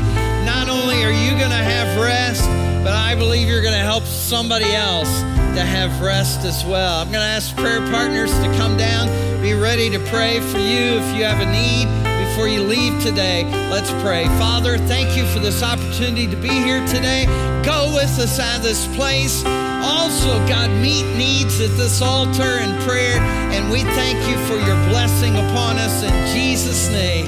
not 0.44 0.68
only 0.68 1.04
are 1.04 1.10
you 1.10 1.30
going 1.30 1.50
to 1.50 1.56
have 1.56 2.02
rest, 2.02 2.44
but 2.84 2.92
I 2.92 3.14
believe 3.14 3.48
you're 3.48 3.62
going 3.62 3.72
to 3.72 3.80
help 3.80 4.04
somebody 4.04 4.74
else 4.74 5.20
to 5.56 5.62
have 5.62 6.02
rest 6.02 6.44
as 6.44 6.64
well. 6.66 7.00
I'm 7.00 7.10
going 7.10 7.24
to 7.24 7.32
ask 7.32 7.56
prayer 7.56 7.80
partners 7.90 8.30
to 8.30 8.46
come 8.58 8.76
down, 8.76 9.08
be 9.40 9.54
ready 9.54 9.88
to 9.90 9.98
pray 10.10 10.40
for 10.40 10.58
you 10.58 11.00
if 11.00 11.16
you 11.16 11.24
have 11.24 11.40
a 11.40 11.50
need 11.50 12.11
before 12.32 12.48
you 12.48 12.62
leave 12.62 12.98
today, 13.02 13.44
let's 13.68 13.90
pray. 14.02 14.24
Father, 14.38 14.78
thank 14.78 15.14
you 15.14 15.26
for 15.26 15.38
this 15.38 15.62
opportunity 15.62 16.26
to 16.26 16.36
be 16.36 16.48
here 16.48 16.80
today. 16.86 17.26
Go 17.62 17.92
with 17.94 18.18
us 18.18 18.40
out 18.40 18.56
of 18.56 18.62
this 18.62 18.86
place. 18.96 19.44
Also, 19.44 20.38
God, 20.48 20.70
meet 20.80 21.04
needs 21.14 21.60
at 21.60 21.76
this 21.76 22.00
altar 22.00 22.58
in 22.58 22.80
prayer. 22.88 23.20
And 23.52 23.70
we 23.70 23.82
thank 23.82 24.16
you 24.26 24.38
for 24.46 24.54
your 24.54 24.76
blessing 24.88 25.34
upon 25.34 25.76
us 25.76 26.02
in 26.02 26.34
Jesus' 26.34 26.88
name. 26.88 27.26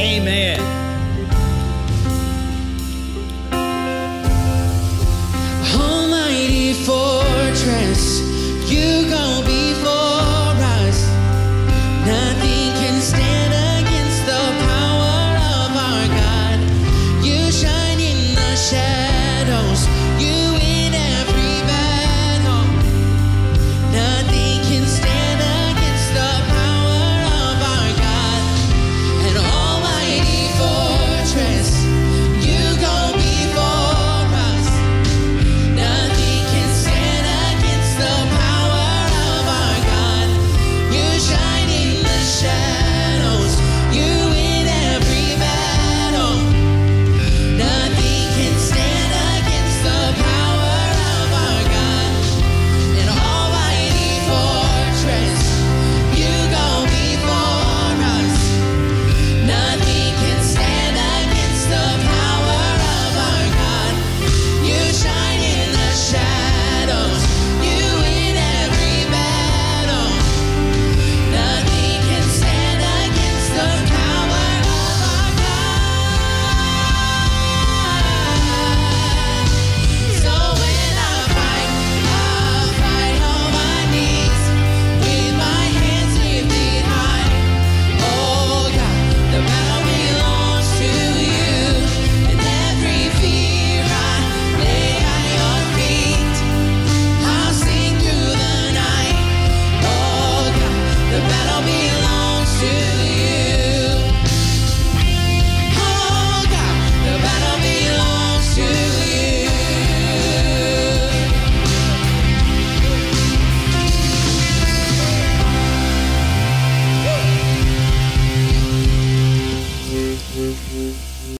Amen. 0.00 0.58
Almighty 5.74 6.72
fortress, 6.72 8.20
you 8.70 9.04
go 9.10 9.42
before 9.44 10.56
us. 10.80 11.06
Not 12.06 12.35